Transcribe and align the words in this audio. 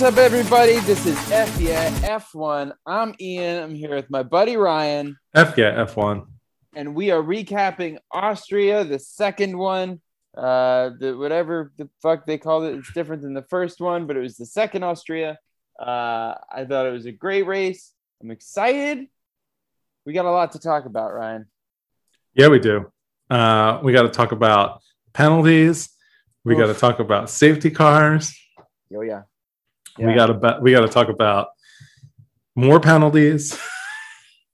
What's 0.00 0.16
up, 0.16 0.24
everybody? 0.24 0.78
This 0.78 1.04
is 1.04 1.30
F 1.30 1.60
Yeah 1.60 1.90
F1. 2.00 2.72
I'm 2.86 3.14
Ian. 3.20 3.62
I'm 3.62 3.74
here 3.74 3.94
with 3.94 4.08
my 4.08 4.22
buddy 4.22 4.56
Ryan, 4.56 5.18
F 5.34 5.58
yeah, 5.58 5.84
F1. 5.84 6.26
and 6.74 6.94
we 6.94 7.10
are 7.10 7.22
recapping 7.22 7.98
Austria, 8.10 8.82
the 8.82 8.98
second 8.98 9.58
one. 9.58 10.00
Uh, 10.34 10.92
the 10.98 11.14
whatever 11.18 11.70
the 11.76 11.86
fuck 12.00 12.24
they 12.24 12.38
called 12.38 12.64
it, 12.64 12.76
it's 12.76 12.90
different 12.94 13.20
than 13.20 13.34
the 13.34 13.44
first 13.50 13.78
one, 13.78 14.06
but 14.06 14.16
it 14.16 14.20
was 14.20 14.38
the 14.38 14.46
second 14.46 14.84
Austria. 14.84 15.38
Uh, 15.78 16.32
I 16.50 16.64
thought 16.66 16.86
it 16.86 16.92
was 16.92 17.04
a 17.04 17.12
great 17.12 17.46
race. 17.46 17.92
I'm 18.22 18.30
excited. 18.30 19.06
We 20.06 20.14
got 20.14 20.24
a 20.24 20.30
lot 20.30 20.52
to 20.52 20.60
talk 20.60 20.86
about, 20.86 21.12
Ryan. 21.12 21.44
Yeah, 22.32 22.48
we 22.48 22.58
do. 22.58 22.90
Uh, 23.28 23.80
we 23.82 23.92
got 23.92 24.04
to 24.04 24.08
talk 24.08 24.32
about 24.32 24.80
penalties. 25.12 25.90
We 26.42 26.56
got 26.56 26.68
to 26.68 26.74
talk 26.74 27.00
about 27.00 27.28
safety 27.28 27.70
cars. 27.70 28.34
Oh 28.96 29.02
yeah, 29.02 29.24
We 30.06 30.14
got 30.14 30.26
to 30.26 30.58
we 30.62 30.72
got 30.72 30.80
to 30.80 30.88
talk 30.88 31.08
about 31.08 31.48
more 32.56 32.80
penalties. 32.80 33.58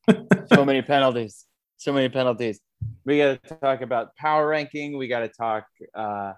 so 0.52 0.64
many 0.64 0.82
penalties. 0.82 1.44
So 1.76 1.92
many 1.92 2.08
penalties. 2.08 2.60
We 3.04 3.18
got 3.18 3.42
to 3.42 3.54
talk 3.56 3.80
about 3.80 4.16
power 4.16 4.46
ranking. 4.46 4.96
We 4.98 5.08
got 5.08 5.20
to 5.20 5.28
talk 5.28 5.66
uh, 5.94 6.32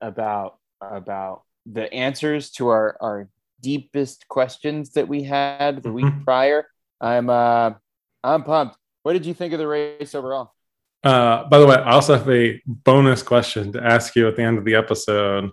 about 0.00 0.58
about 0.80 1.42
the 1.66 1.92
answers 1.92 2.50
to 2.52 2.68
our 2.68 2.96
our 3.00 3.28
deepest 3.60 4.26
questions 4.28 4.92
that 4.92 5.06
we 5.08 5.22
had 5.22 5.82
the 5.82 5.92
week 5.92 6.06
Mhm. 6.06 6.24
prior. 6.24 6.66
I'm 7.00 7.28
uh 7.28 7.72
I'm 8.24 8.42
pumped. 8.44 8.76
What 9.02 9.12
did 9.14 9.24
you 9.26 9.34
think 9.34 9.52
of 9.52 9.58
the 9.58 9.66
race 9.66 10.14
overall? 10.14 10.52
Uh, 11.02 11.44
by 11.48 11.58
the 11.58 11.66
way, 11.66 11.76
I 11.76 11.92
also 11.92 12.16
have 12.18 12.28
a 12.28 12.60
bonus 12.66 13.22
question 13.22 13.72
to 13.72 13.82
ask 13.82 14.14
you 14.14 14.28
at 14.28 14.36
the 14.36 14.42
end 14.42 14.58
of 14.58 14.64
the 14.66 14.74
episode 14.74 15.50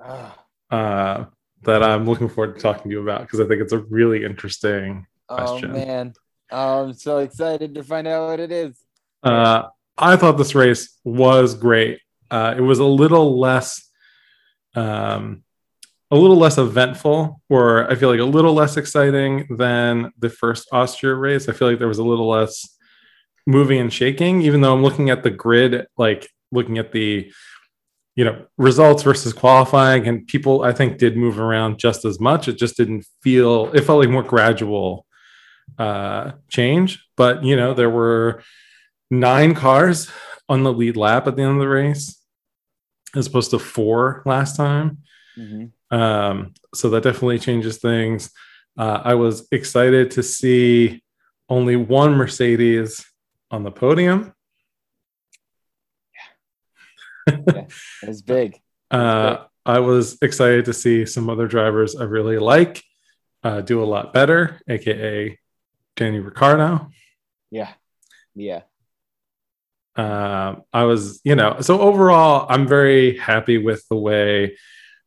Ah, 0.00 0.36
uh, 0.70 1.24
that 1.64 1.82
I'm 1.82 2.06
looking 2.06 2.28
forward 2.28 2.56
to 2.56 2.60
talking 2.60 2.84
to 2.84 2.90
you 2.90 3.02
about 3.02 3.22
because 3.22 3.40
I 3.40 3.46
think 3.46 3.60
it's 3.60 3.72
a 3.72 3.78
really 3.78 4.24
interesting. 4.24 5.06
Question. 5.28 5.70
Oh 5.70 5.74
man, 5.74 6.12
oh, 6.50 6.84
I'm 6.84 6.92
so 6.94 7.18
excited 7.18 7.74
to 7.74 7.82
find 7.82 8.06
out 8.06 8.28
what 8.28 8.40
it 8.40 8.52
is. 8.52 8.78
Uh, 9.22 9.68
I 9.96 10.16
thought 10.16 10.38
this 10.38 10.54
race 10.54 10.98
was 11.04 11.54
great. 11.54 12.00
Uh, 12.30 12.54
it 12.56 12.60
was 12.60 12.78
a 12.78 12.84
little 12.84 13.38
less, 13.38 13.90
um, 14.74 15.44
a 16.10 16.16
little 16.16 16.36
less 16.36 16.58
eventful, 16.58 17.40
or 17.48 17.90
I 17.90 17.94
feel 17.94 18.10
like 18.10 18.20
a 18.20 18.24
little 18.24 18.52
less 18.52 18.76
exciting 18.76 19.46
than 19.56 20.12
the 20.18 20.28
first 20.28 20.68
Austria 20.72 21.14
race. 21.14 21.48
I 21.48 21.52
feel 21.52 21.68
like 21.68 21.78
there 21.78 21.88
was 21.88 21.98
a 21.98 22.04
little 22.04 22.28
less 22.28 22.76
moving 23.46 23.80
and 23.80 23.92
shaking, 23.92 24.42
even 24.42 24.60
though 24.60 24.74
I'm 24.74 24.82
looking 24.82 25.10
at 25.10 25.22
the 25.22 25.30
grid, 25.30 25.86
like 25.96 26.28
looking 26.50 26.78
at 26.78 26.92
the, 26.92 27.32
you 28.16 28.24
know, 28.24 28.46
results 28.58 29.02
versus 29.02 29.32
qualifying, 29.32 30.06
and 30.06 30.26
people 30.26 30.62
I 30.62 30.72
think 30.72 30.98
did 30.98 31.16
move 31.16 31.38
around 31.38 31.78
just 31.78 32.04
as 32.04 32.20
much. 32.20 32.48
It 32.48 32.58
just 32.58 32.76
didn't 32.76 33.06
feel. 33.22 33.72
It 33.74 33.82
felt 33.82 34.00
like 34.00 34.10
more 34.10 34.22
gradual 34.22 35.06
uh 35.78 36.32
change, 36.48 37.04
but 37.16 37.42
you 37.42 37.56
know, 37.56 37.72
there 37.74 37.90
were 37.90 38.42
nine 39.10 39.54
cars 39.54 40.10
on 40.48 40.62
the 40.62 40.72
lead 40.72 40.96
lap 40.96 41.26
at 41.26 41.36
the 41.36 41.42
end 41.42 41.52
of 41.52 41.58
the 41.58 41.68
race 41.68 42.20
as 43.16 43.26
opposed 43.26 43.50
to 43.50 43.58
four 43.58 44.22
last 44.26 44.56
time. 44.56 44.98
Mhm. 45.38 45.70
Um, 45.90 46.52
so 46.74 46.90
that 46.90 47.04
definitely 47.04 47.38
changes 47.38 47.78
things. 47.78 48.30
Uh, 48.76 49.00
I 49.04 49.14
was 49.14 49.46
excited 49.52 50.10
to 50.12 50.22
see 50.22 51.02
only 51.48 51.76
one 51.76 52.14
Mercedes 52.14 53.04
on 53.50 53.62
the 53.62 53.70
podium. 53.70 54.32
It's 57.26 58.22
big. 58.22 58.60
Uh, 58.90 59.44
I 59.66 59.78
was 59.80 60.18
excited 60.20 60.66
to 60.66 60.72
see 60.72 61.06
some 61.06 61.30
other 61.30 61.48
drivers 61.48 61.96
I 61.96 62.04
really 62.04 62.38
like 62.38 62.82
uh, 63.42 63.60
do 63.62 63.82
a 63.82 63.86
lot 63.86 64.12
better, 64.12 64.60
aka 64.68 65.38
Danny 65.96 66.18
Ricciardo. 66.18 66.90
Yeah, 67.50 67.72
yeah. 68.34 68.62
uh, 69.96 70.56
I 70.72 70.84
was, 70.84 71.20
you 71.24 71.34
know, 71.36 71.60
so 71.60 71.80
overall, 71.80 72.46
I'm 72.48 72.66
very 72.66 73.16
happy 73.16 73.58
with 73.58 73.86
the 73.88 73.96
way 73.96 74.56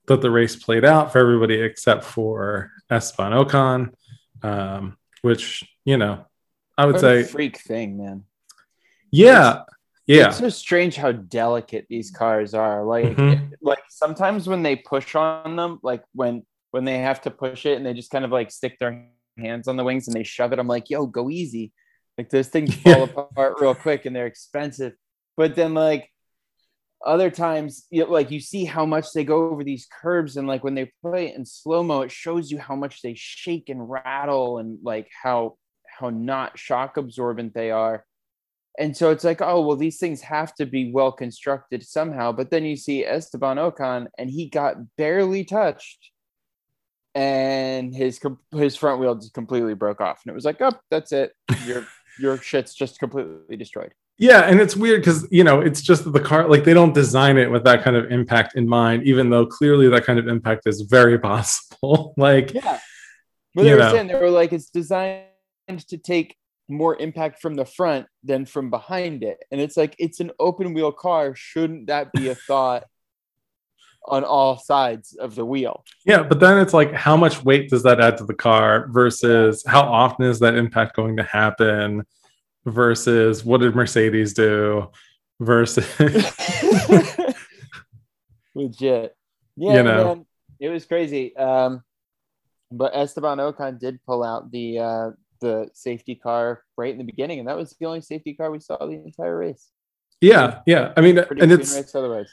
that 0.08 0.22
the 0.22 0.32
race 0.32 0.56
played 0.56 0.86
out 0.86 1.12
for 1.12 1.20
everybody 1.20 1.56
except 1.62 2.06
for 2.06 2.72
Esteban 2.90 3.34
Ocon, 3.34 3.94
um, 4.44 4.98
which, 5.22 5.66
you 5.84 5.98
know, 5.98 6.26
I 6.78 6.86
would 6.86 6.94
What 6.94 7.02
say, 7.02 7.24
freak 7.24 7.60
thing, 7.60 7.98
man. 7.98 8.24
yeah, 9.12 9.64
yeah, 10.08 10.28
It's 10.28 10.38
so 10.38 10.50
strange 10.50 10.96
how 10.96 11.12
delicate 11.12 11.86
these 11.90 12.12
cars 12.12 12.54
are. 12.54 12.84
Like, 12.84 13.06
Mhm. 13.18 13.52
like 13.62 13.84
sometimes 13.90 14.48
when 14.48 14.64
they 14.64 14.76
push 14.78 15.16
on 15.16 15.56
them, 15.56 15.80
like 15.84 16.04
when 16.14 16.46
when 16.72 16.86
they 16.86 17.00
have 17.00 17.22
to 17.22 17.32
push 17.32 17.66
it 17.66 17.78
and 17.78 17.86
they 17.86 17.94
just 17.94 18.12
kind 18.12 18.26
of 18.26 18.32
like 18.32 18.52
stick 18.52 18.78
their 18.80 19.10
hands 19.38 19.68
on 19.68 19.78
the 19.78 19.84
wings 19.84 20.08
and 20.08 20.16
they 20.16 20.24
shove 20.24 20.52
it. 20.54 20.60
I'm 20.60 20.68
like, 20.68 20.90
yo, 20.90 21.06
go 21.08 21.30
easy. 21.30 21.72
Like 22.18 22.30
those 22.30 22.50
things 22.50 22.76
fall 22.84 23.04
apart 23.04 23.56
real 23.62 23.74
quick 23.76 24.06
and 24.06 24.16
they're 24.16 24.28
expensive. 24.28 24.94
But 25.38 25.56
then 25.56 25.74
like 25.74 26.12
other 27.06 27.30
times, 27.30 27.86
you 27.90 28.04
know, 28.06 28.12
like 28.12 28.32
you 28.32 28.40
see 28.40 28.66
how 28.66 28.86
much 28.86 29.14
they 29.14 29.24
go 29.24 29.50
over 29.50 29.64
these 29.64 29.88
curves 30.02 30.36
and 30.38 30.48
like 30.48 30.64
when 30.64 30.76
they 30.76 30.92
play 31.02 31.28
it 31.28 31.36
in 31.36 31.46
slow 31.46 31.84
mo, 31.84 32.02
it 32.02 32.12
shows 32.12 32.52
you 32.52 32.58
how 32.60 32.76
much 32.76 33.02
they 33.02 33.14
shake 33.16 33.70
and 33.70 33.90
rattle 33.90 34.58
and 34.58 34.80
like 34.84 35.10
how 35.24 35.58
how 35.88 36.10
not 36.10 36.58
shock 36.60 36.98
absorbent 36.98 37.54
they 37.54 37.72
are 37.72 38.04
and 38.78 38.96
so 38.96 39.10
it's 39.12 39.24
like, 39.24 39.42
oh, 39.42 39.66
well, 39.66 39.76
these 39.76 39.98
things 39.98 40.22
have 40.22 40.54
to 40.56 40.66
be 40.66 40.92
well 40.92 41.12
constructed 41.12 41.84
somehow. 41.84 42.32
But 42.32 42.52
then 42.52 42.64
you 42.64 42.76
see 42.76 43.06
Esteban 43.06 43.58
Ocon, 43.58 44.08
and 44.18 44.30
he 44.30 44.50
got 44.50 44.76
barely 44.98 45.44
touched, 45.44 46.12
and 47.16 47.96
his 47.96 48.20
his 48.52 48.76
front 48.76 49.00
wheel 49.00 49.16
just 49.16 49.34
completely 49.34 49.74
broke 49.74 50.02
off, 50.02 50.22
and 50.24 50.32
it 50.32 50.36
was 50.36 50.46
like, 50.46 50.62
oh, 50.62 50.74
that's 50.92 51.12
it. 51.12 51.34
Your 51.66 51.88
your 52.20 52.38
shit's 52.38 52.74
just 52.74 53.00
completely 53.00 53.58
destroyed. 53.58 53.94
yeah. 54.18 54.42
And 54.42 54.60
it's 54.60 54.76
weird 54.76 55.02
because, 55.02 55.28
you 55.32 55.44
know, 55.44 55.62
it's 55.62 55.82
just 55.82 56.12
the 56.12 56.20
car, 56.20 56.48
like, 56.50 56.64
they 56.64 56.74
don't 56.74 56.94
design 56.94 57.38
it 57.38 57.52
with 57.52 57.64
that 57.66 57.84
kind 57.84 57.96
of 57.96 58.12
impact 58.12 58.56
in 58.56 58.68
mind, 58.68 59.04
even 59.04 59.30
though 59.30 59.46
clearly 59.46 59.88
that 59.90 60.04
kind 60.06 60.18
of 60.18 60.28
impact 60.28 60.64
is 60.66 60.82
very 60.82 61.20
possible. 61.32 62.14
like, 62.18 62.54
Yeah. 62.54 62.80
But 63.54 63.64
they 63.64 63.74
were 63.74 63.80
know. 63.80 63.92
saying 63.92 64.08
they 64.08 64.16
were 64.16 64.30
like, 64.30 64.54
it's 64.54 64.70
designed 64.70 65.26
to 65.88 65.98
take 65.98 66.36
more 66.68 66.96
impact 66.98 67.42
from 67.42 67.56
the 67.56 67.66
front 67.66 68.08
than 68.24 68.46
from 68.46 68.70
behind 68.70 69.24
it, 69.24 69.38
and 69.52 69.62
it's 69.62 69.78
like 69.78 69.96
it's 70.00 70.20
an 70.20 70.32
open 70.40 70.74
wheel 70.74 70.92
car. 70.92 71.34
Shouldn't 71.36 71.88
that 71.88 72.12
be 72.14 72.30
a 72.30 72.36
thought? 72.36 72.84
on 74.08 74.24
all 74.24 74.58
sides 74.58 75.16
of 75.16 75.36
the 75.36 75.46
wheel. 75.46 75.84
Yeah, 76.06 76.24
but 76.24 76.40
then 76.40 76.58
it's 76.60 76.74
like, 76.74 76.94
how 76.94 77.18
much 77.18 77.44
weight 77.44 77.70
does 77.70 77.84
that 77.84 78.00
add 78.00 78.18
to 78.18 78.24
the 78.24 78.34
car 78.34 78.88
versus 78.90 79.64
how 79.68 79.82
often 79.82 80.26
is 80.26 80.40
that 80.40 80.56
impact 80.56 80.96
going 80.96 81.18
to 81.18 81.24
happen 81.24 82.06
versus 82.66 83.44
what 83.44 83.62
did 83.62 83.76
Mercedes 83.76 84.34
do 84.34 84.90
versus, 85.40 85.86
Legit. 88.56 89.16
Yeah, 89.56 89.74
You 89.76 89.84
know. 89.84 90.04
man, 90.16 90.26
it 90.60 90.70
was 90.70 90.86
crazy. 90.86 91.36
Um, 91.36 91.84
but 92.72 92.96
Esteban 92.96 93.38
Ocon 93.38 93.80
did 93.80 94.00
pull 94.06 94.24
out 94.24 94.52
the 94.52 94.80
uh, 94.80 95.10
the 95.40 95.70
safety 95.74 96.16
car 96.16 96.64
right 96.78 96.92
in 96.92 96.98
the 96.98 97.04
beginning, 97.04 97.40
and 97.40 97.48
that 97.48 97.58
was 97.58 97.76
the 97.80 97.86
only 97.86 98.02
safety 98.02 98.34
car 98.34 98.52
we 98.52 98.60
saw 98.60 98.78
the 98.78 98.94
entire 98.94 99.38
race. 99.38 99.70
yeah, 100.22 100.60
yeah. 100.66 100.94
I 100.98 101.02
mean, 101.02 101.24
Pretty 101.24 101.42
and 101.42 101.52
it's, 101.52 101.76
race 101.76 101.94
otherwise. 101.96 102.30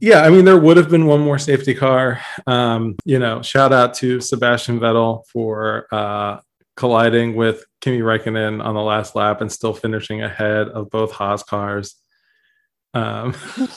yeah, 0.00 0.22
I 0.22 0.30
mean, 0.30 0.44
there 0.44 0.58
would 0.58 0.76
have 0.76 0.90
been 0.90 1.06
one 1.06 1.20
more 1.20 1.38
safety 1.38 1.74
car. 1.74 2.20
Um, 2.46 2.96
you 3.04 3.18
know, 3.18 3.42
shout 3.42 3.72
out 3.72 3.94
to 3.94 4.20
Sebastian 4.20 4.78
Vettel 4.80 5.24
for 5.32 5.86
uh, 5.92 6.40
colliding 6.76 7.34
with 7.36 7.64
Kimi 7.80 8.00
Räikkönen 8.00 8.64
on 8.64 8.74
the 8.74 8.82
last 8.82 9.14
lap 9.16 9.40
and 9.40 9.50
still 9.50 9.72
finishing 9.74 10.22
ahead 10.22 10.68
of 10.68 10.90
both 10.90 11.12
Haas 11.12 11.42
cars. 11.42 11.96
Um, 12.94 13.34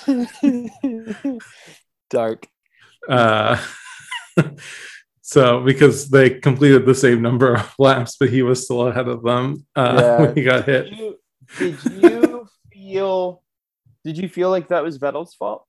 Dark. 2.10 2.48
Uh, 3.10 3.58
so 5.26 5.62
because 5.64 6.10
they 6.10 6.30
completed 6.30 6.86
the 6.86 6.94
same 6.94 7.22
number 7.22 7.56
of 7.56 7.74
laps, 7.80 8.18
but 8.20 8.30
he 8.30 8.44
was 8.44 8.64
still 8.66 8.88
ahead 8.88 9.08
of 9.08 9.24
them 9.24 9.66
uh, 9.76 9.96
Yeah. 10.02 10.20
when 10.22 10.36
he 10.36 10.44
got 10.44 10.66
Did 10.66 10.86
hit. 10.86 10.94
you, 11.00 11.18
did 11.58 11.78
you 11.86 12.48
feel? 12.72 13.42
Did 14.04 14.18
you 14.18 14.28
feel 14.28 14.50
like 14.50 14.68
that 14.68 14.84
was 14.84 15.00
Vettel's 15.00 15.34
fault? 15.34 15.66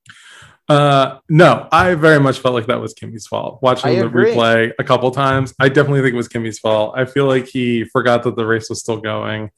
Uh, 0.68 1.18
no, 1.28 1.68
I 1.70 1.94
very 1.94 2.18
much 2.18 2.40
felt 2.40 2.54
like 2.54 2.66
that 2.66 2.80
was 2.80 2.94
Kimi's 2.94 3.26
fault. 3.28 3.60
Watching 3.62 3.90
I 3.90 3.94
the 4.00 4.06
agree. 4.06 4.32
replay 4.34 4.72
a 4.78 4.82
couple 4.82 5.10
times, 5.12 5.54
I 5.60 5.68
definitely 5.68 6.00
think 6.02 6.14
it 6.14 6.16
was 6.16 6.26
Kimi's 6.28 6.58
fault. 6.58 6.94
I 6.96 7.04
feel 7.04 7.26
like 7.26 7.46
he 7.46 7.84
forgot 7.84 8.24
that 8.24 8.34
the 8.34 8.44
race 8.46 8.68
was 8.70 8.80
still 8.80 8.96
going. 8.96 9.50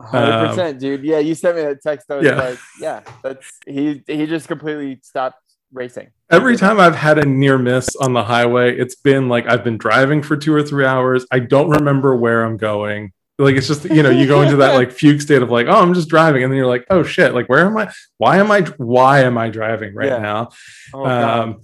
Hundred 0.00 0.48
percent, 0.48 0.78
dude. 0.78 1.02
Yeah, 1.04 1.18
you 1.18 1.34
sent 1.34 1.56
me 1.56 1.62
that 1.62 1.82
text. 1.82 2.08
I 2.10 2.16
was 2.16 2.26
Um, 2.28 2.36
Yeah. 2.38 2.44
like, 2.44 2.58
yeah, 2.80 3.00
that's 3.24 3.58
he. 3.66 4.02
He 4.06 4.26
just 4.26 4.46
completely 4.46 5.00
stopped 5.02 5.36
racing. 5.72 6.08
Every 6.30 6.56
time 6.56 6.78
I've 6.80 6.94
had 6.96 7.18
a 7.18 7.24
near 7.24 7.58
miss 7.58 7.94
on 7.96 8.12
the 8.12 8.24
highway, 8.24 8.76
it's 8.76 8.94
been 8.94 9.28
like 9.28 9.46
I've 9.46 9.64
been 9.64 9.78
driving 9.78 10.22
for 10.22 10.36
two 10.36 10.54
or 10.54 10.62
three 10.62 10.84
hours. 10.86 11.26
I 11.30 11.38
don't 11.40 11.70
remember 11.70 12.14
where 12.16 12.44
I'm 12.44 12.56
going. 12.56 13.12
Like 13.38 13.56
it's 13.56 13.66
just 13.66 13.84
you 13.86 14.02
know 14.02 14.10
you 14.10 14.26
go 14.26 14.42
into 14.42 14.56
that 14.56 14.74
like 14.74 14.92
fugue 15.00 15.20
state 15.20 15.42
of 15.42 15.50
like 15.50 15.66
oh 15.66 15.80
I'm 15.80 15.94
just 15.94 16.08
driving 16.08 16.44
and 16.44 16.52
then 16.52 16.56
you're 16.58 16.66
like 16.66 16.84
oh 16.90 17.02
shit 17.02 17.34
like 17.34 17.48
where 17.48 17.66
am 17.66 17.76
I 17.76 17.90
why 18.18 18.36
am 18.38 18.50
I 18.52 18.60
why 18.76 19.20
am 19.22 19.36
I 19.36 19.48
driving 19.48 19.94
right 19.94 20.08
Yeah. 20.08 20.18
now 20.18 20.50
Oh, 20.94 21.04
um 21.06 21.62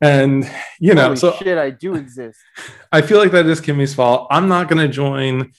And 0.00 0.50
you 0.80 0.92
know, 0.94 1.04
Holy 1.04 1.16
so 1.16 1.32
shit, 1.36 1.56
I 1.56 1.70
do 1.70 1.94
exist. 1.94 2.38
I 2.92 3.00
feel 3.00 3.18
like 3.18 3.30
that 3.30 3.46
is 3.46 3.60
Kimi's 3.60 3.94
fault. 3.94 4.26
I'm 4.30 4.48
not 4.48 4.68
going 4.68 4.82
to 4.86 4.92
join 4.92 5.52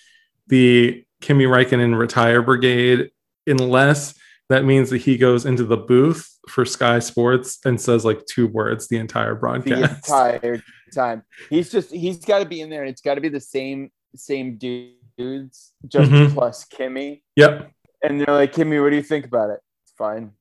the 0.48 1.04
Kimi 1.22 1.46
Räikkönen 1.46 1.98
retire 1.98 2.44
brigade 2.44 3.10
unless 3.48 4.14
that 4.50 4.64
means 4.66 4.90
that 4.92 5.00
he 5.00 5.18
goes 5.18 5.46
into 5.46 5.64
the 5.64 5.78
booth 5.78 6.30
for 6.50 6.66
Sky 6.66 7.00
Sports 7.00 7.60
and 7.66 7.80
says 7.82 8.06
like 8.06 8.26
two 8.26 8.48
words 8.48 8.88
the 8.88 8.98
entire 8.98 9.34
The 9.34 9.40
broadcast. 9.40 10.08
entire 10.08 10.62
time. 10.94 11.24
He's 11.50 11.72
just 11.72 11.92
he's 11.92 12.24
got 12.24 12.40
to 12.40 12.46
be 12.46 12.62
in 12.62 12.70
there, 12.70 12.82
and 12.82 12.90
it's 12.90 13.02
got 13.02 13.16
to 13.16 13.22
be 13.22 13.30
the 13.30 13.40
same 13.40 13.92
same 14.16 14.58
dudes, 14.58 15.74
just 15.88 16.12
Mhm. 16.12 16.34
plus 16.34 16.64
Kimi. 16.66 17.24
Yep, 17.36 17.72
And 18.04 18.22
they're 18.22 18.36
like, 18.36 18.54
Kimi, 18.54 18.80
what 18.80 18.92
do 18.92 18.96
you 18.96 19.02
think 19.04 19.26
about 19.26 19.50
it? 19.50 19.60
It's 19.84 19.94
fine, 19.98 20.32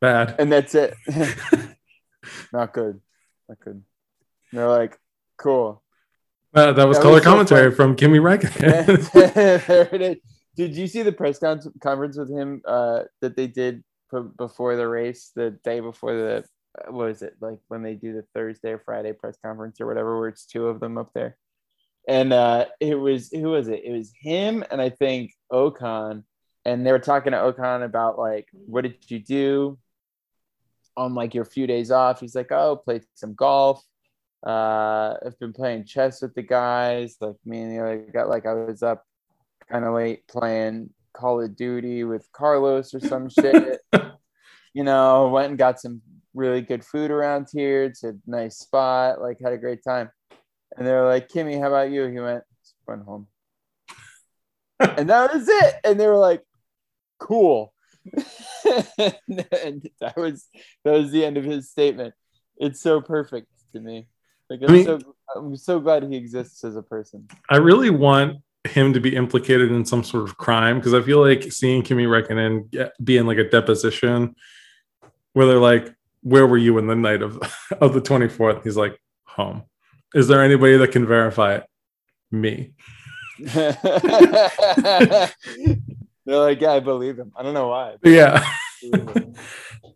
bad. 0.00 0.36
and 0.38 0.50
that's 0.52 0.74
it. 0.74 0.94
Not 2.52 2.72
good. 2.72 3.00
Not 3.48 3.58
good. 3.60 3.82
And 4.50 4.58
they're 4.60 4.68
like, 4.68 4.98
cool. 5.38 5.82
Uh, 6.54 6.72
that 6.72 6.86
was 6.86 6.98
That 6.98 7.02
color 7.02 7.14
was 7.14 7.24
commentary 7.24 7.70
fun. 7.70 7.76
from 7.76 7.96
Kimi 7.96 8.18
Räikkönen. 8.18 9.12
there 9.66 9.88
it 9.92 10.02
is. 10.02 10.16
Did 10.56 10.76
you 10.76 10.86
see 10.86 11.02
the 11.02 11.12
press 11.12 11.38
conference 11.38 12.16
with 12.16 12.30
him 12.30 12.62
uh, 12.66 13.04
that 13.20 13.36
they 13.36 13.46
did 13.46 13.82
before 14.36 14.76
the 14.76 14.86
race, 14.86 15.32
the 15.34 15.50
day 15.64 15.80
before 15.80 16.14
the 16.14 16.44
uh, 16.78 16.90
what 16.90 17.10
is 17.10 17.22
it 17.22 17.34
like 17.40 17.58
when 17.68 17.82
they 17.82 17.94
do 17.94 18.12
the 18.12 18.24
Thursday 18.34 18.72
or 18.72 18.78
Friday 18.78 19.12
press 19.12 19.36
conference 19.44 19.80
or 19.80 19.86
whatever, 19.86 20.18
where 20.18 20.28
it's 20.28 20.46
two 20.46 20.68
of 20.68 20.80
them 20.80 20.98
up 20.98 21.10
there, 21.14 21.36
and 22.08 22.32
uh, 22.32 22.66
it 22.80 22.94
was 22.94 23.30
who 23.30 23.50
was 23.50 23.68
it? 23.68 23.82
It 23.84 23.92
was 23.92 24.12
him 24.20 24.64
and 24.70 24.80
I 24.80 24.90
think 24.90 25.32
Ocon, 25.50 26.24
and 26.64 26.86
they 26.86 26.92
were 26.92 26.98
talking 26.98 27.32
to 27.32 27.38
Ocon 27.38 27.84
about 27.84 28.18
like 28.18 28.48
what 28.52 28.82
did 28.82 28.96
you 29.08 29.20
do 29.20 29.78
on 30.96 31.14
like 31.14 31.34
your 31.34 31.44
few 31.44 31.66
days 31.66 31.90
off? 31.90 32.20
He's 32.20 32.34
like, 32.34 32.52
oh, 32.52 32.76
played 32.76 33.04
some 33.14 33.34
golf. 33.34 33.82
Uh, 34.46 35.14
I've 35.24 35.38
been 35.38 35.52
playing 35.52 35.84
chess 35.84 36.20
with 36.20 36.34
the 36.34 36.42
guys. 36.42 37.16
Like 37.20 37.36
me 37.44 37.62
and 37.62 37.72
the 37.72 37.82
other 37.82 38.06
got 38.12 38.28
like 38.28 38.44
I 38.44 38.54
was 38.54 38.82
up 38.82 39.04
kind 39.72 39.84
of 39.86 39.94
late 39.94 40.26
playing 40.28 40.90
Call 41.14 41.40
of 41.40 41.56
Duty 41.56 42.04
with 42.04 42.30
Carlos 42.32 42.94
or 42.94 43.00
some 43.00 43.28
shit. 43.30 43.80
you 44.74 44.84
know, 44.84 45.28
went 45.28 45.48
and 45.48 45.58
got 45.58 45.80
some 45.80 46.02
really 46.34 46.60
good 46.60 46.84
food 46.84 47.10
around 47.10 47.48
here. 47.52 47.84
It's 47.84 48.04
a 48.04 48.14
nice 48.26 48.58
spot. 48.58 49.20
Like 49.20 49.38
had 49.42 49.52
a 49.52 49.58
great 49.58 49.82
time. 49.82 50.10
And 50.76 50.86
they 50.86 50.92
were 50.92 51.06
like, 51.06 51.28
Kimi, 51.28 51.58
how 51.58 51.68
about 51.68 51.90
you? 51.90 52.06
He 52.06 52.18
went, 52.18 52.44
"Just 52.62 52.74
went 52.86 53.04
home. 53.04 53.26
and 54.80 55.08
that 55.08 55.32
was 55.32 55.48
it. 55.48 55.74
And 55.84 55.98
they 55.98 56.06
were 56.06 56.18
like, 56.18 56.42
cool. 57.18 57.72
and 58.14 59.88
that 60.00 60.14
was 60.16 60.48
that 60.84 60.92
was 60.92 61.12
the 61.12 61.24
end 61.24 61.36
of 61.36 61.44
his 61.44 61.70
statement. 61.70 62.14
It's 62.56 62.80
so 62.80 63.00
perfect 63.00 63.48
to 63.74 63.80
me. 63.80 64.08
Like 64.50 64.60
I'm 64.62 64.70
I 64.70 64.72
mean- 64.72 64.84
so 64.84 64.98
I'm 65.36 65.56
so 65.56 65.78
glad 65.78 66.02
he 66.02 66.16
exists 66.16 66.64
as 66.64 66.76
a 66.76 66.82
person. 66.82 67.28
I 67.48 67.58
really 67.58 67.90
want 67.90 68.38
him 68.64 68.92
to 68.92 69.00
be 69.00 69.16
implicated 69.16 69.72
in 69.72 69.84
some 69.84 70.04
sort 70.04 70.24
of 70.24 70.36
crime 70.36 70.78
because 70.78 70.94
I 70.94 71.02
feel 71.02 71.20
like 71.20 71.52
seeing 71.52 71.82
Kimi 71.82 72.06
get, 72.70 72.92
be 73.04 73.16
in 73.16 73.26
like 73.26 73.38
a 73.38 73.48
deposition 73.48 74.34
where 75.32 75.46
they're 75.46 75.58
like, 75.58 75.94
"Where 76.22 76.46
were 76.46 76.58
you 76.58 76.78
in 76.78 76.86
the 76.86 76.94
night 76.94 77.22
of 77.22 77.40
of 77.80 77.94
the 77.94 78.00
24th?" 78.00 78.62
He's 78.62 78.76
like, 78.76 79.00
"Home." 79.24 79.64
Is 80.14 80.28
there 80.28 80.42
anybody 80.42 80.76
that 80.76 80.92
can 80.92 81.06
verify 81.06 81.54
it? 81.56 81.64
Me. 82.30 82.72
They're 86.24 86.38
like, 86.38 86.60
yeah, 86.60 86.72
I 86.72 86.80
believe 86.80 87.18
him. 87.18 87.32
I 87.36 87.42
don't 87.42 87.54
know 87.54 87.68
why. 87.68 87.96
Yeah. 88.04 88.44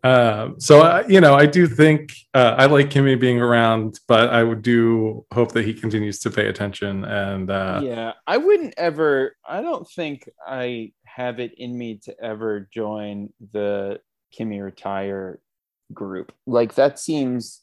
I. 0.03 0.09
Um, 0.09 0.59
so 0.59 0.81
uh, 0.81 1.03
you 1.07 1.21
know, 1.21 1.35
I 1.35 1.45
do 1.45 1.67
think 1.67 2.13
uh, 2.33 2.55
I 2.57 2.65
like 2.65 2.89
Kimi 2.89 3.15
being 3.15 3.41
around, 3.41 3.99
but 4.07 4.29
I 4.29 4.43
would 4.43 4.61
do 4.61 5.25
hope 5.33 5.51
that 5.53 5.65
he 5.65 5.73
continues 5.73 6.19
to 6.19 6.31
pay 6.31 6.47
attention 6.47 7.05
and 7.05 7.49
uh, 7.49 7.81
yeah, 7.83 8.13
I 8.25 8.37
wouldn't 8.37 8.73
ever. 8.77 9.35
I 9.47 9.61
don't 9.61 9.87
think 9.89 10.29
I 10.45 10.91
have 11.05 11.39
it 11.39 11.53
in 11.57 11.77
me 11.77 11.99
to 12.03 12.19
ever 12.23 12.67
join 12.73 13.33
the 13.53 13.99
Kimi 14.31 14.61
retire 14.61 15.39
group. 15.93 16.33
Like 16.45 16.75
that 16.75 16.99
seems 16.99 17.61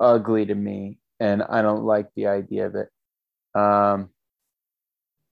ugly 0.00 0.46
to 0.46 0.54
me, 0.54 0.98
and 1.20 1.42
I 1.42 1.62
don't 1.62 1.84
like 1.84 2.08
the 2.14 2.28
idea 2.28 2.66
of 2.66 2.74
it. 2.74 2.88
Um, 3.58 4.10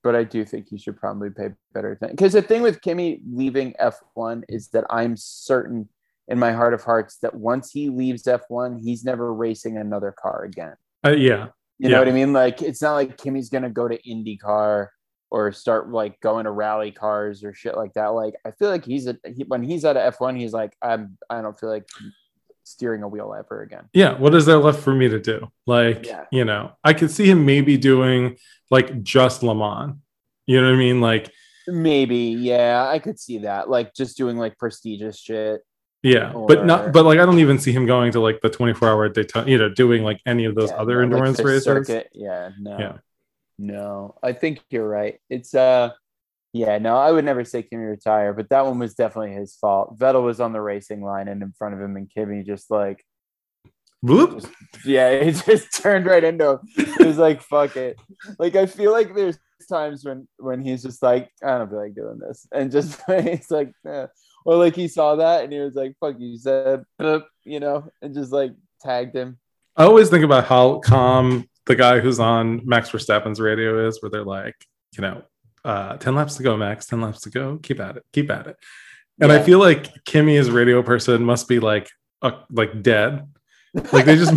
but 0.03 0.15
I 0.15 0.23
do 0.23 0.43
think 0.45 0.67
he 0.69 0.77
should 0.77 0.97
probably 0.97 1.29
pay 1.29 1.49
better 1.73 1.93
attention 1.93 2.15
because 2.15 2.33
the 2.33 2.41
thing 2.41 2.61
with 2.61 2.81
Kimi 2.81 3.21
leaving 3.31 3.73
F1 3.79 4.43
is 4.49 4.67
that 4.69 4.85
I'm 4.89 5.15
certain 5.17 5.87
in 6.27 6.39
my 6.39 6.51
heart 6.51 6.73
of 6.73 6.83
hearts 6.83 7.17
that 7.17 7.33
once 7.35 7.71
he 7.71 7.89
leaves 7.89 8.23
F1, 8.23 8.81
he's 8.81 9.03
never 9.03 9.33
racing 9.33 9.77
another 9.77 10.11
car 10.17 10.43
again. 10.43 10.75
uh, 11.05 11.09
yeah, 11.09 11.47
You 11.79 11.89
Yeah. 11.89 11.89
know 11.89 11.99
what 11.99 12.07
I 12.07 12.11
mean? 12.11 12.31
Like 12.33 12.61
it's 12.61 12.81
not 12.81 12.93
like 12.93 13.17
Kimi's 13.17 13.49
gonna 13.49 13.69
go 13.69 13.87
to 13.87 13.97
IndyCar 14.03 14.87
or 15.31 15.51
start 15.51 15.89
like 15.91 16.19
going 16.21 16.45
to 16.45 16.51
rally 16.51 16.91
cars 16.91 17.43
or 17.43 17.53
shit 17.53 17.75
like 17.75 17.93
that. 17.95 18.07
Like 18.09 18.35
I 18.45 18.51
feel 18.51 18.69
like 18.69 18.85
he's 18.85 19.07
a 19.07 19.17
he, 19.25 19.43
when 19.45 19.63
he's 19.63 19.83
at 19.83 19.97
F 19.97 20.21
one, 20.21 20.35
he's 20.35 20.53
like 20.53 20.77
I'm 20.81 21.17
I 21.29 21.41
don't 21.41 21.59
feel 21.59 21.69
like 21.69 21.87
steering 22.63 23.03
a 23.03 23.07
wheel 23.07 23.35
ever 23.37 23.61
again. 23.61 23.89
yeah. 23.93 24.17
What 24.17 24.33
is 24.33 24.45
there 24.45 24.57
left 24.57 24.79
for 24.79 24.93
me 24.95 25.09
to 25.09 25.19
do? 25.19 25.51
Like, 25.67 26.05
Yeah. 26.05 26.25
you 26.31 26.45
know, 26.45 26.71
I 26.83 26.93
could 26.93 27.11
see 27.11 27.29
him 27.29 27.45
maybe 27.45 27.75
doing 27.77 28.37
like 28.71 29.03
just 29.03 29.43
Le 29.43 29.53
Mans. 29.53 29.95
You 30.45 30.61
know 30.61 30.67
what 30.69 30.75
I 30.75 30.79
mean? 30.79 31.01
Like, 31.01 31.29
Maybe 31.67 32.17
yeah, 32.17 32.87
I 32.87 32.99
could 32.99 33.19
see 33.19 33.39
that. 33.39 33.69
Like 33.69 33.93
just 33.93 34.15
doing 34.17 34.37
like 34.37 34.57
prestigious 34.57 35.17
shit. 35.19 35.61
Yeah, 36.03 36.33
but 36.47 36.65
not. 36.65 36.91
But 36.91 37.05
like, 37.05 37.17
I 37.17 37.25
don't 37.25 37.39
even 37.39 37.57
see 37.59 37.71
him 37.71 37.85
going 37.85 38.11
to 38.11 38.19
like 38.19 38.41
the 38.41 38.49
24 38.49 38.89
hour 38.89 39.09
Daytona. 39.09 39.49
You 39.49 39.57
know, 39.57 39.69
doing 39.69 40.03
like 40.03 40.19
any 40.25 40.45
of 40.45 40.53
those 40.55 40.69
Yeah, 40.69 40.75
other 40.77 40.95
no, 40.95 40.99
like 41.03 41.13
endurance 41.13 41.37
the 41.37 41.43
races. 41.45 41.63
circuit. 41.63 42.09
Yeah, 42.13 42.49
no, 42.59 42.77
Yeah. 42.77 42.97
no. 43.57 44.15
I 44.21 44.33
think 44.33 44.61
you're 44.69 44.87
right. 44.87 45.19
It's 45.29 45.55
uh, 45.55 45.91
yeah, 46.51 46.77
no, 46.77 46.97
I 46.97 47.11
would 47.11 47.25
never 47.25 47.45
say 47.45 47.63
Kimi 47.63 47.85
retire, 47.85 48.33
but 48.33 48.49
that 48.49 48.65
one 48.65 48.79
was 48.79 48.93
definitely 48.95 49.33
his 49.33 49.55
fault. 49.55 49.97
Vettel 49.97 50.23
was 50.23 50.39
on 50.41 50.51
the 50.53 50.61
racing 50.61 51.01
line 51.03 51.27
and 51.27 51.41
in 51.41 51.53
front 51.57 51.73
of 51.73 51.81
him, 51.81 51.95
and 51.95 52.09
Kimi 52.09 52.43
just 52.43 52.69
like 52.69 53.03
Whoop. 54.01 54.43
yeah, 54.85 55.23
he 55.23 55.31
just 55.51 55.81
turned 55.81 56.05
right 56.05 56.23
into 56.23 56.51
him. 56.51 56.59
He 56.97 57.05
was 57.05 57.17
like, 57.17 57.41
"Fuck 57.41 57.77
it." 57.77 57.97
Like 58.37 58.55
I 58.57 58.65
feel 58.65 58.91
like 58.91 59.15
there's 59.15 59.37
times 59.69 60.03
when 60.03 60.27
when 60.37 60.61
he's 60.61 60.83
just 60.83 61.01
like, 61.01 61.29
"I 61.41 61.57
don't 61.57 61.69
feel 61.69 61.79
like 61.79 61.95
doing 61.95 62.19
this," 62.19 62.45
and 62.51 62.69
just 62.69 62.99
he's 63.07 63.49
like, 63.49 63.71
eh. 63.87 64.07
Or 64.45 64.55
like 64.57 64.75
he 64.75 64.87
saw 64.87 65.15
that 65.15 65.43
and 65.43 65.53
he 65.53 65.59
was 65.59 65.75
like, 65.75 65.95
"Fuck 65.99 66.15
you, 66.19 66.37
said," 66.37 66.83
you 67.45 67.59
know, 67.59 67.89
and 68.01 68.13
just 68.13 68.31
like 68.31 68.53
tagged 68.81 69.15
him. 69.15 69.37
I 69.75 69.85
always 69.85 70.09
think 70.09 70.23
about 70.23 70.45
how 70.45 70.79
calm 70.79 71.47
the 71.65 71.75
guy 71.75 71.99
who's 71.99 72.19
on 72.19 72.61
Max 72.65 72.91
Verstappen's 72.91 73.39
radio 73.39 73.87
is, 73.87 74.01
where 74.01 74.09
they're 74.09 74.23
like, 74.23 74.55
you 74.95 75.01
know, 75.01 75.23
uh, 75.65 75.97
10 75.97 76.15
laps 76.15 76.35
to 76.35 76.43
go, 76.43 76.57
Max, 76.57 76.85
10 76.85 77.01
laps 77.01 77.21
to 77.21 77.29
go. 77.29 77.57
Keep 77.57 77.79
at 77.79 77.97
it. 77.97 78.03
Keep 78.11 78.29
at 78.31 78.47
it. 78.47 78.57
And 79.21 79.31
I 79.31 79.41
feel 79.41 79.59
like 79.59 80.03
Kimi, 80.05 80.37
as 80.37 80.51
radio 80.51 80.81
person, 80.83 81.23
must 81.23 81.47
be 81.47 81.59
like, 81.59 81.89
uh, 82.21 82.41
like 82.49 82.81
dead. 82.81 83.27
Like 83.73 84.05
they 84.05 84.15
just, 84.15 84.33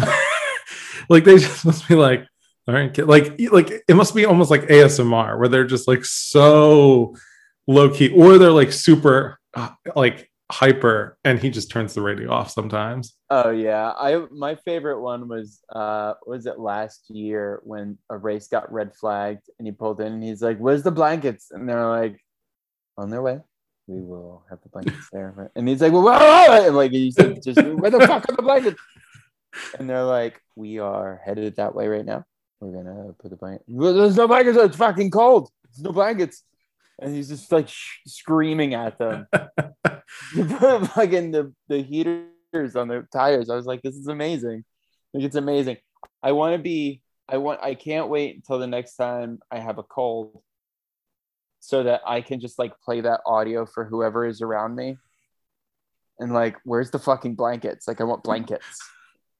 like 1.08 1.24
they 1.24 1.38
just 1.38 1.64
must 1.64 1.88
be 1.88 1.94
like, 1.94 2.26
all 2.68 2.74
right, 2.74 2.96
like, 2.98 3.40
like 3.52 3.70
it 3.88 3.94
must 3.94 4.14
be 4.14 4.24
almost 4.24 4.50
like 4.50 4.62
ASMR, 4.62 5.38
where 5.38 5.48
they're 5.48 5.66
just 5.66 5.88
like 5.88 6.04
so 6.04 7.14
low 7.66 7.90
key, 7.90 8.12
or 8.14 8.38
they're 8.38 8.50
like 8.50 8.72
super, 8.72 9.35
like 9.94 10.30
hyper, 10.50 11.18
and 11.24 11.38
he 11.38 11.50
just 11.50 11.70
turns 11.70 11.94
the 11.94 12.00
radio 12.02 12.30
off 12.30 12.50
sometimes. 12.50 13.14
Oh 13.30 13.50
yeah, 13.50 13.90
I 13.90 14.24
my 14.30 14.54
favorite 14.56 15.00
one 15.00 15.28
was 15.28 15.60
uh 15.70 16.14
was 16.26 16.46
it 16.46 16.58
last 16.58 17.04
year 17.08 17.60
when 17.64 17.98
a 18.10 18.16
race 18.16 18.48
got 18.48 18.72
red 18.72 18.94
flagged 18.94 19.42
and 19.58 19.66
he 19.66 19.72
pulled 19.72 20.00
in 20.00 20.12
and 20.12 20.22
he's 20.22 20.42
like, 20.42 20.58
"Where's 20.58 20.82
the 20.82 20.90
blankets?" 20.90 21.50
And 21.50 21.68
they're 21.68 21.88
like, 21.88 22.20
"On 22.96 23.10
their 23.10 23.22
way. 23.22 23.40
We 23.86 24.00
will 24.00 24.44
have 24.50 24.60
the 24.62 24.68
blankets 24.68 25.08
there." 25.12 25.50
And 25.54 25.68
he's 25.68 25.82
like, 25.82 25.92
"Well, 25.92 26.02
whoa, 26.02 26.18
whoa, 26.18 26.46
whoa," 26.48 26.66
and 26.66 26.76
like 26.76 26.92
he 26.92 27.10
said, 27.10 27.42
just 27.42 27.62
where 27.62 27.90
the 27.90 28.06
fuck 28.06 28.28
are 28.28 28.36
the 28.36 28.42
blankets? 28.42 28.80
And 29.78 29.88
they're 29.88 30.04
like, 30.04 30.40
"We 30.54 30.78
are 30.78 31.20
headed 31.24 31.56
that 31.56 31.74
way 31.74 31.88
right 31.88 32.04
now. 32.04 32.24
We're 32.60 32.82
gonna 32.82 33.12
put 33.18 33.30
the 33.30 33.36
blanket. 33.36 33.64
Well, 33.66 33.94
there's 33.94 34.16
no 34.16 34.28
blankets. 34.28 34.58
It's 34.58 34.76
fucking 34.76 35.10
cold. 35.10 35.50
There's 35.64 35.82
no 35.82 35.92
blankets." 35.92 36.42
And 36.98 37.14
he's 37.14 37.28
just 37.28 37.52
like 37.52 37.68
sh- 37.68 37.98
screaming 38.06 38.74
at 38.74 38.98
them. 38.98 39.26
You 40.34 40.44
put 40.44 40.86
fucking 40.94 41.30
the, 41.30 41.52
the 41.68 41.82
heaters 41.82 42.76
on 42.76 42.88
the 42.88 43.06
tires. 43.12 43.50
I 43.50 43.56
was 43.56 43.66
like, 43.66 43.82
this 43.82 43.96
is 43.96 44.08
amazing. 44.08 44.64
Like 45.12 45.24
it's 45.24 45.36
amazing. 45.36 45.78
I 46.22 46.32
want 46.32 46.54
to 46.54 46.58
be 46.58 47.02
I 47.28 47.38
want 47.38 47.60
I 47.62 47.74
can't 47.74 48.08
wait 48.08 48.36
until 48.36 48.58
the 48.58 48.66
next 48.66 48.96
time 48.96 49.40
I 49.50 49.58
have 49.58 49.78
a 49.78 49.82
cold 49.82 50.40
so 51.60 51.82
that 51.82 52.02
I 52.06 52.20
can 52.20 52.40
just 52.40 52.58
like 52.58 52.78
play 52.80 53.00
that 53.00 53.20
audio 53.26 53.66
for 53.66 53.84
whoever 53.84 54.26
is 54.26 54.40
around 54.40 54.76
me. 54.76 54.96
And 56.18 56.32
like, 56.32 56.56
where's 56.64 56.90
the 56.90 56.98
fucking 56.98 57.34
blankets? 57.34 57.88
Like 57.88 58.00
I 58.00 58.04
want 58.04 58.22
blankets. 58.22 58.78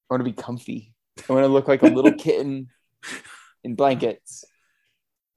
I 0.09 0.13
want 0.13 0.21
to 0.21 0.31
be 0.31 0.33
comfy. 0.33 0.93
I 1.27 1.33
want 1.33 1.43
to 1.43 1.47
look 1.47 1.67
like 1.67 1.83
a 1.83 1.87
little 1.87 2.13
kitten 2.17 2.67
in 3.63 3.75
blankets. 3.75 4.43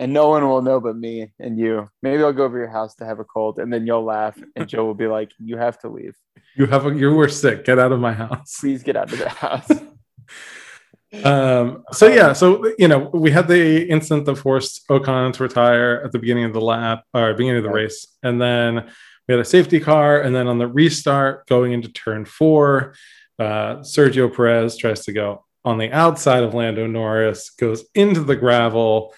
And 0.01 0.15
no 0.15 0.31
one 0.31 0.49
will 0.49 0.63
know 0.63 0.81
but 0.81 0.97
me 0.97 1.31
and 1.39 1.59
you. 1.59 1.91
Maybe 2.03 2.23
I'll 2.23 2.33
go 2.33 2.45
over 2.45 2.57
your 2.57 2.71
house 2.71 2.95
to 2.97 3.05
have 3.05 3.19
a 3.19 3.25
cold 3.25 3.59
and 3.59 3.71
then 3.71 3.87
you'll 3.87 4.03
laugh 4.03 4.37
and 4.57 4.67
Joe 4.67 4.87
will 4.87 4.95
be 4.95 5.07
like, 5.07 5.31
You 5.39 5.59
have 5.59 5.79
to 5.81 5.89
leave. 5.91 6.17
You 6.57 6.65
have 6.67 6.87
a, 6.87 6.95
you 6.95 7.15
were 7.15 7.29
sick. 7.29 7.67
Get 7.67 7.79
out 7.79 7.93
of 7.93 8.01
my 8.01 8.15
house. 8.15 8.57
Please 8.59 8.83
get 8.83 8.97
out 8.97 9.13
of 9.13 9.19
the 9.19 9.29
house. 9.29 9.71
um, 11.25 11.85
so 11.93 12.07
yeah, 12.07 12.33
so 12.33 12.73
you 12.79 12.89
know, 12.89 13.11
we 13.13 13.31
had 13.31 13.47
the 13.47 13.87
incident 13.89 14.25
that 14.25 14.37
forced 14.37 14.89
Ocon 14.89 15.35
to 15.35 15.43
retire 15.43 16.01
at 16.03 16.13
the 16.13 16.19
beginning 16.19 16.45
of 16.45 16.55
the 16.55 16.63
lap 16.63 17.05
or 17.13 17.35
beginning 17.35 17.59
of 17.59 17.65
the 17.65 17.71
race, 17.71 18.07
and 18.23 18.41
then 18.41 18.91
we 19.29 19.35
had 19.35 19.41
a 19.41 19.45
safety 19.45 19.81
car, 19.81 20.21
and 20.21 20.35
then 20.35 20.49
on 20.49 20.59
the 20.59 20.67
restart 20.67 21.47
going 21.47 21.73
into 21.73 21.89
turn 21.89 22.25
four, 22.25 22.95
uh, 23.39 23.77
Sergio 23.77 24.35
Perez 24.35 24.77
tries 24.77 25.05
to 25.05 25.13
go 25.13 25.45
on 25.65 25.79
the 25.79 25.93
outside 25.93 26.43
of 26.43 26.55
Lando 26.55 26.87
Norris, 26.87 27.51
goes 27.51 27.85
into 27.95 28.23
the 28.25 28.37
gravel, 28.37 29.15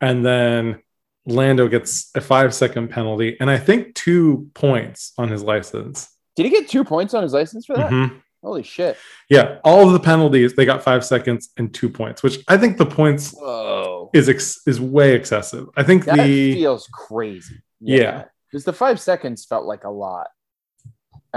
and 0.00 0.24
then 0.24 0.82
Lando 1.26 1.68
gets 1.68 2.10
a 2.14 2.20
five 2.20 2.54
second 2.54 2.88
penalty, 2.88 3.36
and 3.40 3.50
I 3.50 3.58
think 3.58 3.94
two 3.94 4.50
points 4.54 5.12
on 5.18 5.28
his 5.28 5.42
license. 5.42 6.08
Did 6.36 6.44
he 6.46 6.50
get 6.50 6.68
two 6.68 6.84
points 6.84 7.14
on 7.14 7.22
his 7.22 7.32
license 7.32 7.66
for 7.66 7.76
that? 7.76 7.90
Mhm. 7.90 8.22
Holy 8.42 8.62
shit! 8.62 8.96
Yeah, 9.28 9.58
all 9.64 9.86
of 9.86 9.92
the 9.92 9.98
penalties 10.00 10.54
they 10.54 10.64
got 10.64 10.82
five 10.84 11.04
seconds 11.04 11.50
and 11.56 11.74
two 11.74 11.88
points, 11.90 12.22
which 12.22 12.38
I 12.46 12.56
think 12.56 12.78
the 12.78 12.86
points 12.86 13.32
Whoa, 13.36 14.10
is 14.14 14.28
ex- 14.28 14.60
is 14.66 14.80
way 14.80 15.14
excessive. 15.14 15.66
I 15.76 15.82
think 15.82 16.04
that 16.04 16.16
the 16.18 16.54
feels 16.54 16.86
crazy. 16.92 17.56
Yeah. 17.80 18.24
because 18.50 18.64
the 18.64 18.72
five 18.72 19.00
seconds 19.00 19.44
felt 19.44 19.64
like 19.66 19.84
a 19.84 19.90
lot. 19.90 20.28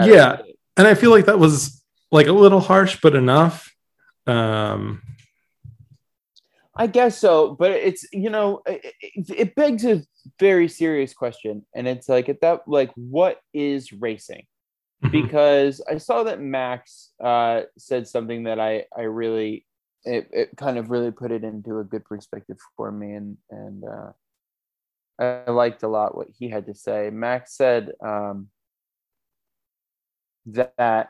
Yeah. 0.02 0.42
and 0.78 0.88
I 0.88 0.94
feel 0.94 1.10
like 1.12 1.26
that 1.26 1.40
was 1.40 1.84
like 2.12 2.28
a 2.28 2.32
little 2.34 2.60
harsh, 2.60 3.00
but 3.02 3.16
enough. 3.16 3.74
Um, 4.28 5.02
I 6.76 6.88
guess 6.88 7.18
so, 7.18 7.56
but 7.60 7.72
it's 7.72 8.06
you 8.14 8.30
know 8.30 8.62
it, 8.66 8.94
it- 9.30 9.56
begs 9.56 9.86
a 9.86 10.04
very 10.40 10.68
serious 10.70 11.14
question, 11.14 11.66
and 11.76 11.88
it's 11.88 12.08
like 12.08 12.30
at 12.30 12.42
that 12.42 12.62
like 12.68 12.92
what 12.96 13.40
is 13.54 13.92
racing? 13.92 14.46
mhm. 15.04 15.12
Because 15.12 15.82
I 15.90 15.98
saw 15.98 16.24
that 16.24 16.40
Max 16.42 17.12
uh, 17.24 17.64
said 17.78 18.08
something 18.08 18.44
that 18.46 18.60
I 18.60 18.86
I 18.98 19.02
really 19.04 19.66
it, 20.06 20.30
it 20.32 20.50
kind 20.58 20.78
of 20.78 20.90
really 20.92 21.12
put 21.12 21.32
it 21.32 21.44
into 21.44 21.80
a 21.80 21.84
good 21.84 22.06
perspective 22.06 22.58
for 22.78 22.92
me, 22.92 23.14
and 23.14 23.38
and 23.50 23.84
uh, 23.84 24.12
I 25.20 25.52
liked 25.52 25.84
a 25.84 25.88
lot 25.88 26.16
what 26.16 26.28
he 26.38 26.50
had 26.50 26.66
to 26.68 26.74
say. 26.76 27.10
Max 27.12 27.56
said 27.58 27.92
um, 28.04 28.50
that 30.46 31.10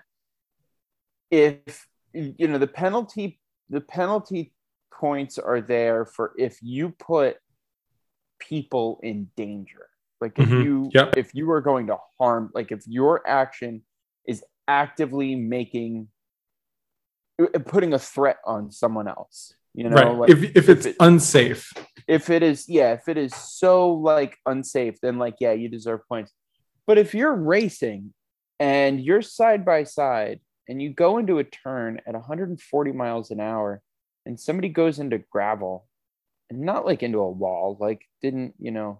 if 1.29 1.87
you 2.13 2.47
know 2.47 2.57
the 2.57 2.67
penalty 2.67 3.39
the 3.69 3.81
penalty 3.81 4.53
points 4.91 5.37
are 5.39 5.61
there 5.61 6.05
for 6.05 6.33
if 6.37 6.57
you 6.61 6.89
put 6.89 7.37
people 8.39 8.99
in 9.03 9.29
danger 9.37 9.87
like 10.19 10.37
if 10.37 10.49
Mhm. 10.49 10.63
you 10.63 10.89
Yep. 10.93 11.17
if 11.17 11.33
you 11.35 11.49
are 11.51 11.61
going 11.61 11.87
to 11.87 11.97
harm 12.19 12.51
like 12.53 12.71
if 12.71 12.85
your 12.87 13.27
action 13.27 13.83
is 14.27 14.43
actively 14.67 15.35
making 15.35 16.07
uh, 17.41 17.59
putting 17.65 17.93
a 17.93 17.99
threat 17.99 18.37
on 18.45 18.71
someone 18.71 19.07
else 19.07 19.53
you 19.73 19.87
know 19.89 19.95
right. 19.95 20.17
like 20.17 20.29
if 20.29 20.43
if 20.55 20.69
it's 20.69 20.85
it- 20.85 20.95
unsafe, 20.99 21.71
if 22.07 22.29
it 22.29 22.43
is 22.43 22.67
yeah 22.67 22.93
if 22.93 23.07
it 23.07 23.17
is 23.17 23.33
so 23.35 23.93
like 23.93 24.37
unsafe 24.45 24.99
then 25.01 25.17
like 25.17 25.35
yeah 25.39 25.51
you 25.51 25.69
deserve 25.69 26.01
points 26.07 26.31
but 26.87 26.97
if 26.97 27.13
you're 27.13 27.35
racing 27.35 28.13
and 28.59 28.99
you're 29.01 29.21
side 29.21 29.63
by 29.65 29.83
side 29.83 30.39
and 30.67 30.81
you 30.81 30.89
go 30.93 31.17
into 31.17 31.39
a 31.39 31.43
turn 31.43 31.99
at 32.07 32.13
140 32.13 32.91
miles 32.91 33.31
an 33.31 33.39
hour 33.39 33.81
and 34.25 34.39
somebody 34.39 34.69
goes 34.69 34.99
into 34.99 35.17
gravel 35.17 35.85
and 36.49 36.61
not 36.61 36.85
like 36.85 37.03
into 37.03 37.19
a 37.19 37.29
wall 37.31 37.77
like 37.79 38.01
didn't 38.21 38.53
you 38.59 38.71
know 38.71 38.99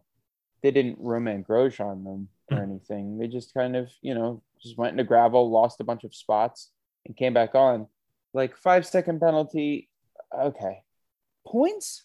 they 0.63 0.71
didn't 0.71 0.97
Romain 0.99 1.43
Grosjean 1.43 2.03
them 2.03 2.27
or 2.49 2.57
Hmm. 2.57 2.63
anything 2.63 3.17
they 3.17 3.27
just 3.27 3.53
kind 3.53 3.75
of 3.75 3.89
you 4.01 4.13
know 4.13 4.41
just 4.61 4.77
went 4.77 4.91
into 4.91 5.03
gravel 5.03 5.49
lost 5.49 5.79
a 5.79 5.83
bunch 5.85 6.03
of 6.03 6.13
spots 6.13 6.69
and 7.05 7.15
came 7.15 7.33
back 7.33 7.55
on 7.55 7.87
like 8.33 8.55
five 8.57 8.85
second 8.85 9.19
penalty 9.19 9.89
okay 10.37 10.83
points 11.47 12.03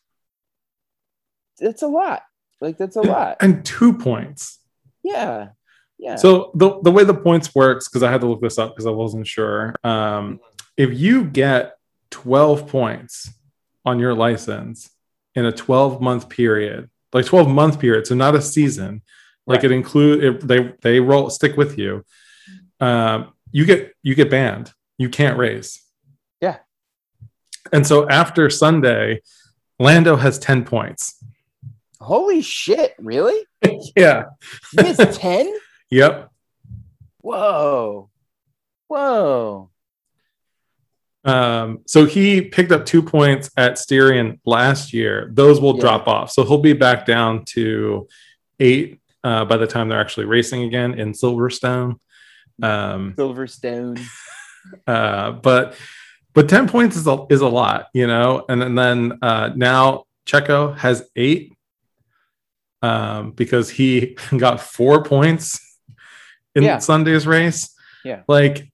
that's 1.59 1.83
a 1.83 1.89
lot. 1.89 2.23
Like 2.61 2.79
that's 2.79 2.97
a 2.97 3.01
lot. 3.01 3.39
and 3.41 3.65
two 3.65 3.95
points. 3.95 4.59
Yeah. 5.03 5.49
Yeah. 5.99 6.17
So 6.17 6.51
the 6.55 6.81
the 6.83 6.91
way 6.91 7.05
the 7.05 7.15
points 7.15 7.55
works, 7.55 7.89
because 7.89 8.03
I 8.03 8.11
had 8.11 8.21
to 8.21 8.27
look 8.27 8.43
this 8.43 8.59
up 8.59 8.75
because 8.75 8.87
I 8.87 8.91
wasn't 8.91 9.27
sure. 9.27 9.75
Um, 9.83 10.41
if 10.77 10.99
you 10.99 11.25
get 11.25 11.76
12 12.17 12.67
points 12.69 13.31
on 13.85 13.99
your 13.99 14.15
license 14.15 14.91
in 15.35 15.45
a 15.45 15.53
12 15.53 16.01
month 16.01 16.31
period, 16.31 16.89
like 17.13 17.27
12 17.27 17.47
month 17.49 17.79
period, 17.79 18.07
so 18.07 18.15
not 18.15 18.35
a 18.35 18.41
season, 18.41 19.03
like 19.47 19.59
Right. 19.59 19.67
it 19.67 19.73
include 19.73 20.25
it, 20.25 20.49
they 20.49 20.73
they 20.81 20.99
roll 20.99 21.29
stick 21.29 21.59
with 21.59 21.77
you. 21.79 22.05
Um, 22.81 23.35
you 23.53 23.67
get 23.67 23.93
you 24.03 24.15
get 24.15 24.31
banned. 24.31 24.73
You 24.97 25.11
can't 25.11 25.37
race. 25.39 25.85
Yeah. 26.41 26.57
And 27.71 27.87
so 27.87 28.09
after 28.09 28.49
Sunday, 28.49 29.21
Lando 29.79 30.17
has 30.17 30.39
10 30.39 30.65
points. 30.65 31.23
Holy 32.01 32.41
shit, 32.41 32.95
really? 32.99 33.45
Yeah. 33.97 34.25
He 34.73 34.87
has 34.87 35.19
10? 35.19 35.55
Yep. 35.91 36.31
Whoa. 37.21 38.09
Whoa. 38.89 39.71
Um, 41.27 41.81
so 41.87 42.07
he 42.07 42.41
picked 42.41 42.71
up 42.73 42.87
two 42.87 43.03
points 43.03 43.51
at 43.57 43.79
Styrian 43.79 44.41
last 44.47 44.93
year. 44.93 45.29
Those 45.35 45.61
will 45.61 45.75
Yeah. 45.75 45.81
drop 45.81 46.07
off. 46.09 46.31
So 46.31 46.45
he'll 46.45 46.59
be 46.59 46.73
back 46.73 47.05
down 47.05 47.45
to 47.47 48.07
eight 48.61 49.01
uh, 49.25 49.45
by 49.45 49.57
the 49.57 49.67
time 49.67 49.89
they're 49.89 50.01
actually 50.01 50.27
racing 50.27 50.63
again 50.63 50.95
in 50.99 51.13
Silverstone. 51.13 51.99
Um, 52.63 53.15
Silverstone. 53.19 54.01
uh, 54.87 55.33
but 55.33 55.77
but 56.33 56.49
10 56.49 56.69
points 56.69 56.97
is 56.97 57.07
a, 57.07 57.27
is 57.31 57.41
a 57.41 57.49
lot, 57.49 57.87
you 57.95 58.07
know. 58.07 58.45
And, 58.49 58.63
and 58.63 58.79
then 58.79 59.19
uh, 59.23 59.51
now 59.57 60.05
Checo 60.27 60.77
has 60.77 61.09
eight 61.17 61.55
um, 62.83 63.33
because 63.33 63.71
he 63.71 64.17
got 64.37 64.61
four 64.61 65.03
points 65.03 65.59
in 66.55 66.63
Yeah. 66.63 66.79
Sunday's 66.79 67.27
race. 67.27 67.75
Yeah. 68.05 68.23
Like, 68.29 68.71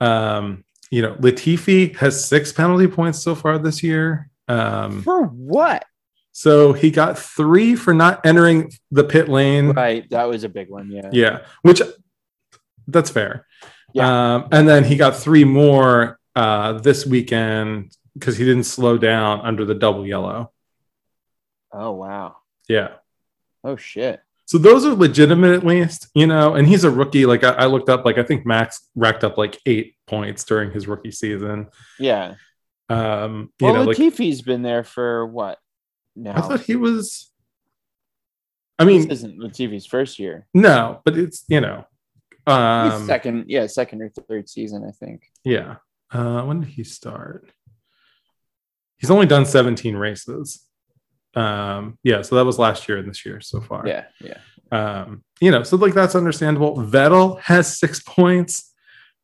um, 0.00 0.62
you 0.90 1.02
know, 1.02 1.14
Latifi 1.14 1.96
has 1.96 2.28
six 2.28 2.52
penalty 2.52 2.86
points 2.86 3.22
so 3.22 3.34
far 3.34 3.58
this 3.58 3.82
year. 3.82 4.30
Um, 4.48 5.02
For 5.02 5.24
what? 5.24 5.84
so 6.32 6.74
he 6.74 6.90
got 6.90 7.18
three 7.18 7.74
for 7.74 7.94
not 7.94 8.24
entering 8.26 8.70
the 8.90 9.04
pit 9.04 9.28
lane. 9.28 9.70
Right. 9.70 10.08
That 10.10 10.28
was 10.28 10.44
a 10.44 10.48
big 10.50 10.68
one. 10.68 10.90
Yeah. 10.90 11.08
Yeah, 11.12 11.38
which 11.62 11.80
that's 12.86 13.10
fair. 13.10 13.46
Yeah. 13.94 14.34
Um, 14.34 14.48
and 14.52 14.68
then 14.68 14.84
he 14.84 14.96
got 14.96 15.16
three 15.16 15.44
more 15.44 16.18
uh, 16.34 16.74
this 16.74 17.06
weekend 17.06 17.96
because 18.12 18.36
he 18.36 18.44
didn't 18.44 18.64
slow 18.64 18.98
down 18.98 19.40
under 19.40 19.64
the 19.64 19.74
double 19.74 20.06
yellow. 20.06 20.52
Oh, 21.72 21.92
wow. 21.92 22.36
Yeah. 22.68 22.88
Oh, 23.64 23.76
shit. 23.76 24.20
So 24.46 24.58
those 24.58 24.86
are 24.86 24.94
legitimate 24.94 25.54
at 25.54 25.64
least, 25.66 26.08
you 26.14 26.26
know, 26.26 26.54
and 26.54 26.66
he's 26.68 26.84
a 26.84 26.90
rookie. 26.90 27.26
Like 27.26 27.42
I, 27.44 27.50
I 27.50 27.66
looked 27.66 27.88
up, 27.88 28.04
like 28.04 28.16
I 28.16 28.22
think 28.22 28.46
Max 28.46 28.88
racked 28.94 29.24
up 29.24 29.36
like 29.36 29.58
eight 29.66 29.96
points 30.06 30.44
during 30.44 30.70
his 30.70 30.86
rookie 30.86 31.10
season. 31.10 31.66
Yeah. 31.98 32.34
Um, 32.88 33.52
you 33.60 33.66
Well, 33.66 33.74
know, 33.74 33.82
like 33.82 33.98
Latifi's 33.98 34.42
been 34.42 34.62
there 34.62 34.84
for 34.84 35.26
what? 35.26 35.58
No. 36.14 36.30
I 36.32 36.40
thought 36.42 36.60
he 36.60 36.76
was. 36.76 37.32
I 38.78 38.84
this 38.84 39.02
mean, 39.02 39.10
isn't 39.10 39.38
Latifi's 39.40 39.86
first 39.86 40.18
year. 40.18 40.46
no, 40.54 41.00
but 41.04 41.16
it's 41.18 41.44
you 41.48 41.60
know, 41.60 41.84
He's 42.46 42.54
um, 42.54 43.06
second, 43.06 43.46
yeah, 43.48 43.66
second 43.66 44.02
or 44.02 44.10
third 44.10 44.48
season, 44.48 44.84
I 44.86 44.92
think. 44.92 45.22
Yeah. 45.44 45.76
Uh, 46.12 46.42
when 46.42 46.60
did 46.60 46.68
he 46.68 46.84
start? 46.84 47.50
He's 48.98 49.10
only 49.10 49.26
done 49.26 49.44
17 49.44 49.96
races. 49.96 50.65
Um, 51.36 51.98
yeah, 52.02 52.22
so 52.22 52.36
that 52.36 52.44
was 52.44 52.58
last 52.58 52.88
year 52.88 52.98
and 52.98 53.08
this 53.08 53.24
year 53.24 53.40
so 53.40 53.60
far. 53.60 53.86
Yeah, 53.86 54.06
yeah. 54.20 54.38
Um, 54.72 55.22
you 55.40 55.50
know, 55.50 55.62
so 55.62 55.76
like 55.76 55.94
that's 55.94 56.14
understandable. 56.14 56.76
Vettel 56.76 57.40
has 57.42 57.78
six 57.78 58.02
points. 58.02 58.72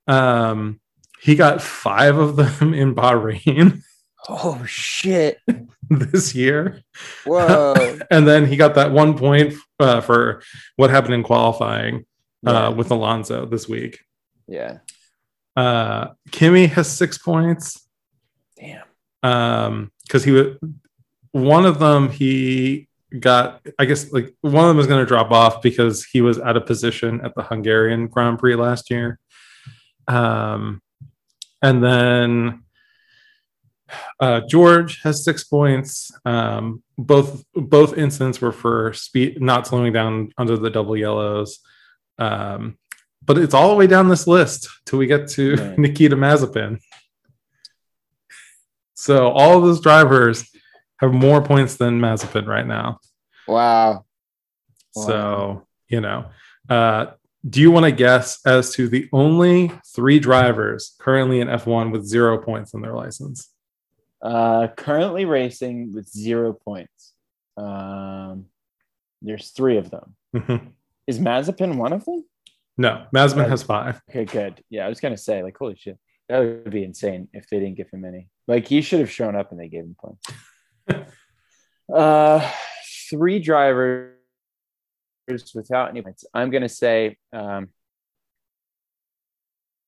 Um, 0.06 0.80
he 1.20 1.34
got 1.34 1.62
five 1.62 2.18
of 2.18 2.36
them 2.36 2.74
in 2.74 2.94
Bahrain 2.94 3.82
Oh 4.28 4.64
shit! 4.66 5.38
this 5.90 6.34
year. 6.34 6.82
Whoa! 7.24 7.98
And 8.10 8.26
then 8.26 8.46
he 8.46 8.56
got 8.56 8.74
that 8.74 8.92
one 8.92 9.16
point 9.16 9.54
uh, 9.80 10.00
for 10.00 10.42
what 10.76 10.90
happened 10.90 11.14
in 11.14 11.22
qualifying 11.22 12.04
yeah. 12.42 12.66
uh, 12.66 12.70
with 12.72 12.90
Alonso 12.90 13.46
this 13.46 13.68
week. 13.68 14.00
yeah. 14.46 14.78
Uh, 15.54 16.08
Kimi 16.30 16.66
has 16.66 16.90
six 16.90 17.18
points. 17.18 17.86
Damn. 18.56 18.84
um 19.22 19.90
because 20.04 20.24
he 20.24 20.30
was 20.30 20.56
one 21.32 21.66
of 21.66 21.78
them 21.78 22.08
he 22.10 22.88
got 23.20 23.60
i 23.78 23.84
guess 23.84 24.10
like 24.12 24.34
one 24.40 24.64
of 24.64 24.68
them 24.68 24.78
is 24.78 24.86
going 24.86 25.00
to 25.00 25.06
drop 25.06 25.30
off 25.30 25.60
because 25.60 26.04
he 26.04 26.22
was 26.22 26.38
out 26.40 26.56
of 26.56 26.64
position 26.64 27.20
at 27.22 27.34
the 27.34 27.42
hungarian 27.42 28.06
grand 28.06 28.38
prix 28.38 28.54
last 28.54 28.90
year. 28.90 29.18
Um 30.08 30.80
and 31.60 31.82
then 31.84 32.64
uh 34.18 34.40
george 34.48 35.02
has 35.02 35.24
six 35.24 35.44
points. 35.44 36.10
Um 36.24 36.82
both 36.96 37.44
both 37.54 37.98
incidents 37.98 38.40
were 38.40 38.52
for 38.52 38.92
speed 38.94 39.40
not 39.42 39.66
slowing 39.66 39.92
down 39.92 40.32
under 40.38 40.56
the 40.56 40.70
double 40.70 40.96
yellows. 40.96 41.58
Um 42.18 42.78
but 43.24 43.38
it's 43.38 43.54
all 43.54 43.68
the 43.70 43.76
way 43.76 43.86
down 43.86 44.08
this 44.08 44.26
list 44.26 44.68
till 44.86 44.98
we 44.98 45.06
get 45.06 45.28
to 45.30 45.54
Right. 45.56 45.78
nikita 45.78 46.16
mazepin. 46.16 46.78
So 48.94 49.28
all 49.30 49.58
of 49.58 49.64
those 49.64 49.80
drivers 49.80 50.48
have 51.02 51.12
more 51.12 51.42
points 51.42 51.76
than 51.76 52.00
Mazepin 52.00 52.46
right 52.46 52.66
now. 52.66 52.98
Wow. 53.46 54.04
So, 54.92 55.66
you 55.88 56.00
know, 56.00 56.26
uh, 56.68 57.06
do 57.48 57.60
you 57.60 57.70
want 57.70 57.84
to 57.84 57.92
guess 57.92 58.38
as 58.46 58.72
to 58.74 58.88
the 58.88 59.08
only 59.12 59.72
three 59.94 60.20
drivers 60.20 60.94
currently 61.00 61.40
in 61.40 61.48
F1 61.48 61.90
with 61.90 62.06
zero 62.06 62.38
points 62.38 62.74
on 62.74 62.82
their 62.82 62.92
license? 62.94 63.48
Uh, 64.22 64.68
currently 64.76 65.24
racing 65.24 65.92
with 65.92 66.08
zero 66.08 66.52
points. 66.52 67.12
Um, 67.56 68.46
there's 69.20 69.50
three 69.50 69.76
of 69.76 69.90
them. 69.90 70.14
Mhm. 70.34 70.72
Is 71.06 71.18
Mazepin 71.18 71.76
one 71.76 71.92
of 71.92 72.04
them? 72.04 72.24
No, 72.78 73.06
Mazepin 73.14 73.48
has 73.48 73.62
five. 73.64 74.00
Okay, 74.08 74.24
good. 74.24 74.62
Yeah, 74.70 74.86
I 74.86 74.88
was 74.88 75.00
gonna 75.00 75.16
say, 75.16 75.42
like, 75.42 75.56
holy 75.58 75.74
shit, 75.76 75.98
that 76.28 76.38
would 76.38 76.70
be 76.70 76.84
insane 76.84 77.28
if 77.32 77.48
they 77.48 77.58
didn't 77.58 77.76
give 77.76 77.90
him 77.90 78.04
any. 78.04 78.28
Like, 78.46 78.68
he 78.68 78.82
should 78.82 79.00
have 79.00 79.10
shown 79.10 79.34
up 79.34 79.50
and 79.50 79.60
they 79.60 79.68
gave 79.68 79.82
him 79.84 79.96
points. 79.98 80.26
uh, 81.94 82.50
three 83.10 83.38
drivers 83.38 84.14
without 85.54 85.90
any 85.90 86.02
points. 86.02 86.24
I'm 86.34 86.50
gonna 86.50 86.68
say, 86.68 87.16
um, 87.32 87.68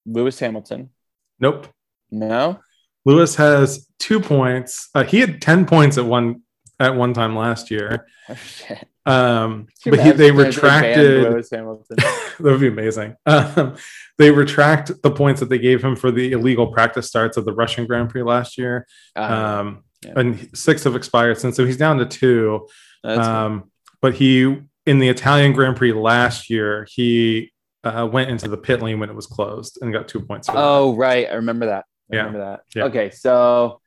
Lewis 0.06 0.38
Hamilton. 0.38 0.90
Nope. 1.38 1.68
No, 2.10 2.60
Lewis 3.04 3.36
has 3.36 3.88
two 3.98 4.20
points. 4.20 4.88
Uh, 4.94 5.04
he 5.04 5.20
had 5.20 5.40
10 5.40 5.66
points 5.66 5.98
at 5.98 6.04
one 6.04 6.42
at 6.80 6.94
one 6.96 7.12
time 7.14 7.36
last 7.36 7.70
year. 7.70 8.06
oh, 8.28 8.34
shit. 8.34 8.86
Um, 9.06 9.68
but 9.84 10.00
he, 10.00 10.12
they 10.12 10.30
retracted. 10.30 11.22
Lewis 11.22 11.50
Hamilton. 11.50 11.96
that 11.98 12.36
would 12.40 12.60
be 12.60 12.68
amazing. 12.68 13.16
Um, 13.26 13.76
they 14.18 14.30
retract 14.30 14.90
the 15.02 15.10
points 15.10 15.40
that 15.40 15.50
they 15.50 15.58
gave 15.58 15.84
him 15.84 15.94
for 15.94 16.10
the 16.10 16.32
illegal 16.32 16.68
practice 16.68 17.06
starts 17.06 17.36
of 17.36 17.44
the 17.44 17.52
Russian 17.52 17.86
Grand 17.86 18.10
Prix 18.10 18.22
last 18.22 18.56
year. 18.58 18.86
Uh, 19.14 19.60
Um, 19.60 19.84
yeah. 20.04 20.12
And 20.16 20.50
six 20.56 20.84
have 20.84 20.96
expired 20.96 21.38
since, 21.38 21.56
so 21.56 21.64
he's 21.64 21.76
down 21.76 21.98
to 21.98 22.06
two. 22.06 22.66
that's 23.02 23.26
Um, 23.26 23.70
but 24.00 24.14
he 24.14 24.62
in 24.86 24.98
the 24.98 25.08
Italian 25.08 25.52
Grand 25.52 25.76
Prix 25.76 25.92
last 25.92 26.50
year, 26.50 26.86
he 26.90 27.52
uh, 27.84 28.08
went 28.10 28.30
into 28.30 28.48
the 28.48 28.56
pit 28.56 28.82
lane 28.82 28.98
when 29.00 29.08
it 29.10 29.14
was 29.14 29.26
closed 29.26 29.78
and 29.80 29.92
got 29.92 30.08
two 30.08 30.20
points. 30.20 30.46
For 30.48 30.54
that. 30.54 30.60
Oh, 30.62 30.94
right. 30.94 31.26
I 31.30 31.34
remember 31.34 31.66
that. 31.66 31.84
I 32.12 32.16
Yeah. 32.16 32.24
remember 32.24 32.38
that. 32.46 32.60
Yeah. 32.74 32.84
Okay. 32.84 33.10
So, 33.10 33.80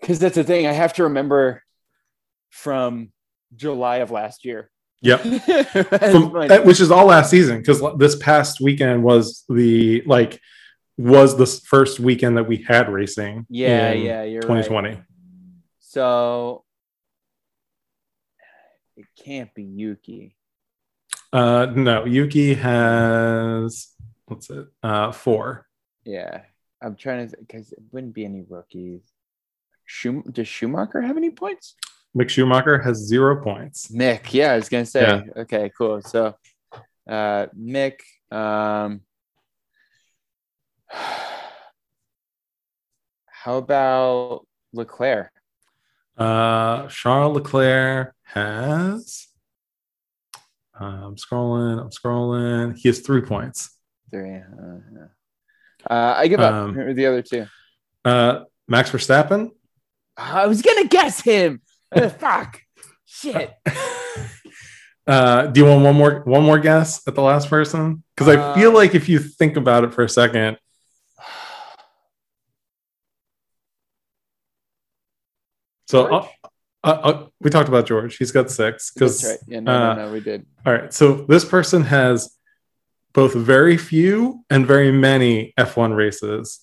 because 0.00 0.18
that's 0.18 0.36
the 0.36 0.44
thing, 0.44 0.66
I 0.66 0.72
have 0.72 0.92
to 0.94 1.04
remember 1.04 1.62
from 2.50 3.10
July 3.56 3.96
of 3.98 4.10
last 4.10 4.44
year. 4.44 4.70
Yep. 5.02 5.20
From, 5.22 6.48
that- 6.48 6.64
which 6.66 6.78
is 6.78 6.90
all 6.90 7.06
last 7.06 7.30
season 7.30 7.58
because 7.58 7.82
this 7.96 8.16
past 8.16 8.60
weekend 8.60 9.02
was 9.02 9.44
the 9.48 10.02
like 10.04 10.38
was 10.98 11.38
the 11.38 11.46
first 11.46 11.98
weekend 11.98 12.36
that 12.36 12.44
we 12.44 12.58
had 12.58 12.86
racing. 12.92 13.46
yeah, 13.48 13.92
in 13.92 14.02
yeah, 14.02 14.22
you're 14.24 14.42
right. 14.42 15.02
2020. 15.92 16.00
So, 16.00 16.64
it 18.96 19.06
can't 19.24 19.52
be 19.54 19.64
Yuki. 19.64 20.36
Uh, 21.32 21.66
no, 21.74 22.04
Yuki 22.04 22.54
has 22.54 23.88
what's 24.26 24.50
it? 24.50 24.66
Uh, 24.82 25.12
four. 25.12 25.66
Yeah. 26.04 26.42
I'm 26.82 26.96
trying 26.96 27.28
to, 27.28 27.36
because 27.36 27.72
it 27.72 27.78
wouldn't 27.92 28.14
be 28.14 28.24
any 28.24 28.42
rookies. 28.48 29.02
Schum- 29.86 30.32
does 30.32 30.48
Schumacher 30.48 31.02
have 31.02 31.16
any 31.16 31.30
points? 31.30 31.74
Mick 32.16 32.30
Schumacher 32.30 32.78
has 32.78 32.96
zero 32.96 33.42
points. 33.42 33.88
Mick, 33.88 34.32
yeah, 34.32 34.52
I 34.52 34.56
was 34.56 34.68
gonna 34.68 34.86
say. 34.86 35.02
Yeah. 35.02 35.22
Okay, 35.42 35.70
cool. 35.76 36.00
So, 36.02 36.34
uh, 37.08 37.46
Mick, 37.58 38.00
um, 38.30 39.02
how 43.26 43.58
about 43.58 44.46
Leclerc? 44.72 45.30
Uh, 46.20 46.86
Charles 46.88 47.34
Leclerc 47.36 48.14
has. 48.24 49.26
uh, 50.80 50.84
I'm 50.84 51.16
scrolling. 51.16 51.80
I'm 51.80 51.90
scrolling. 51.90 52.76
He 52.76 52.88
has 52.88 53.00
three 53.00 53.22
points. 53.22 53.76
Three. 54.10 54.36
Uh, 54.36 55.06
uh, 55.88 56.14
I 56.18 56.28
give 56.28 56.40
up. 56.40 56.52
Um, 56.52 56.94
the 56.94 57.06
other 57.06 57.22
two? 57.22 57.46
Uh, 58.04 58.40
Max 58.68 58.90
Verstappen. 58.90 59.50
I 60.16 60.46
was 60.46 60.60
gonna 60.62 60.86
guess 60.86 61.20
him. 61.20 61.62
Fuck. 62.18 62.62
Shit. 63.06 63.52
Uh, 65.06 65.46
do 65.46 65.60
you 65.60 65.66
want 65.66 65.82
one 65.82 65.96
more 65.96 66.20
one 66.24 66.44
more 66.44 66.58
guess 66.58 67.02
at 67.08 67.16
the 67.16 67.22
last 67.22 67.50
person? 67.50 68.04
Because 68.14 68.28
I 68.36 68.54
feel 68.54 68.70
Uh, 68.70 68.74
like 68.74 68.94
if 68.94 69.08
you 69.08 69.18
think 69.18 69.56
about 69.56 69.82
it 69.82 69.92
for 69.92 70.04
a 70.04 70.08
second, 70.08 70.56
so 75.90 76.06
uh, 76.06 76.26
uh, 76.84 76.86
uh, 76.86 77.26
we 77.40 77.50
talked 77.50 77.68
about 77.68 77.84
George. 77.86 78.16
He's 78.16 78.30
got 78.32 78.50
six. 78.50 78.92
Because 78.92 79.20
That's 79.20 79.32
right. 79.42 79.48
Yeah, 79.48 79.60
no, 79.60 79.72
uh, 79.72 79.94
no, 79.94 80.06
no, 80.06 80.12
we 80.12 80.20
did. 80.20 80.46
all 80.64 80.72
right, 80.72 80.92
so 80.94 81.14
this 81.28 81.44
person 81.44 81.82
has 81.84 82.36
both 83.12 83.34
very 83.34 83.76
few 83.76 84.44
and 84.50 84.66
very 84.66 84.92
many 84.92 85.52
F1 85.58 85.96
races 85.96 86.60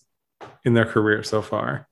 in 0.63 0.73
their 0.73 0.85
career 0.85 1.23
so 1.23 1.41
far. 1.41 1.87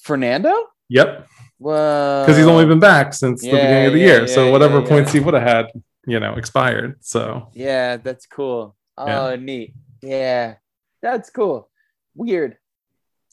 Fernando? 0.00 0.54
Yep, 0.88 1.26
Well, 1.58 2.24
because 2.24 2.36
he's 2.38 2.46
only 2.46 2.64
been 2.64 2.78
back 2.80 3.12
since 3.12 3.42
the 3.42 3.50
beginning 3.50 3.86
of 3.86 3.92
the 3.92 3.98
yeah, 3.98 4.06
year. 4.06 4.20
yeah, 4.20 4.34
so 4.34 4.50
whatever 4.50 4.80
yeah, 4.80 4.88
points 4.88 5.12
he 5.12 5.20
would 5.20 5.34
have 5.34 5.42
had, 5.42 5.66
you 6.06 6.18
know, 6.20 6.34
expired. 6.34 6.96
So 7.00 7.48
Yeah, 7.52 7.96
that's 7.98 8.24
cool. 8.26 8.76
Oh, 8.96 9.30
Yeah. 9.30 9.36
neat. 9.36 9.74
Yeah, 10.00 10.54
that's 11.02 11.28
cool. 11.30 11.68
Weird. 12.14 12.56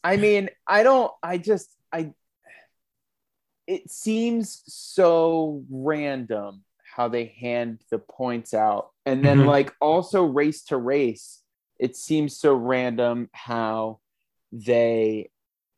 I 0.04 0.17
mean, 0.17 0.49
I 0.67 0.84
don't, 0.84 1.12
I 1.23 1.38
just, 1.38 1.69
I, 1.93 2.12
it 3.67 3.89
seems 3.89 4.63
so 4.67 5.63
random 5.69 6.63
how 6.95 7.08
they 7.08 7.25
hand 7.25 7.82
the 7.91 7.99
points 7.99 8.54
out. 8.54 8.91
And 9.06 9.25
then, 9.25 9.39
Mhm. 9.39 9.45
like, 9.47 9.73
also 9.82 10.23
race 10.23 10.63
to 10.65 10.78
race, 10.78 11.41
it 11.80 11.95
seems 11.95 12.38
so 12.38 12.54
random 12.54 13.30
how 13.34 13.99
they 14.51 15.30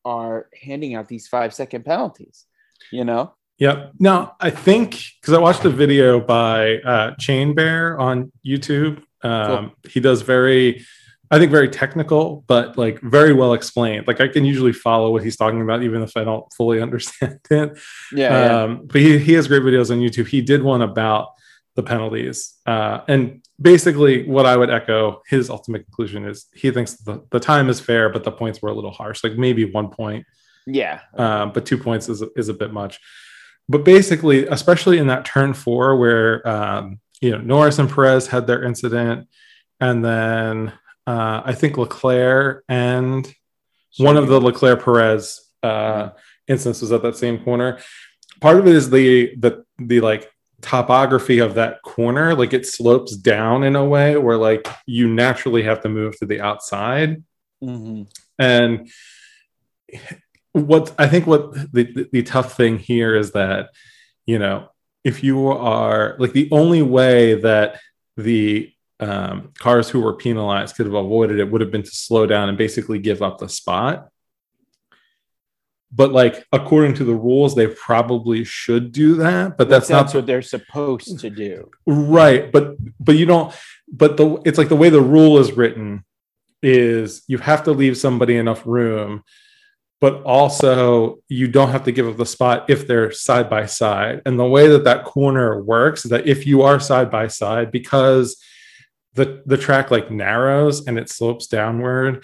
are 0.05 0.47
handing 0.61 0.95
out 0.95 1.07
these 1.07 1.27
five 1.27 1.53
second 1.53 1.85
penalties, 1.85 2.45
you 2.91 3.03
know? 3.03 3.33
Yep. 3.57 3.93
Now, 3.99 4.35
I 4.39 4.51
think 4.51 4.91
because 5.19 5.33
I 5.33 5.39
watched 5.39 5.65
a 5.65 5.69
video 5.69 6.19
by 6.19 6.77
uh, 6.77 7.15
Chain 7.15 7.55
Bear 7.55 7.99
on 7.99 8.31
YouTube. 8.45 9.01
Um, 9.23 9.71
He 9.89 9.99
does 9.99 10.21
very, 10.21 10.85
I 11.29 11.39
think, 11.39 11.51
very 11.51 11.69
technical, 11.69 12.43
but 12.47 12.77
like 12.77 12.99
very 13.01 13.33
well 13.33 13.53
explained. 13.53 14.07
Like 14.07 14.21
I 14.21 14.27
can 14.27 14.45
usually 14.45 14.73
follow 14.73 15.11
what 15.11 15.23
he's 15.23 15.37
talking 15.37 15.61
about, 15.61 15.83
even 15.83 16.01
if 16.01 16.15
I 16.15 16.23
don't 16.23 16.51
fully 16.53 16.81
understand 16.87 17.39
it. 17.49 17.77
Yeah. 18.11 18.31
yeah. 18.31 18.63
Um, 18.63 18.81
but 18.85 19.01
he, 19.01 19.17
he 19.17 19.33
has 19.33 19.47
great 19.47 19.63
videos 19.63 19.91
on 19.91 19.99
YouTube. 19.99 20.27
He 20.27 20.41
did 20.41 20.63
one 20.63 20.81
about 20.81 21.33
the 21.75 21.83
penalties. 21.83 22.55
Uh, 22.65 23.01
and 23.07 23.45
basically, 23.61 24.27
what 24.27 24.45
I 24.45 24.57
would 24.57 24.69
echo 24.69 25.21
his 25.27 25.49
ultimate 25.49 25.85
conclusion 25.85 26.25
is 26.25 26.47
he 26.55 26.71
thinks 26.71 26.93
the, 26.93 27.23
the 27.31 27.39
time 27.39 27.69
is 27.69 27.79
fair, 27.79 28.09
but 28.09 28.23
the 28.23 28.31
points 28.31 28.61
were 28.61 28.69
a 28.69 28.73
little 28.73 28.91
harsh, 28.91 29.23
like 29.23 29.33
maybe 29.33 29.65
one 29.65 29.89
point 29.89 30.25
yeah. 30.67 30.99
um, 31.15 31.51
but 31.53 31.65
two 31.65 31.77
points 31.77 32.09
is, 32.09 32.21
is 32.35 32.49
a 32.49 32.53
bit 32.53 32.71
much. 32.71 32.99
But 33.69 33.83
basically, 33.83 34.45
especially 34.47 34.97
in 34.97 35.07
that 35.07 35.25
turn 35.25 35.53
four 35.53 35.95
where 35.97 36.47
um, 36.47 36.99
you 37.19 37.31
know 37.31 37.39
Norris 37.39 37.79
and 37.79 37.89
Perez 37.89 38.27
had 38.27 38.47
their 38.47 38.63
incident, 38.63 39.27
and 39.79 40.03
then 40.03 40.73
uh, 41.07 41.41
I 41.45 41.53
think 41.53 41.77
Leclerc 41.77 42.63
and 42.69 43.33
one 43.97 44.17
of 44.17 44.27
the 44.27 44.39
Leclerc 44.39 44.83
Perez 44.83 45.41
uh, 45.63 46.09
instances 46.47 46.81
was 46.83 46.91
at 46.91 47.01
that 47.01 47.15
same 47.15 47.43
corner. 47.43 47.79
Part 48.41 48.59
of 48.59 48.67
it 48.67 48.75
is 48.75 48.89
the 48.91 49.35
the 49.37 49.63
the 49.79 50.01
like 50.01 50.29
topography 50.61 51.39
of 51.39 51.55
that 51.55 51.81
corner, 51.83 52.35
like 52.35 52.53
it 52.53 52.65
slopes 52.67 53.15
down 53.15 53.63
in 53.63 53.75
a 53.75 53.85
way 53.85 54.17
where 54.17 54.37
like 54.37 54.67
you 54.85 55.07
naturally 55.07 55.63
have 55.63 55.81
to 55.81 55.89
move 55.89 56.17
to 56.19 56.25
the 56.25 56.41
outside 56.41 57.23
Mhm. 57.63 58.07
and 58.37 58.87
what 60.51 60.93
I 60.99 61.07
think 61.07 61.25
what 61.27 61.53
the, 61.73 61.83
the, 61.83 62.09
the 62.11 62.23
tough 62.23 62.55
thing 62.57 62.77
here 62.77 63.15
is 63.15 63.31
that, 63.31 63.69
you 64.25 64.39
know, 64.39 64.69
if 65.03 65.23
you 65.23 65.47
are 65.47 66.15
like 66.19 66.33
the 66.33 66.49
only 66.51 66.81
way 66.81 67.35
that 67.41 67.79
the 68.15 68.71
um, 68.99 69.53
cars 69.59 69.89
who 69.89 70.01
were 70.01 70.15
penalized 70.15 70.75
could 70.75 70.85
have 70.85 70.95
avoided 70.95 71.39
it 71.39 71.51
would 71.51 71.61
have 71.61 71.71
been 71.71 71.83
to 71.83 71.91
slow 71.91 72.25
down 72.25 72.49
and 72.49 72.57
basically 72.57 72.99
give 72.99 73.21
up 73.21 73.37
the 73.37 73.49
spot. 73.49 74.09
But 75.91 76.11
like 76.11 76.45
according 76.51 76.95
to 76.95 77.03
the 77.05 77.15
rules, 77.15 77.55
they 77.55 77.67
probably 77.67 78.43
should 78.43 78.91
do 78.91 79.15
that. 79.15 79.57
But 79.57 79.69
that's, 79.69 79.87
that's 79.87 80.13
not 80.13 80.17
what 80.17 80.25
they're 80.25 80.41
supposed 80.41 81.19
to 81.19 81.29
do. 81.29 81.71
right 81.85 82.51
but 82.51 82.75
but 82.99 83.15
you 83.15 83.25
don't 83.25 83.53
but 83.91 84.17
the 84.17 84.41
it's 84.45 84.57
like 84.57 84.69
the 84.69 84.75
way 84.75 84.89
the 84.89 85.01
rule 85.01 85.37
is 85.37 85.53
written 85.53 86.03
is 86.61 87.23
you 87.27 87.37
have 87.37 87.63
to 87.63 87.71
leave 87.71 87.97
somebody 87.97 88.35
enough 88.35 88.65
room 88.65 89.23
but 90.01 90.21
also 90.23 91.19
you 91.27 91.47
don't 91.47 91.69
have 91.69 91.83
to 91.83 91.91
give 91.91 92.07
up 92.07 92.17
the 92.17 92.25
spot 92.25 92.69
if 92.69 92.87
they're 92.87 93.11
side 93.11 93.49
by 93.49 93.65
side 93.65 94.21
and 94.25 94.37
the 94.39 94.45
way 94.45 94.67
that 94.67 94.83
that 94.83 95.05
corner 95.05 95.61
works 95.63 96.03
is 96.03 96.11
that 96.11 96.27
if 96.27 96.45
you 96.45 96.63
are 96.63 96.79
side 96.79 97.09
by 97.09 97.27
side 97.27 97.71
because 97.71 98.35
the 99.17 99.43
the 99.45 99.57
track 99.57 99.91
like 99.91 100.09
narrows 100.09 100.85
and 100.87 100.97
it 100.97 101.09
slopes 101.09 101.47
downward 101.47 102.23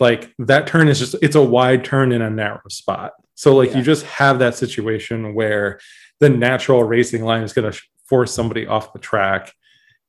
like 0.00 0.32
that 0.38 0.66
turn 0.66 0.88
is 0.88 0.98
just 0.98 1.14
it's 1.22 1.36
a 1.36 1.42
wide 1.42 1.84
turn 1.84 2.10
in 2.12 2.22
a 2.22 2.30
narrow 2.30 2.60
spot. 2.70 3.12
So 3.34 3.54
like 3.54 3.70
Yeah. 3.70 3.78
you 3.78 3.82
just 3.84 4.04
have 4.06 4.38
that 4.40 4.54
situation 4.56 5.34
where 5.34 5.78
the 6.18 6.28
natural 6.30 6.82
racing 6.82 7.22
line 7.24 7.42
is 7.42 7.52
going 7.52 7.70
to 7.70 7.78
force 8.06 8.32
somebody 8.34 8.66
off 8.66 8.92
the 8.92 8.98
track 8.98 9.52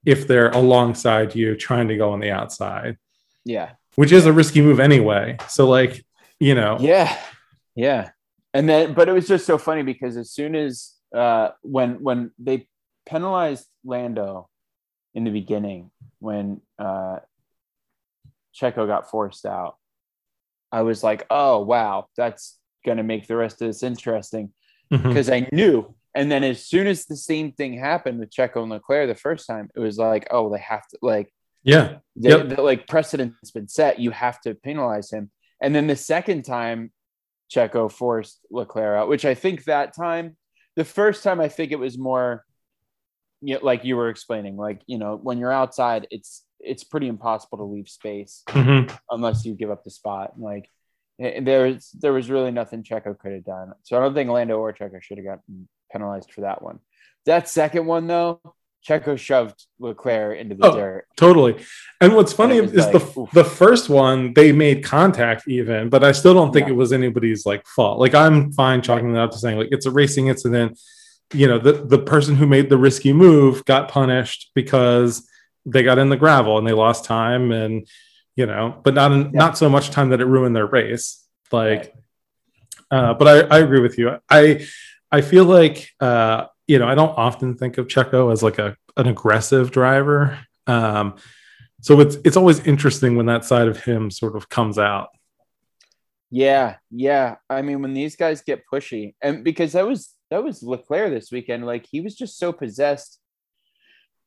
if 0.06 0.28
they're 0.28 0.50
alongside 0.52 1.36
you 1.36 1.56
trying 1.56 1.88
to 1.90 1.98
go 1.98 2.12
on 2.12 2.20
the 2.22 2.32
outside, 2.32 2.98
Yeah. 3.46 3.72
which 3.96 4.12
is 4.12 4.26
a 4.26 4.34
risky 4.34 4.62
move 4.62 4.80
anyway. 4.80 5.38
So 5.50 5.68
like, 5.68 6.04
you 6.40 6.56
know, 6.56 6.78
Yeah. 6.80 7.16
Yeah. 7.76 8.10
And 8.54 8.68
then 8.70 8.94
but 8.94 9.10
it 9.10 9.14
was 9.14 9.28
just 9.28 9.46
so 9.46 9.58
funny 9.58 9.84
because 9.84 10.16
as 10.18 10.32
soon 10.32 10.56
as 10.56 10.94
uh 11.14 11.50
when 11.62 12.02
when 12.02 12.32
they 12.40 12.68
penalized 13.06 13.68
Lando 13.84 14.48
in 15.14 15.24
the 15.24 15.32
beginning 15.32 15.92
when 16.20 16.62
uh 16.80 17.18
Checo 18.56 18.86
got 18.88 19.10
forced 19.10 19.46
out, 19.46 19.78
I 20.72 20.82
was 20.82 21.04
like, 21.04 21.26
oh 21.30 21.62
wow, 21.64 22.08
that's 22.18 22.60
gonna 22.86 23.04
make 23.04 23.28
the 23.28 23.36
rest 23.36 23.62
of 23.62 23.68
this 23.68 23.84
interesting. 23.84 24.52
because 24.90 25.30
I 25.30 25.48
knew. 25.52 25.96
And 26.16 26.32
then 26.32 26.44
as 26.44 26.64
soon 26.64 26.86
as 26.86 27.06
the 27.06 27.16
same 27.18 27.52
thing 27.54 27.74
happened 27.80 28.20
with 28.20 28.30
Checo 28.30 28.62
and 28.62 28.70
Leclerc 28.70 29.08
the 29.08 29.16
first 29.16 29.48
time, 29.48 29.70
it 29.76 29.80
was 29.80 29.98
like, 29.98 30.28
oh, 30.30 30.52
they 30.54 30.60
have 30.60 30.88
to 30.90 30.98
like 31.02 31.34
yeah, 31.64 31.98
they, 32.16 32.30
Yep. 32.30 32.50
the, 32.50 32.62
like 32.62 32.88
precedent's 32.88 33.52
been 33.52 33.68
set. 33.70 33.98
You 34.00 34.12
have 34.12 34.40
to 34.42 34.54
penalize 34.54 35.10
him. 35.12 35.32
And 35.62 35.74
then 35.74 35.88
the 35.88 35.96
second 35.96 36.44
time, 36.44 36.92
Checo 37.50 37.90
forced 37.92 38.40
Leclerc 38.52 39.00
out, 39.00 39.08
which 39.10 39.26
I 39.26 39.34
think 39.34 39.64
that 39.64 39.96
time, 39.96 40.36
the 40.76 40.84
first 40.84 41.24
time, 41.24 41.40
I 41.40 41.48
think 41.48 41.72
it 41.72 41.80
was 41.80 41.98
more, 41.98 42.44
you 43.44 43.56
know, 43.56 43.60
like 43.64 43.84
you 43.84 43.96
were 43.98 44.10
explaining, 44.10 44.56
like 44.58 44.82
you 44.88 44.98
know, 44.98 45.20
when 45.22 45.38
you're 45.38 45.52
outside, 45.52 46.08
it's 46.12 46.44
it's 46.60 46.84
pretty 46.84 47.08
impossible 47.08 47.58
to 47.58 47.66
leave 47.66 47.90
space 47.90 48.44
mhm. 48.48 48.90
unless 49.12 49.46
you 49.46 49.54
give 49.54 49.70
up 49.70 49.84
the 49.84 49.92
spot. 49.92 50.40
Like 50.40 50.70
eh, 51.20 51.42
there 51.42 51.68
was 51.68 51.92
there 52.00 52.14
was 52.14 52.30
really 52.30 52.52
nothing 52.52 52.84
Checo 52.84 53.18
could 53.18 53.34
have 53.34 53.44
done. 53.46 53.74
So 53.84 53.98
I 53.98 54.00
don't 54.00 54.14
think 54.14 54.30
Lando 54.30 54.58
or 54.58 54.72
Checo 54.74 55.02
should 55.02 55.18
have 55.18 55.26
gotten 55.26 55.68
penalized 55.92 56.32
for 56.32 56.42
that 56.42 56.62
one. 56.62 56.80
That 57.26 57.50
second 57.50 57.86
one 57.86 58.08
though, 58.08 58.40
Checo 58.88 59.18
shoved 59.18 59.66
Leclerc 59.80 60.40
into 60.40 60.56
the 60.56 60.68
Oh, 60.68 60.76
dirt. 60.76 61.06
Totally. 61.18 61.56
And 62.02 62.16
what's 62.16 62.34
funny 62.34 62.60
And 62.60 62.70
is 62.70 62.76
was 62.76 63.14
the 63.14 63.22
oof. 63.22 63.32
the 63.32 63.44
first 63.44 63.90
one 63.90 64.34
they 64.34 64.52
made 64.54 64.84
contact 64.84 65.48
even, 65.48 65.90
but 65.90 66.04
I 66.04 66.14
still 66.14 66.34
don't 66.34 66.54
think 66.54 66.68
Yeah. 66.68 66.74
it 66.74 66.78
was 66.78 66.94
anybody's 66.94 67.46
like 67.46 67.66
fault. 67.68 68.00
Like 68.00 68.16
I'm 68.16 68.54
fine 68.54 68.82
chalking 68.82 69.14
that 69.14 69.22
up 69.22 69.32
to 69.32 69.38
saying 69.38 69.58
like 69.58 69.70
it's 69.72 69.86
a 69.86 69.92
racing 69.92 70.28
incident. 70.28 70.80
You 71.34 71.48
know, 71.48 71.58
the 71.60 71.74
the 71.74 72.00
person 72.00 72.36
who 72.36 72.46
made 72.48 72.70
the 72.70 72.78
risky 72.78 73.14
move 73.14 73.66
got 73.66 73.90
punished 73.90 74.52
because 74.54 75.28
they 75.66 75.84
got 75.84 75.98
in 75.98 76.10
the 76.10 76.18
gravel 76.18 76.58
and 76.58 76.68
they 76.68 76.74
lost 76.74 77.06
time 77.06 77.52
and 77.52 77.88
you 78.36 78.46
know, 78.46 78.80
but 78.84 78.94
not 78.96 79.12
in, 79.12 79.22
Yeah. 79.26 79.30
not 79.34 79.58
so 79.58 79.70
much 79.70 79.92
time 79.92 80.10
that 80.10 80.20
it 80.22 80.26
ruined 80.26 80.56
their 80.56 80.66
race. 80.66 81.24
Like 81.52 81.94
uh, 82.92 83.14
but 83.16 83.28
I, 83.52 83.58
I 83.58 83.60
agree 83.60 83.80
with 83.80 83.98
you. 83.98 84.20
I 84.30 84.66
I 85.12 85.22
feel 85.22 85.46
like 85.46 85.90
uh, 86.00 86.46
you 86.68 86.80
know 86.80 86.88
I 86.88 86.96
don't 86.96 87.18
often 87.18 87.56
think 87.58 87.78
of 87.78 87.88
Checo 87.88 88.32
as 88.32 88.44
like 88.44 88.60
a 88.60 88.76
an 88.98 89.08
aggressive 89.08 89.72
driver. 89.72 90.40
Um, 90.68 91.16
so 91.82 92.00
it's 92.00 92.16
it's 92.24 92.38
always 92.38 92.60
interesting 92.66 93.16
when 93.16 93.26
that 93.28 93.46
side 93.46 93.68
of 93.68 93.84
him 93.84 94.12
sort 94.12 94.36
of 94.36 94.50
comes 94.50 94.78
out. 94.78 95.10
Yeah, 96.32 96.78
yeah. 96.90 97.36
I 97.50 97.62
mean, 97.62 97.82
when 97.82 97.94
these 97.94 98.16
guys 98.16 98.42
get 98.42 98.64
pushy, 98.72 99.14
and 99.22 99.44
because 99.44 99.74
that 99.74 99.86
was 99.88 100.10
that 100.30 100.44
was 100.44 100.64
Leclerc 100.64 101.12
this 101.12 101.32
weekend, 101.32 101.66
like 101.66 101.86
he 101.90 102.02
was 102.02 102.16
just 102.16 102.38
so 102.38 102.52
possessed. 102.52 103.20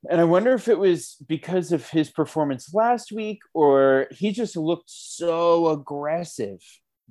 And 0.09 0.21
I 0.21 0.25
wonder 0.25 0.53
if 0.53 0.69
it 0.69 0.79
was 0.79 1.17
because 1.27 1.73
of 1.73 1.89
his 1.91 2.11
performance 2.11 2.73
last 2.73 3.11
week, 3.11 3.41
or 3.55 4.07
he 4.13 4.31
just 4.31 4.57
looked 4.57 4.91
so 4.91 5.69
aggressive 5.69 6.61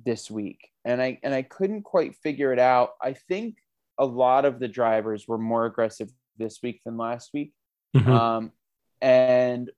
this 0.04 0.30
week. 0.30 0.70
And 0.84 1.02
I 1.02 1.18
and 1.22 1.34
I 1.34 1.42
couldn't 1.42 1.82
quite 1.82 2.16
figure 2.16 2.52
it 2.52 2.58
out. 2.58 2.90
I 3.02 3.12
think 3.12 3.56
a 3.98 4.06
lot 4.06 4.44
of 4.44 4.60
the 4.60 4.68
drivers 4.68 5.26
were 5.26 5.38
more 5.38 5.66
aggressive 5.66 6.10
this 6.38 6.60
week 6.62 6.80
than 6.84 6.96
last 6.96 7.30
week. 7.34 7.52
Mhm. 7.94 8.06
Um, 8.06 8.52
and 9.00 9.70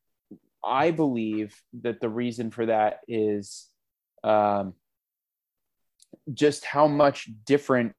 I 0.65 0.91
believe 0.91 1.57
that 1.83 2.01
the 2.01 2.09
reason 2.09 2.51
for 2.51 2.67
that 2.67 3.01
is 3.07 3.69
um, 4.25 4.75
just 6.33 6.65
how 6.65 6.89
much 6.89 7.29
different 7.45 7.95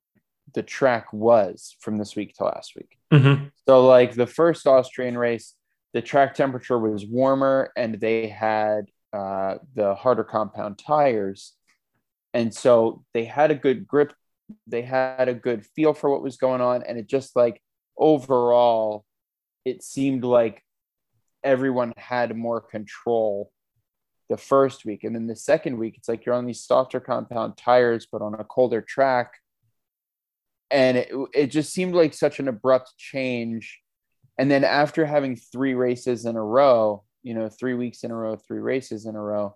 the 0.53 0.63
track 0.63 1.12
was 1.13 1.75
from 1.79 1.97
this 1.97 2.15
week 2.15 2.33
to 2.35 2.45
last 2.45 2.75
week. 2.75 2.97
Mhm. 3.12 3.51
So, 3.67 3.85
like 3.85 4.13
the 4.13 4.27
first 4.27 4.67
Austrian 4.67 5.17
race, 5.17 5.55
the 5.93 6.01
track 6.01 6.35
temperature 6.35 6.77
was 6.77 7.05
warmer 7.05 7.71
and 7.75 7.99
they 7.99 8.27
had 8.27 8.85
uh, 9.12 9.57
the 9.73 9.95
harder 9.95 10.23
compound 10.23 10.77
tires. 10.77 11.53
And 12.33 12.53
so 12.53 13.03
they 13.13 13.25
had 13.25 13.49
a 13.49 13.55
good 13.55 13.88
grip, 13.88 14.13
they 14.67 14.83
had 14.83 15.27
a 15.27 15.33
good 15.33 15.65
feel 15.65 15.93
for 15.93 16.09
what 16.12 16.21
was 16.21 16.38
going 16.38 16.62
on. 16.62 16.83
And 16.83 16.97
it 16.97 17.07
just 17.07 17.35
like 17.35 17.62
overall, 17.97 19.03
it 19.65 19.83
seemed 19.83 20.23
like 20.23 20.63
everyone 21.43 21.93
had 21.97 22.35
more 22.35 22.62
control 22.62 23.51
the 24.29 24.38
first 24.38 24.85
week. 24.85 25.03
And 25.03 25.15
then 25.15 25.25
the 25.25 25.35
second 25.35 25.77
week, 25.77 25.97
it's 25.97 26.07
like 26.07 26.25
you're 26.25 26.35
on 26.35 26.45
these 26.45 26.63
softer 26.63 26.99
compound 26.99 27.57
tires, 27.57 28.07
but 28.12 28.21
on 28.21 28.35
a 28.35 28.43
colder 28.43 28.81
track. 28.81 29.38
And 30.71 30.97
it, 30.97 31.12
it 31.34 31.47
just 31.47 31.73
seemed 31.73 31.95
like 31.95 32.13
such 32.13 32.39
an 32.39 32.47
abrupt 32.47 32.93
change. 32.97 33.79
And 34.38 34.49
then 34.49 34.63
after 34.63 35.05
having 35.05 35.36
three 35.36 35.73
races 35.73 36.25
in 36.25 36.36
a 36.36 36.43
row, 36.43 37.03
you 37.23 37.34
know, 37.34 37.49
three 37.49 37.73
weeks 37.73 38.03
in 38.03 38.12
a 38.12 38.15
row, 38.15 38.36
three 38.36 38.60
races 38.60 39.05
in 39.05 39.15
a 39.15 39.21
row, 39.21 39.55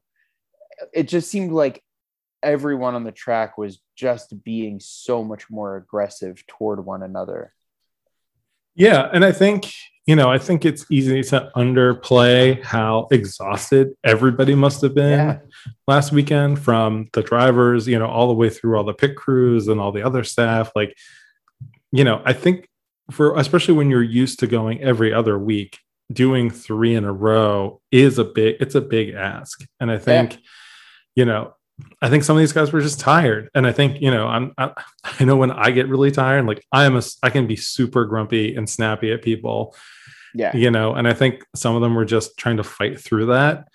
it 0.94 1.08
just 1.08 1.30
seemed 1.30 1.52
like 1.52 1.84
everyone 2.42 2.96
on 2.96 3.04
the 3.04 3.12
track 3.12 3.58
was 3.58 3.80
just 3.96 4.44
being 4.44 4.80
so 4.80 5.24
much 5.24 5.50
more 5.50 5.78
aggressive 5.78 6.44
toward 6.48 6.86
one 6.86 7.04
another. 7.04 7.54
Yeah, 8.76 9.10
and 9.14 9.24
I 9.24 9.32
think 9.32 9.72
you 10.06 10.16
know 10.16 10.30
I 10.30 10.38
think 10.38 10.66
it's 10.66 10.86
easy 10.92 11.24
to 11.24 11.50
underplay 11.56 12.62
how 12.64 13.08
exhausted 13.12 13.94
everybody 14.04 14.56
must 14.56 14.82
have 14.82 14.94
been 14.94 15.12
Yeah. 15.20 15.38
last 15.88 16.12
weekend 16.12 16.60
from 16.60 17.08
the 17.14 17.22
drivers, 17.22 17.88
you 17.88 17.98
know, 18.00 18.08
all 18.08 18.28
the 18.28 18.34
way 18.34 18.50
through 18.50 18.78
all 18.78 18.84
the 18.84 18.94
pit 18.94 19.16
crews 19.16 19.68
and 19.68 19.80
all 19.80 19.92
the 19.92 20.04
other 20.04 20.24
staff. 20.24 20.72
Like, 20.76 20.96
you 21.92 22.04
know, 22.04 22.22
I 22.26 22.34
think 22.34 22.68
for 23.12 23.38
especially 23.38 23.74
when 23.76 23.90
you're 23.90 24.04
used 24.04 24.40
to 24.40 24.48
going 24.48 24.82
every 24.82 25.14
other 25.14 25.38
week, 25.38 25.80
doing 26.12 26.50
three 26.50 26.96
in 26.96 27.06
a 27.06 27.14
row 27.14 27.82
is 27.92 28.18
a 28.20 28.24
big 28.24 28.58
it's 28.60 28.76
a 28.76 28.82
big 28.82 29.14
ask. 29.14 29.64
And 29.80 29.90
I 29.92 29.98
think, 29.98 30.38
you 31.16 31.26
know, 31.26 31.54
I 32.02 32.10
think 32.10 32.24
some 32.24 32.36
of 32.38 32.40
these 32.42 32.54
guys 32.54 32.72
were 32.72 32.82
just 32.82 33.00
tired. 33.00 33.50
And 33.56 33.66
I 33.66 33.72
think, 33.72 34.00
you 34.02 34.12
know, 34.12 34.28
I'm 34.28 34.54
I, 34.58 34.72
I 35.20 35.26
know 35.26 35.36
when 35.36 35.52
I 35.52 35.72
get 35.72 35.88
really 35.88 36.12
tired, 36.12 36.46
like 36.46 36.64
I 36.72 36.86
am 36.86 36.96
a 36.96 37.02
I 37.24 37.30
can 37.30 37.48
be 37.48 37.56
super 37.56 38.06
grumpy 38.06 38.56
and 38.56 38.70
snappy 38.70 39.12
at 39.12 39.22
people 39.24 39.76
Yeah. 40.36 40.56
you 40.56 40.72
know 40.72 40.96
and 40.96 41.08
i 41.08 41.14
think 41.14 41.46
some 41.56 41.76
of 41.76 41.82
them 41.84 41.94
were 41.96 42.06
just 42.06 42.38
trying 42.38 42.58
to 42.58 42.64
fight 42.64 43.00
through 43.00 43.28
that 43.28 43.68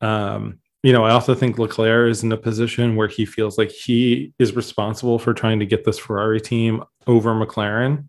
um 0.00 0.60
you 0.84 0.92
know 0.92 1.04
i 1.04 1.10
also 1.10 1.34
think 1.34 1.58
leclerc 1.58 2.08
is 2.10 2.22
in 2.22 2.30
a 2.30 2.36
position 2.36 2.94
where 2.94 3.08
he 3.08 3.26
feels 3.26 3.58
like 3.58 3.72
he 3.72 4.32
is 4.38 4.54
responsible 4.54 5.18
for 5.18 5.34
trying 5.34 5.58
to 5.58 5.66
get 5.66 5.84
this 5.84 5.98
ferrari 5.98 6.40
team 6.40 6.84
over 7.08 7.34
mclaren 7.34 8.04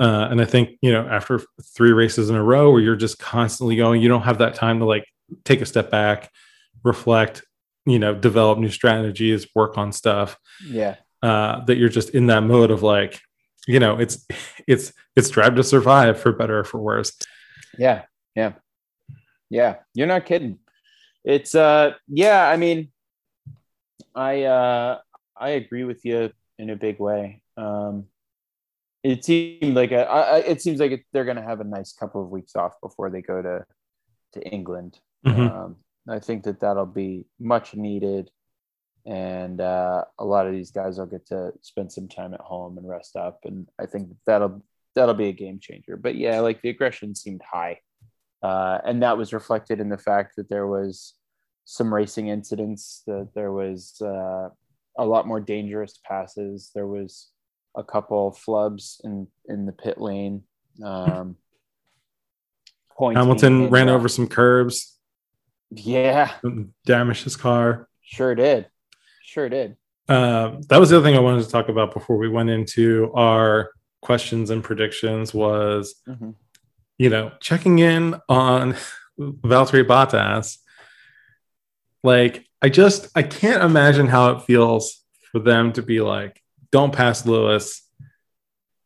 uh, 0.00 0.26
and 0.30 0.40
i 0.40 0.44
think 0.44 0.70
you 0.82 0.90
know 0.92 1.06
after 1.06 1.40
three 1.76 1.92
races 1.92 2.28
in 2.30 2.36
a 2.36 2.42
row 2.42 2.72
where 2.72 2.80
you're 2.80 2.96
just 2.96 3.18
constantly 3.20 3.76
going 3.76 4.02
you 4.02 4.08
don't 4.08 4.22
have 4.22 4.38
that 4.38 4.54
time 4.54 4.78
to 4.80 4.84
like 4.84 5.04
take 5.44 5.60
a 5.60 5.66
step 5.66 5.90
back 5.90 6.30
reflect 6.82 7.42
you 7.86 7.98
know 7.98 8.14
develop 8.14 8.58
new 8.58 8.68
strategies 8.70 9.46
work 9.54 9.78
on 9.78 9.92
stuff 9.92 10.38
Yeah. 10.64 10.96
uh, 11.22 11.64
that 11.64 11.76
you're 11.76 11.88
just 11.88 12.10
in 12.10 12.26
that 12.26 12.42
mode 12.42 12.70
of 12.70 12.82
like, 12.82 13.18
you 13.66 13.80
know, 13.80 13.98
it's 13.98 14.26
it's 14.66 14.92
it's 15.16 15.30
drive 15.30 15.54
to 15.56 15.62
survive 15.64 16.20
for 16.20 16.32
better 16.32 16.58
or 16.60 16.64
for 16.64 16.78
worse. 16.78 17.12
Yeah. 17.78 18.02
Yeah. 18.34 18.52
Yeah. 19.48 19.76
You're 19.94 20.06
not 20.06 20.26
kidding. 20.26 20.58
It's 21.24 21.54
uh 21.54 21.94
yeah, 22.08 22.48
I 22.48 22.56
mean 22.56 22.90
I 24.14 24.42
uh 24.44 24.98
I 25.36 25.50
agree 25.50 25.84
with 25.84 26.04
you 26.04 26.30
in 26.58 26.70
a 26.70 26.76
big 26.76 26.98
way. 27.00 27.42
Um 27.56 28.06
it 29.02 29.24
seemed 29.24 29.74
like 29.74 29.92
a, 29.92 30.02
I, 30.06 30.20
I- 30.36 30.38
it 30.52 30.60
seems 30.60 30.78
like 30.78 31.06
they're 31.12 31.24
going 31.24 31.38
to 31.38 31.42
have 31.42 31.60
a 31.60 31.64
nice 31.64 31.90
couple 31.94 32.22
of 32.22 32.28
weeks 32.28 32.54
off 32.54 32.78
before 32.82 33.08
they 33.08 33.22
go 33.22 33.40
to 33.40 33.64
to 34.34 34.40
England. 34.46 34.98
Mhm. 35.26 35.50
Um, 35.50 35.76
I 36.08 36.18
think 36.18 36.44
that 36.44 36.60
that'll 36.60 36.86
be 36.86 37.26
much 37.38 37.74
needed, 37.74 38.30
and 39.06 39.60
uh, 39.60 40.04
a 40.18 40.24
lot 40.24 40.46
of 40.46 40.52
these 40.52 40.70
guys 40.70 40.98
will 40.98 41.06
get 41.06 41.26
to 41.26 41.52
spend 41.62 41.92
some 41.92 42.08
time 42.08 42.34
at 42.34 42.40
home 42.40 42.78
and 42.78 42.88
rest 42.88 43.16
up. 43.16 43.40
And 43.44 43.68
I 43.78 43.86
think 43.86 44.08
that'll 44.26 44.62
that'll 44.94 45.14
be 45.14 45.28
a 45.28 45.32
game 45.32 45.58
changer. 45.60 45.96
But 45.96 46.16
yeah, 46.16 46.40
like 46.40 46.62
the 46.62 46.70
aggression 46.70 47.14
seemed 47.14 47.42
high, 47.48 47.80
uh, 48.42 48.78
and 48.84 49.02
that 49.02 49.18
was 49.18 49.32
reflected 49.32 49.80
in 49.80 49.88
the 49.88 49.98
fact 49.98 50.36
that 50.36 50.48
there 50.48 50.66
was 50.66 51.14
some 51.64 51.92
racing 51.92 52.28
incidents. 52.28 53.02
That 53.06 53.30
there 53.34 53.52
was 53.52 54.00
uh, 54.00 54.48
a 54.98 55.04
lot 55.04 55.26
more 55.26 55.40
dangerous 55.40 55.98
passes. 56.04 56.70
There 56.74 56.86
was 56.86 57.30
a 57.76 57.84
couple 57.84 58.36
flubs 58.46 59.04
in 59.04 59.26
in 59.48 59.66
the 59.66 59.72
pit 59.72 60.00
lane. 60.00 60.42
Um, 60.82 61.36
Hamilton 62.98 63.70
ran 63.70 63.88
over 63.88 64.08
some 64.08 64.28
curbs. 64.28 64.98
Yeah, 65.70 66.32
damaged 66.84 67.24
his 67.24 67.36
car. 67.36 67.88
sure 68.02 68.34
did. 68.34 68.66
Sure 69.22 69.48
did. 69.48 69.76
Um, 70.08 70.62
that 70.62 70.80
was 70.80 70.90
the 70.90 70.96
other 70.96 71.04
thing 71.06 71.16
I 71.16 71.20
wanted 71.20 71.44
to 71.44 71.50
talk 71.50 71.68
about 71.68 71.94
before 71.94 72.16
we 72.16 72.28
went 72.28 72.50
into 72.50 73.12
our 73.14 73.70
questions 74.02 74.50
and 74.50 74.64
predictions 74.64 75.32
was, 75.32 75.94
Mhm. 76.08 76.34
you 76.98 77.08
know, 77.10 77.30
checking 77.40 77.78
in 77.78 78.16
on 78.28 78.74
Valtteri 79.18 79.84
Bottas. 79.86 80.58
Like, 82.02 82.44
I 82.62 82.68
just 82.68 83.08
I 83.14 83.22
can't 83.22 83.62
imagine 83.62 84.06
how 84.08 84.32
it 84.32 84.42
feels 84.42 85.04
for 85.30 85.38
them 85.38 85.72
to 85.74 85.82
be 85.82 86.00
like, 86.00 86.42
don't 86.72 86.92
pass 86.92 87.24
Lewis 87.26 87.86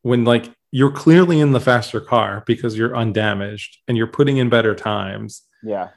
when 0.03 0.25
like 0.25 0.51
you're 0.71 0.91
clearly 0.93 1.41
in 1.41 1.53
the 1.53 1.61
faster 1.61 2.01
car 2.01 2.43
because 2.47 2.77
you're 2.77 2.95
undamaged 2.97 3.79
and 3.89 3.97
you're 3.97 4.07
putting 4.09 4.37
in 4.37 4.49
better 4.51 4.75
times. 4.75 5.43
Yeah. 5.63 5.89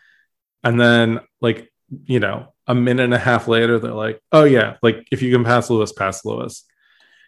And 0.68 0.82
then, 0.82 1.22
like, 1.40 1.72
you 2.08 2.20
know, 2.20 2.54
a 2.68 2.76
minute 2.76 3.06
and 3.06 3.14
a 3.14 3.18
half 3.18 3.48
later, 3.48 3.80
they're 3.80 3.94
like, 3.94 4.22
oh, 4.34 4.44
yeah, 4.44 4.76
like 4.84 5.08
if 5.14 5.22
you 5.22 5.32
can 5.32 5.46
pass 5.46 5.70
Lewis, 5.70 5.94
pass 5.94 6.26
Lewis. 6.26 6.66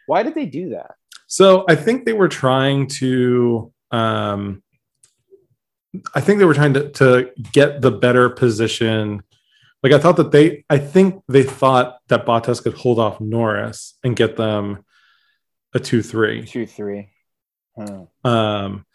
Why 0.07 0.23
did 0.23 0.35
they 0.35 0.45
do 0.45 0.71
that? 0.71 0.95
So 1.27 1.63
I 1.69 1.75
think 1.75 2.03
they 2.03 2.11
were 2.11 2.27
trying 2.27 2.87
to, 2.99 3.71
um, 3.91 4.61
I 6.13 6.19
think 6.19 6.39
they 6.39 6.45
were 6.45 6.53
trying 6.53 6.73
to, 6.73 6.89
to 6.89 7.31
get 7.53 7.79
the 7.79 7.91
better 7.91 8.29
position. 8.29 9.23
Like, 9.83 9.93
I 9.93 9.99
thought 9.99 10.17
that 10.17 10.33
they, 10.33 10.65
I 10.69 10.77
think 10.77 11.23
they 11.29 11.43
thought 11.43 11.99
that 12.09 12.25
Bottas 12.25 12.61
could 12.61 12.73
hold 12.73 12.99
off 12.99 13.21
Norris 13.21 13.97
and 14.03 14.17
get 14.17 14.35
them 14.35 14.83
a 15.73 15.79
2 15.79 16.01
3. 16.01 16.45
Two, 16.45 16.67
three. 16.67 17.07
Hmm. 17.77 18.03
Um, 18.29 18.85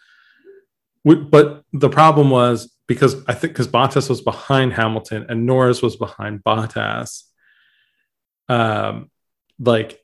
but 1.03 1.65
the 1.73 1.89
problem 1.89 2.29
was 2.29 2.74
because 2.87 3.23
I 3.27 3.35
think 3.35 3.53
because 3.53 3.69
Bottas 3.69 4.09
was 4.09 4.21
behind 4.21 4.73
Hamilton 4.75 5.27
and 5.29 5.47
Norris 5.47 5.83
was 5.83 5.97
behind 5.97 6.45
Bottas. 6.45 7.23
Um, 8.49 9.11
like 9.59 10.01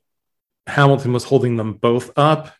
Hamilton 0.67 1.13
was 1.13 1.23
holding 1.23 1.57
them 1.57 1.73
both 1.73 2.11
up. 2.17 2.51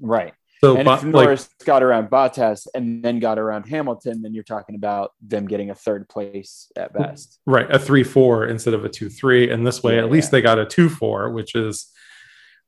Right. 0.00 0.34
So, 0.60 0.76
and 0.76 0.84
Bot- 0.84 0.98
if 0.98 1.04
like, 1.04 1.24
Norris 1.24 1.48
got 1.64 1.84
around 1.84 2.10
Bottas 2.10 2.66
and 2.74 3.02
then 3.02 3.20
got 3.20 3.38
around 3.38 3.68
Hamilton, 3.68 4.22
then 4.22 4.34
you're 4.34 4.42
talking 4.42 4.74
about 4.74 5.12
them 5.20 5.46
getting 5.46 5.70
a 5.70 5.74
third 5.74 6.08
place 6.08 6.72
at 6.76 6.92
best. 6.92 7.38
right, 7.46 7.70
a 7.70 7.78
three 7.78 8.02
four 8.02 8.46
instead 8.46 8.74
of 8.74 8.84
a 8.84 8.88
two 8.88 9.08
three, 9.08 9.50
and 9.50 9.64
this 9.64 9.82
way 9.84 9.96
Yeah, 9.96 10.02
at 10.02 10.10
least 10.10 10.32
they 10.32 10.42
got 10.42 10.58
a 10.58 10.66
two 10.66 10.88
four, 10.88 11.30
which 11.30 11.54
is 11.54 11.92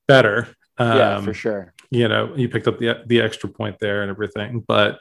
better. 0.07 0.49
Um, 0.79 0.97
yeah, 0.97 1.21
for 1.21 1.35
sure. 1.35 1.75
you 1.91 2.07
know 2.09 2.33
you 2.37 2.49
picked 2.49 2.69
up 2.69 2.79
the 2.79 3.03
the 3.07 3.21
extra 3.21 3.49
point 3.49 3.77
there 3.81 4.03
and 4.03 4.11
everything 4.11 4.65
but 4.67 4.99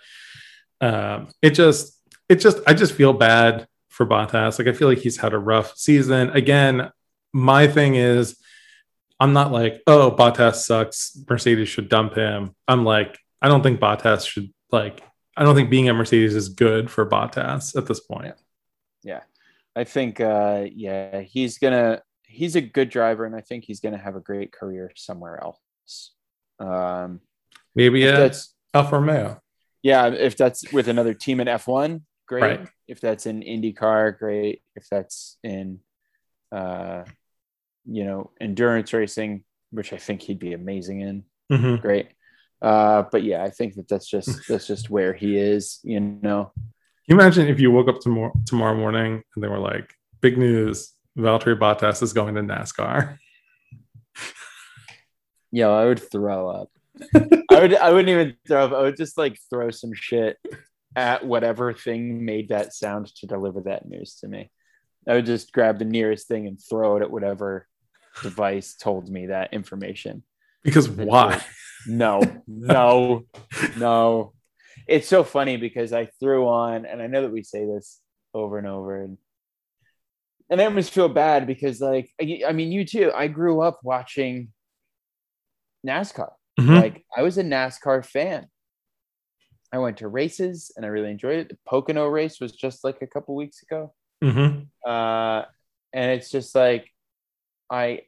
um 0.81 1.27
it 1.41 1.51
just 1.51 1.99
it 2.29 2.35
just 2.35 2.59
i 2.67 2.73
just 2.73 2.93
feel 2.93 3.13
bad 3.13 3.67
for 3.89 4.05
Bottas 4.05 4.59
like 4.59 4.67
i 4.67 4.73
feel 4.73 4.87
like 4.87 4.99
he's 4.99 5.17
had 5.17 5.33
a 5.33 5.37
rough 5.39 5.75
season 5.77 6.29
again 6.31 6.91
my 7.33 7.67
thing 7.67 7.95
is 7.95 8.37
i'm 9.19 9.33
not 9.33 9.51
like 9.51 9.81
oh 9.87 10.11
Bottas 10.11 10.55
sucks 10.55 11.17
mercedes 11.29 11.69
should 11.69 11.89
dump 11.89 12.15
him 12.15 12.55
i'm 12.67 12.85
like 12.85 13.17
i 13.41 13.47
don't 13.47 13.63
think 13.63 13.79
Bottas 13.79 14.27
should 14.27 14.53
like 14.71 15.03
i 15.35 15.43
don't 15.43 15.55
think 15.55 15.69
being 15.69 15.87
at 15.89 15.95
mercedes 15.95 16.35
is 16.35 16.49
good 16.49 16.89
for 16.89 17.05
Bottas 17.05 17.75
at 17.75 17.85
this 17.85 17.99
point 17.99 18.35
Yeah. 19.03 19.21
I 19.75 19.85
think, 19.85 20.19
uh, 20.19 20.65
yeah, 20.73 21.21
he's 21.21 21.57
gonna. 21.57 22.01
He's 22.23 22.55
a 22.55 22.61
good 22.61 22.89
driver, 22.89 23.25
and 23.25 23.35
I 23.35 23.41
think 23.41 23.63
he's 23.63 23.79
gonna 23.79 23.97
have 23.97 24.15
a 24.15 24.19
great 24.19 24.51
career 24.51 24.91
somewhere 24.95 25.41
else. 25.41 26.11
Um, 26.59 27.21
maybe 27.75 28.03
if 28.03 28.13
at 28.13 28.19
that's 28.19 28.53
alfa 28.73 28.99
romeo 28.99 29.41
yeah. 29.83 30.07
If 30.07 30.37
that's 30.37 30.71
with 30.71 30.87
another 30.87 31.13
team 31.13 31.39
in 31.39 31.47
F1, 31.47 32.01
great. 32.27 32.41
Right. 32.41 32.67
If 32.87 33.01
that's 33.01 33.25
in 33.25 33.41
IndyCar, 33.41 34.17
great. 34.17 34.61
If 34.75 34.87
that's 34.89 35.37
in, 35.43 35.79
uh, 36.51 37.03
you 37.85 38.03
know, 38.03 38.31
endurance 38.41 38.91
racing, 38.93 39.43
which 39.71 39.93
I 39.93 39.97
think 39.97 40.21
he'd 40.23 40.39
be 40.39 40.53
amazing 40.53 41.01
in, 41.01 41.23
Mhm. 41.51 41.81
great. 41.81 42.09
Uh, 42.61 43.03
but 43.11 43.23
yeah, 43.23 43.43
I 43.43 43.49
think 43.51 43.75
that 43.75 43.87
that's 43.87 44.07
just 44.09 44.27
that's 44.47 44.67
just 44.67 44.89
where 44.89 45.13
he 45.13 45.37
is. 45.37 45.79
You 45.83 45.99
know, 45.99 46.51
Can 46.55 46.63
you 47.07 47.15
imagine 47.15 47.47
if 47.47 47.59
you 47.59 47.71
woke 47.71 47.87
up 47.87 47.99
tomorrow 48.01 48.33
tomorrow 48.45 48.75
morning 48.75 49.23
and 49.35 49.43
they 49.43 49.47
were 49.47 49.59
like, 49.59 49.93
"Big 50.21 50.37
news: 50.37 50.91
Valtteri 51.17 51.57
Bottas 51.57 52.03
is 52.03 52.11
going 52.13 52.35
to 52.35 52.41
NASCAR." 52.41 53.17
yeah, 55.51 55.67
I 55.67 55.85
would 55.85 55.99
throw 56.11 56.49
up. 56.49 56.69
I 57.15 57.61
would 57.61 57.75
I 57.75 57.91
wouldn't 57.91 58.09
even 58.09 58.35
throw 58.47 58.65
up. 58.65 58.73
I 58.73 58.81
would 58.81 58.97
just 58.97 59.17
like 59.17 59.37
throw 59.49 59.71
some 59.71 59.93
shit 59.93 60.37
at 60.95 61.25
whatever 61.25 61.73
thing 61.73 62.25
made 62.25 62.49
that 62.49 62.73
sound 62.73 63.13
to 63.15 63.27
deliver 63.27 63.61
that 63.61 63.87
news 63.87 64.15
to 64.21 64.27
me. 64.27 64.51
I 65.07 65.13
would 65.13 65.25
just 65.25 65.51
grab 65.51 65.79
the 65.79 65.85
nearest 65.85 66.27
thing 66.27 66.47
and 66.47 66.59
throw 66.59 66.97
it 66.97 67.03
at 67.03 67.11
whatever 67.11 67.67
device 68.21 68.75
told 68.75 69.09
me 69.09 69.27
that 69.27 69.53
information. 69.53 70.23
Because 70.63 70.89
why? 70.89 71.41
No, 71.87 72.21
no, 72.47 73.25
no. 73.77 74.33
It's 74.87 75.07
so 75.07 75.23
funny 75.23 75.57
because 75.57 75.93
I 75.93 76.09
threw 76.19 76.47
on, 76.47 76.85
and 76.85 77.01
I 77.01 77.07
know 77.07 77.21
that 77.21 77.31
we 77.31 77.43
say 77.43 77.65
this 77.65 78.01
over 78.33 78.57
and 78.57 78.67
over, 78.67 79.01
and 79.01 79.17
and 80.49 80.59
I 80.59 80.65
almost 80.65 80.91
feel 80.91 81.09
bad 81.09 81.45
because, 81.45 81.79
like, 81.79 82.11
I, 82.19 82.41
I 82.47 82.51
mean, 82.53 82.71
you 82.71 82.83
too. 82.83 83.11
I 83.15 83.27
grew 83.27 83.61
up 83.61 83.79
watching 83.83 84.49
NASCAR. 85.85 86.31
Mhm. 86.59 86.75
Like, 86.81 87.05
I 87.15 87.21
was 87.21 87.37
a 87.37 87.43
NASCAR 87.43 88.05
fan. 88.05 88.47
I 89.71 89.77
went 89.77 89.97
to 89.97 90.07
races 90.07 90.71
and 90.75 90.85
I 90.85 90.89
really 90.89 91.11
enjoyed 91.11 91.39
it. 91.39 91.49
The 91.49 91.57
Pocono 91.67 92.07
race 92.07 92.39
was 92.39 92.51
just 92.51 92.83
like 92.83 93.01
a 93.01 93.07
couple 93.07 93.35
weeks 93.35 93.61
ago 93.63 93.93
Mhm. 94.21 94.67
uh, 94.85 95.45
and 95.93 96.11
it's 96.11 96.29
just 96.29 96.55
like 96.55 96.91
I, 97.69 98.01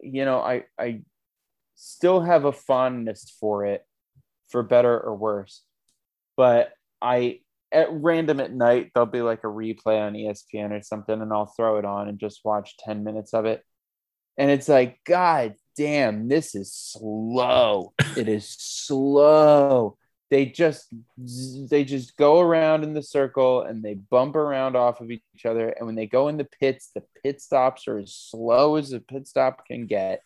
you 0.00 0.24
know, 0.24 0.38
I 0.40 0.64
I 0.78 1.02
still 1.74 2.20
have 2.20 2.44
a 2.44 2.52
fondness 2.52 3.36
for 3.40 3.64
it, 3.66 3.84
for 4.48 4.62
better 4.62 4.98
or 4.98 5.16
worse. 5.16 5.64
But 6.36 6.72
I 7.02 7.40
at 7.72 7.88
random 7.90 8.38
at 8.40 8.52
night 8.52 8.92
there'll 8.94 9.06
be 9.06 9.22
like 9.22 9.42
a 9.44 9.48
replay 9.48 10.00
on 10.00 10.14
ESPN 10.14 10.72
or 10.72 10.82
something, 10.82 11.20
and 11.20 11.32
I'll 11.32 11.52
throw 11.56 11.78
it 11.78 11.84
on 11.84 12.08
and 12.08 12.18
just 12.18 12.44
watch 12.44 12.76
ten 12.78 13.02
minutes 13.04 13.34
of 13.34 13.44
it, 13.44 13.64
and 14.36 14.50
it's 14.50 14.68
like, 14.68 15.00
God 15.04 15.56
damn, 15.78 16.28
this 16.28 16.54
is 16.54 16.72
slow. 16.72 17.92
it 18.16 18.28
is 18.28 18.46
slow. 18.48 19.96
They 20.30 20.44
just 20.44 20.92
they 21.70 21.84
just 21.84 22.16
go 22.18 22.38
around 22.40 22.84
in 22.84 22.92
the 22.92 23.02
circle 23.02 23.62
and 23.62 23.82
they 23.82 23.94
bump 23.94 24.36
around 24.36 24.76
off 24.76 25.00
of 25.00 25.10
each 25.10 25.22
other. 25.46 25.70
And 25.70 25.86
when 25.86 25.94
they 25.94 26.06
go 26.06 26.28
in 26.28 26.36
the 26.36 26.44
pits, 26.60 26.90
the 26.94 27.02
pit 27.22 27.40
stops 27.40 27.88
are 27.88 27.98
as 27.98 28.12
slow 28.14 28.76
as 28.76 28.92
a 28.92 29.00
pit 29.00 29.26
stop 29.26 29.66
can 29.66 29.86
get. 29.86 30.20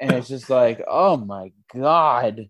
And 0.00 0.12
it's 0.12 0.28
just 0.28 0.48
like, 0.48 0.80
oh 0.86 1.16
my 1.16 1.50
god, 1.74 2.48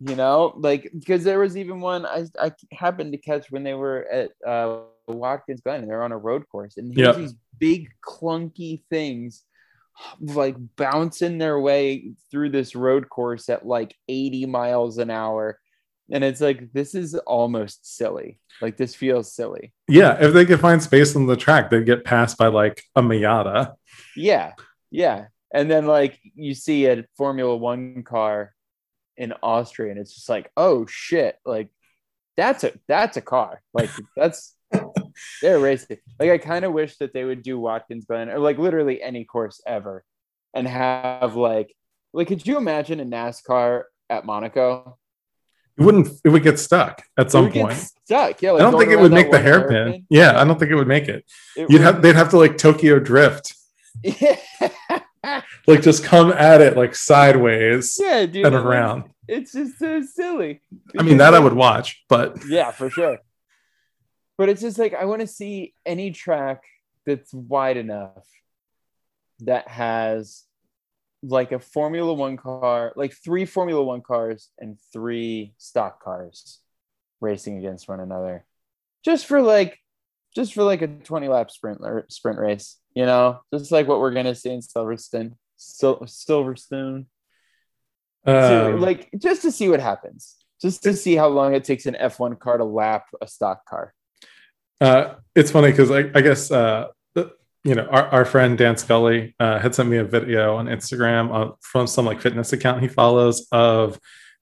you 0.00 0.16
know, 0.16 0.52
like 0.58 0.90
because 0.98 1.24
there 1.24 1.38
was 1.38 1.56
even 1.56 1.80
one 1.80 2.04
I 2.04 2.26
I 2.38 2.52
happened 2.72 3.12
to 3.12 3.18
catch 3.18 3.50
when 3.50 3.62
they 3.64 3.74
were 3.74 4.04
at 4.10 4.30
uh, 4.46 4.80
Watkins 5.08 5.62
Glen 5.62 5.80
and 5.80 5.90
they're 5.90 6.02
on 6.02 6.12
a 6.12 6.18
road 6.18 6.46
course 6.50 6.76
and 6.76 6.92
here's 6.94 7.16
Yeah. 7.16 7.22
these 7.22 7.34
big 7.58 7.88
clunky 8.06 8.82
things 8.90 9.44
like 10.20 10.56
bouncing 10.76 11.38
their 11.38 11.60
way 11.60 12.12
through 12.30 12.50
this 12.50 12.74
road 12.74 13.08
course 13.08 13.48
at 13.48 13.66
like 13.66 13.94
80 14.08 14.46
miles 14.46 14.98
an 14.98 15.10
hour. 15.10 15.58
And 16.10 16.22
it's 16.22 16.40
like 16.40 16.72
this 16.72 16.94
is 16.94 17.14
almost 17.14 17.96
silly. 17.96 18.38
Like 18.60 18.76
this 18.76 18.94
feels 18.94 19.32
silly. 19.32 19.72
Yeah, 19.88 20.16
if 20.20 20.32
they 20.32 20.46
could 20.46 20.60
find 20.60 20.82
space 20.82 21.16
on 21.16 21.26
the 21.26 21.36
track, 21.36 21.70
they'd 21.70 21.84
get 21.84 22.04
passed 22.04 22.38
by 22.38 22.46
like 22.48 22.82
a 22.94 23.02
Miata. 23.02 23.74
yeah 24.16 24.52
yeah. 24.90 25.26
And 25.52 25.70
then 25.70 25.86
like 25.86 26.18
you 26.34 26.54
see 26.54 26.86
a 26.86 27.04
formula 27.16 27.56
one 27.56 28.02
car 28.02 28.52
in 29.16 29.32
austria 29.42 29.90
and 29.90 29.98
it's 29.98 30.14
just 30.14 30.28
like 30.28 30.50
oh 30.56 30.86
shit. 30.86 31.36
Like 31.44 31.68
that's 32.36 32.64
a 32.64 32.72
that's 32.86 33.16
a 33.16 33.22
car. 33.22 33.62
Like 33.72 33.90
that's 34.16 34.54
they're 35.42 35.58
racing 35.58 35.96
like 36.20 36.30
i 36.30 36.38
kind 36.38 36.64
of 36.64 36.72
wish 36.72 36.96
that 36.98 37.12
they 37.12 37.24
would 37.24 37.42
do 37.42 37.58
watkins 37.58 38.04
glen 38.04 38.28
or 38.28 38.38
like 38.38 38.58
literally 38.58 39.02
any 39.02 39.24
course 39.24 39.60
ever 39.66 40.04
and 40.54 40.66
have 40.68 41.36
like 41.36 41.74
like 42.12 42.28
could 42.28 42.46
you 42.46 42.56
imagine 42.56 43.00
a 43.00 43.04
nascar 43.04 43.84
at 44.10 44.24
monaco 44.24 44.96
It 45.78 45.82
wouldn't. 45.84 46.08
It 46.24 46.30
would 46.30 46.42
get 46.42 46.58
stuck 46.58 47.02
at 47.18 47.30
some 47.30 47.44
It 47.44 47.46
would 47.48 47.54
get 47.54 47.62
point. 47.66 47.78
stuck 48.04 48.42
yeah 48.42 48.52
I 48.54 48.58
don't 48.58 48.78
think 48.78 48.90
it 48.92 48.98
would 48.98 49.12
make 49.12 49.26
the 49.30 49.36
one 49.38 49.42
hairpin. 49.42 50.06
Yeah, 50.08 50.40
I 50.40 50.44
don't 50.44 50.58
think 50.58 50.70
it 50.70 50.74
would 50.76 50.88
make 50.88 51.06
it. 51.08 51.24
It 51.56 51.68
You'd 51.68 51.72
would- 51.72 51.80
have. 51.82 52.00
They'd 52.02 52.16
have 52.16 52.30
to 52.30 52.38
like 52.38 52.56
Tokyo 52.56 52.98
drift, 52.98 53.54
yeah, 54.02 54.36
like 55.66 55.82
just 55.82 56.02
come 56.04 56.32
at 56.32 56.60
it 56.62 56.76
like 56.76 56.94
sideways 56.94 57.98
yeah, 58.00 58.24
dude. 58.26 58.46
and 58.46 58.54
around. 58.54 59.04
It's 59.28 59.52
just 59.52 59.78
so 59.78 60.00
silly. 60.02 60.60
I 60.98 61.02
mean, 61.02 61.18
that 61.18 61.34
I 61.34 61.40
would 61.40 61.52
watch, 61.52 62.04
but 62.08 62.36
Yeah, 62.48 62.70
for 62.70 62.88
sure. 62.88 63.18
But 64.38 64.48
it's 64.48 64.60
just 64.60 64.78
like 64.78 64.94
I 64.94 65.04
want 65.06 65.20
to 65.20 65.26
see 65.26 65.74
any 65.84 66.10
track 66.10 66.62
that's 67.04 67.32
wide 67.32 67.76
enough 67.76 68.26
that 69.40 69.68
has 69.68 70.44
like 71.22 71.52
a 71.52 71.58
Formula 71.58 72.12
One 72.12 72.36
car, 72.36 72.92
like 72.96 73.14
three 73.14 73.46
Formula 73.46 73.82
One 73.82 74.02
cars 74.02 74.50
and 74.58 74.78
three 74.92 75.54
stock 75.58 76.02
cars 76.02 76.60
racing 77.20 77.58
against 77.58 77.88
one 77.88 78.00
another. 78.00 78.44
Just 79.04 79.26
for 79.26 79.40
like 79.40 79.78
just 80.34 80.52
for 80.52 80.62
like 80.64 80.82
a 80.82 80.86
20 80.88 81.28
lap 81.28 81.50
sprint 81.50 81.80
sprint 82.12 82.38
race, 82.38 82.76
you 82.94 83.06
know, 83.06 83.40
just 83.54 83.72
like 83.72 83.88
what 83.88 84.00
we're 84.00 84.12
gonna 84.12 84.34
see 84.34 84.50
in 84.50 84.60
Silverstone, 84.60 85.32
Sil- 85.56 86.04
Silverstone. 86.04 87.06
So, 88.26 88.74
Um, 88.74 88.80
like 88.80 89.08
just 89.18 89.42
to 89.42 89.52
see 89.52 89.68
what 89.68 89.80
happens, 89.80 90.36
just 90.60 90.82
to 90.82 90.92
see 90.92 91.14
how 91.16 91.28
long 91.28 91.54
it 91.54 91.64
takes 91.64 91.86
an 91.86 91.94
F1 91.94 92.38
car 92.38 92.58
to 92.58 92.64
lap 92.64 93.06
a 93.22 93.26
stock 93.26 93.64
car. 93.64 93.94
Uh, 94.80 95.14
it's 95.34 95.50
funny 95.50 95.70
because 95.70 95.90
I, 95.90 96.10
I 96.14 96.20
guess 96.20 96.50
uh, 96.50 96.88
you 97.64 97.74
know 97.74 97.86
our, 97.86 98.06
our 98.08 98.24
friend 98.24 98.56
Dan 98.56 98.76
Scully 98.76 99.34
uh, 99.40 99.58
had 99.58 99.74
sent 99.74 99.88
me 99.88 99.96
a 99.98 100.04
video 100.04 100.56
on 100.56 100.66
Instagram 100.66 101.34
uh, 101.34 101.52
from 101.60 101.86
some 101.86 102.04
like 102.06 102.20
fitness 102.20 102.52
account 102.52 102.80
he 102.82 102.88
follows 102.88 103.46
of 103.52 103.98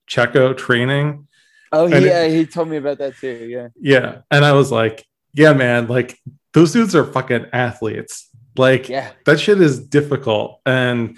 Checo 0.08 0.56
training. 0.56 1.26
Oh 1.72 1.86
And 1.86 1.94
it- 1.94 2.04
yeah, 2.04 2.26
he 2.26 2.46
told 2.46 2.68
me 2.68 2.76
about 2.76 2.98
that 2.98 3.16
too. 3.16 3.46
Yeah, 3.48 3.68
Yeah, 3.80 4.18
and 4.30 4.44
I 4.44 4.52
was 4.52 4.70
like, 4.70 5.04
yeah, 5.32 5.52
man, 5.52 5.86
like 5.88 6.18
those 6.52 6.72
dudes 6.72 6.94
are 6.94 7.04
fucking 7.04 7.46
athletes. 7.52 8.28
Like 8.56 8.88
yeah, 8.88 9.10
that 9.26 9.40
shit 9.40 9.60
is 9.60 9.80
difficult, 9.80 10.60
and 10.64 11.16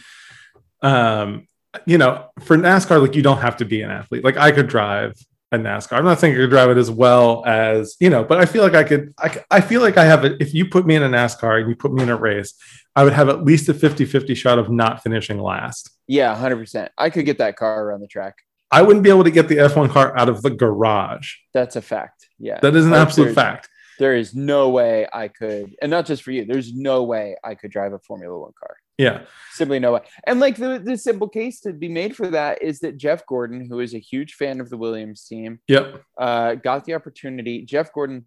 um, 0.80 1.46
you 1.84 1.98
know, 1.98 2.30
for 2.40 2.56
NASCAR, 2.56 3.00
like 3.02 3.14
you 3.14 3.20
don't 3.22 3.38
have 3.42 3.58
to 3.58 3.66
be 3.66 3.82
an 3.82 3.90
athlete. 3.90 4.24
Like 4.24 4.38
I 4.38 4.52
could 4.52 4.68
drive 4.68 5.12
a 5.52 5.58
NASCAR. 5.58 5.92
I'm 5.98 6.04
not 6.04 6.18
saying 6.18 6.34
I 6.34 6.38
could 6.38 6.50
drive 6.50 6.70
it 6.70 6.76
as 6.76 6.90
well 6.90 7.44
as 7.46 7.96
you 8.00 8.10
know, 8.10 8.24
but 8.24 8.38
I 8.38 8.46
feel 8.46 8.62
like 8.62 8.74
I 8.74 8.84
could. 8.84 9.14
I 9.50 9.60
feel 9.60 9.80
like 9.80 9.96
I 9.96 10.04
have 10.04 10.24
it. 10.24 10.40
If 10.40 10.54
you 10.54 10.66
put 10.66 10.86
me 10.86 10.96
in 10.96 11.02
a 11.02 11.08
NASCAR 11.08 11.60
and 11.60 11.68
you 11.68 11.76
put 11.76 11.92
me 11.92 12.02
in 12.02 12.08
a 12.08 12.16
race, 12.16 12.54
I 12.96 13.04
would 13.04 13.12
have 13.12 13.28
at 13.28 13.44
least 13.44 13.68
a 13.68 13.74
50-50 13.74 14.36
shot 14.36 14.58
of 14.58 14.70
not 14.70 15.02
finishing 15.02 15.40
last. 15.40 15.90
yeah, 16.08 16.34
hundred 16.34 16.56
percent. 16.56 16.90
I 16.98 17.10
could 17.10 17.26
get 17.26 17.38
that 17.38 17.56
car 17.56 17.84
around 17.84 18.00
the 18.00 18.08
track. 18.08 18.34
I 18.72 18.82
wouldn't 18.82 19.04
be 19.04 19.10
able 19.10 19.22
to 19.24 19.30
get 19.30 19.46
the 19.48 19.56
F1 19.58 19.90
car 19.90 20.18
out 20.18 20.28
of 20.28 20.42
the 20.42 20.50
garage. 20.50 21.34
That's 21.54 21.76
a 21.76 21.82
fact. 21.82 22.28
Yeah, 22.40 22.58
That 22.60 22.74
is 22.74 22.84
an 22.84 22.90
Like, 22.90 23.00
absolute 23.02 23.34
fact. 23.34 23.68
There 24.00 24.16
is 24.16 24.34
no 24.34 24.70
way 24.70 25.06
I 25.12 25.28
could, 25.28 25.74
and 25.80 25.90
not 25.90 26.04
just 26.04 26.22
for 26.24 26.32
you. 26.32 26.44
There's 26.44 26.74
no 26.74 27.04
way 27.04 27.36
I 27.44 27.54
could 27.54 27.70
drive 27.70 27.92
a 27.92 27.98
Formula 28.00 28.36
One 28.38 28.52
car. 28.58 28.75
Yeah. 28.98 29.24
Simply 29.52 29.78
no 29.78 29.92
way. 29.92 30.00
And 30.26 30.40
like 30.40 30.56
the, 30.56 30.78
the 30.82 30.96
simple 30.96 31.28
case 31.28 31.60
to 31.60 31.72
be 31.72 31.88
made 31.88 32.14
for 32.16 32.28
that 32.28 32.62
is 32.62 32.80
that 32.80 32.96
Jeff 32.96 33.26
Gordon, 33.26 33.66
who 33.68 33.80
is 33.80 33.94
a 33.94 33.98
huge 33.98 34.34
fan 34.34 34.60
of 34.60 34.68
the 34.70 34.76
Williams 34.76 35.24
team, 35.24 35.60
Yep. 35.68 36.02
uh, 36.18 36.54
got 36.54 36.84
the 36.84 36.94
opportunity. 36.94 37.62
Jeff 37.62 37.92
Gordon, 37.92 38.26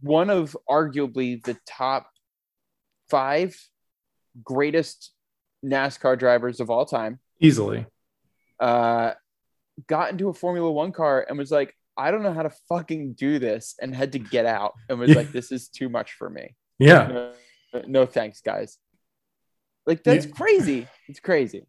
one 0.00 0.30
of 0.30 0.56
arguably 0.68 1.42
the 1.44 1.56
top 1.66 2.08
five 3.10 3.54
greatest 4.42 5.12
NASCAR 5.64 6.18
drivers 6.18 6.60
of 6.60 6.70
all 6.70 6.86
time, 6.86 7.18
Easily. 7.40 7.86
uh, 8.60 9.12
got 9.86 10.10
into 10.12 10.28
a 10.28 10.34
Formula 10.34 10.70
One 10.70 10.92
car 10.92 11.24
and 11.28 11.38
was 11.38 11.50
like, 11.50 11.74
I 11.96 12.10
don't 12.10 12.22
know 12.22 12.32
how 12.32 12.42
to 12.42 12.52
fucking 12.68 13.12
do 13.14 13.38
this, 13.38 13.74
and 13.80 13.94
had 13.94 14.12
to 14.12 14.18
get 14.18 14.46
out 14.46 14.72
and 14.88 14.98
was 14.98 15.10
Yeah. 15.10 15.16
like, 15.16 15.32
this 15.32 15.52
is 15.52 15.68
too 15.68 15.88
much 15.90 16.12
for 16.14 16.28
me. 16.30 16.56
Yeah. 16.78 17.06
No, 17.74 17.82
no 17.86 18.06
thanks, 18.06 18.40
guys. 18.40 18.78
Like, 19.86 20.02
that's 20.04 20.26
Yeah. 20.26 20.32
crazy. 20.32 20.86
It's 21.08 21.20
crazy. 21.20 21.66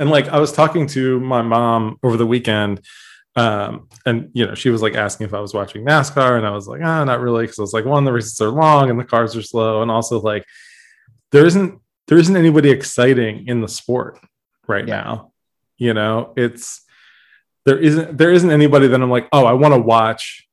and 0.00 0.08
like 0.10 0.28
I 0.28 0.38
was 0.40 0.50
talking 0.50 0.86
to 0.88 1.20
my 1.20 1.42
mom 1.42 1.98
over 2.02 2.16
the 2.16 2.26
weekend, 2.26 2.80
um, 3.36 3.88
and 4.06 4.30
you 4.32 4.46
know 4.46 4.54
she 4.54 4.70
was 4.70 4.80
like 4.82 4.94
asking 4.94 5.26
if 5.26 5.34
I 5.34 5.40
was 5.40 5.52
watching 5.52 5.84
NASCAR, 5.84 6.38
and 6.38 6.46
I 6.46 6.50
was 6.50 6.66
like, 6.66 6.80
ah, 6.82 7.04
not 7.04 7.20
really, 7.20 7.44
because 7.44 7.58
I 7.58 7.62
was 7.62 7.74
like, 7.74 7.84
one, 7.84 8.04
the 8.04 8.12
races 8.12 8.40
are 8.40 8.48
long 8.48 8.88
and 8.90 8.98
the 8.98 9.04
cars 9.04 9.36
are 9.36 9.42
slow, 9.42 9.82
and 9.82 9.90
also 9.90 10.20
like 10.20 10.44
there 11.32 11.44
isn't 11.44 11.78
there 12.08 12.18
isn't 12.18 12.36
anybody 12.36 12.70
exciting 12.70 13.46
in 13.46 13.60
the 13.60 13.68
sport 13.68 14.18
right 14.66 14.86
Yeah. 14.88 15.02
now. 15.02 15.32
You 15.76 15.92
know, 15.94 16.32
it's 16.36 16.82
there 17.66 17.78
isn't 17.78 18.16
there 18.16 18.32
isn't 18.32 18.50
anybody 18.50 18.86
that 18.88 19.00
I'm 19.02 19.10
like, 19.10 19.28
oh, 19.32 19.44
I 19.44 19.52
want 19.52 19.74
to 19.74 19.80
watch 19.80 20.46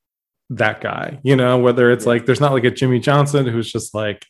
that 0.50 0.82
guy. 0.82 1.20
You 1.24 1.36
know, 1.38 1.58
whether 1.60 1.90
it's 1.92 2.04
Yeah. 2.06 2.10
like 2.14 2.26
there's 2.26 2.42
not 2.42 2.52
like 2.52 2.66
a 2.66 2.72
Jimmie 2.72 3.00
Johnson 3.00 3.48
who's 3.48 3.72
just 3.72 3.94
like 3.96 4.26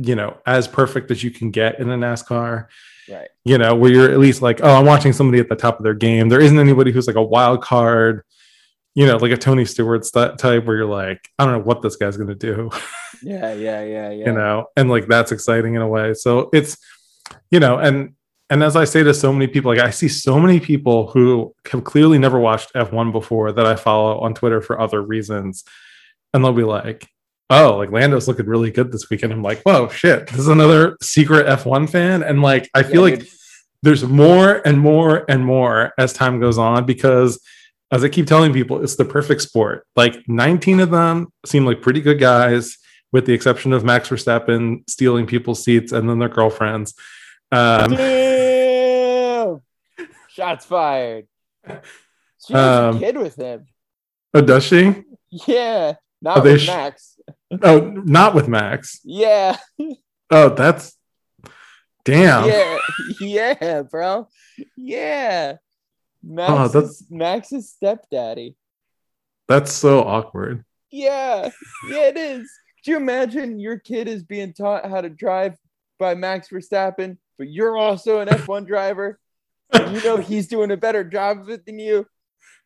you 0.00 0.14
know 0.14 0.36
as 0.46 0.66
perfect 0.68 1.10
as 1.10 1.22
you 1.22 1.30
can 1.30 1.50
get 1.50 1.78
in 1.80 1.90
a 1.90 1.96
NASCAR 1.96 2.66
Right. 3.10 3.28
you 3.42 3.56
know, 3.56 3.74
where 3.74 3.90
you're 3.90 4.10
at 4.10 4.18
least 4.18 4.42
like, 4.42 4.60
oh, 4.62 4.74
I'm 4.74 4.84
watching 4.84 5.14
somebody 5.14 5.40
at 5.40 5.48
the 5.48 5.56
top 5.56 5.78
of 5.78 5.82
their 5.84 5.94
game. 5.94 6.28
There 6.28 6.42
isn't 6.42 6.58
anybody 6.58 6.92
who's 6.92 7.06
like 7.06 7.16
a 7.16 7.22
wild 7.22 7.62
card, 7.62 8.22
you 8.94 9.06
know, 9.06 9.16
like 9.16 9.32
a 9.32 9.36
Tony 9.38 9.64
Stewart 9.64 10.04
st- 10.04 10.38
type 10.38 10.66
where 10.66 10.76
you're 10.76 10.84
like, 10.84 11.26
I 11.38 11.44
don't 11.46 11.54
know 11.54 11.64
what 11.64 11.80
this 11.80 11.96
guy's 11.96 12.18
going 12.18 12.28
to 12.28 12.34
do, 12.34 12.68
Yeah. 13.22 13.54
Yeah. 13.54 13.82
Yeah. 13.82 14.10
Yeah. 14.10 14.26
you 14.26 14.32
know, 14.32 14.66
and 14.76 14.90
like 14.90 15.06
that's 15.06 15.32
exciting 15.32 15.74
in 15.74 15.80
a 15.80 15.88
way. 15.88 16.12
So 16.12 16.50
it's, 16.52 16.76
you 17.50 17.60
know, 17.60 17.78
and, 17.78 18.12
and 18.50 18.62
as 18.62 18.76
I 18.76 18.84
say 18.84 19.02
to 19.02 19.14
so 19.14 19.32
many 19.32 19.46
people, 19.46 19.70
like 19.74 19.80
I 19.80 19.88
see 19.88 20.08
so 20.08 20.38
many 20.38 20.60
people 20.60 21.08
who 21.10 21.54
have 21.72 21.84
clearly 21.84 22.18
never 22.18 22.38
watched 22.38 22.74
F1 22.74 23.10
before 23.10 23.52
that 23.52 23.64
I 23.64 23.74
follow 23.76 24.18
on 24.20 24.34
Twitter 24.34 24.60
for 24.60 24.78
other 24.78 25.00
reasons. 25.02 25.64
And 26.34 26.44
they'll 26.44 26.52
be 26.52 26.62
like, 26.62 27.08
oh, 27.50 27.76
like 27.76 27.90
Lando's 27.90 28.28
looking 28.28 28.46
really 28.46 28.70
good 28.70 28.92
this 28.92 29.08
weekend. 29.10 29.32
I'm 29.32 29.42
like, 29.42 29.62
whoa, 29.62 29.88
shit, 29.88 30.26
this 30.28 30.38
is 30.40 30.48
another 30.48 30.96
secret 31.02 31.46
F1 31.46 31.88
fan. 31.90 32.22
And 32.22 32.42
like, 32.42 32.68
I 32.74 32.82
feel 32.82 33.08
Yeah, 33.08 33.14
like 33.16 33.20
dude. 33.20 33.28
there's 33.82 34.04
more 34.04 34.60
and 34.66 34.78
more 34.78 35.24
and 35.28 35.44
more 35.44 35.92
as 35.98 36.12
time 36.12 36.40
goes 36.40 36.58
on 36.58 36.84
because 36.86 37.40
as 37.90 38.04
I 38.04 38.08
keep 38.10 38.26
telling 38.26 38.52
people, 38.52 38.82
it's 38.82 38.96
the 38.96 39.04
perfect 39.06 39.40
sport. 39.40 39.86
Like 39.96 40.16
19 40.28 40.80
of 40.80 40.90
them 40.90 41.28
seem 41.46 41.64
like 41.64 41.80
pretty 41.80 42.02
good 42.02 42.20
guys, 42.20 42.76
with 43.12 43.24
the 43.24 43.32
exception 43.32 43.72
of 43.72 43.82
Max 43.84 44.10
Verstappen 44.10 44.88
stealing 44.90 45.26
people's 45.26 45.64
seats 45.64 45.92
and 45.92 46.06
then 46.08 46.18
their 46.18 46.28
girlfriends. 46.28 46.92
Um, 47.50 47.92
Damn! 47.92 49.62
Shots 50.28 50.66
fired. 50.66 51.26
She 52.46 52.52
has 52.52 52.78
Um, 52.78 52.96
a 52.96 53.00
kid 53.00 53.16
with 53.16 53.36
him. 53.36 53.66
oh, 54.34 54.40
does 54.42 54.64
she? 54.64 55.02
Yeah. 55.46 55.94
Not 56.20 56.42
with 56.44 56.60
sh- 56.60 56.66
Max. 56.66 57.17
Oh, 57.62 57.80
not 57.80 58.34
with 58.34 58.48
Max. 58.48 59.00
Yeah. 59.04 59.56
Oh, 60.30 60.50
that's 60.50 60.96
damn. 62.04 62.46
Yeah. 62.48 62.78
Yeah, 63.20 63.82
bro. 63.82 64.28
Yeah. 64.76 65.54
Max, 66.22 66.52
Oh, 66.52 66.68
that's- 66.68 67.00
is, 67.00 67.06
Max's 67.10 67.70
stepdaddy. 67.70 68.56
That's 69.46 69.72
so 69.72 70.00
awkward. 70.02 70.64
Yeah. 70.90 71.50
Yeah, 71.88 72.08
it 72.08 72.16
is. 72.18 72.50
Could 72.84 72.90
you 72.90 72.96
imagine 72.98 73.58
your 73.58 73.78
kid 73.78 74.08
is 74.08 74.22
being 74.22 74.52
taught 74.52 74.88
how 74.88 75.00
to 75.00 75.08
drive 75.08 75.56
by 75.98 76.14
Max 76.14 76.48
Verstappen, 76.48 77.16
but 77.38 77.48
you're 77.48 77.76
also 77.76 78.20
an 78.20 78.28
F1 78.28 78.66
driver? 78.66 79.18
you 79.74 80.02
know 80.04 80.16
he's 80.18 80.48
doing 80.48 80.70
a 80.70 80.76
better 80.76 81.04
job 81.04 81.40
of 81.40 81.48
it 81.50 81.64
than 81.66 81.78
you. 81.78 82.06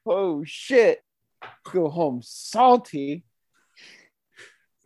Oh 0.06 0.42
shit. 0.44 1.02
Go 1.72 1.88
home 1.88 2.20
salty. 2.22 3.24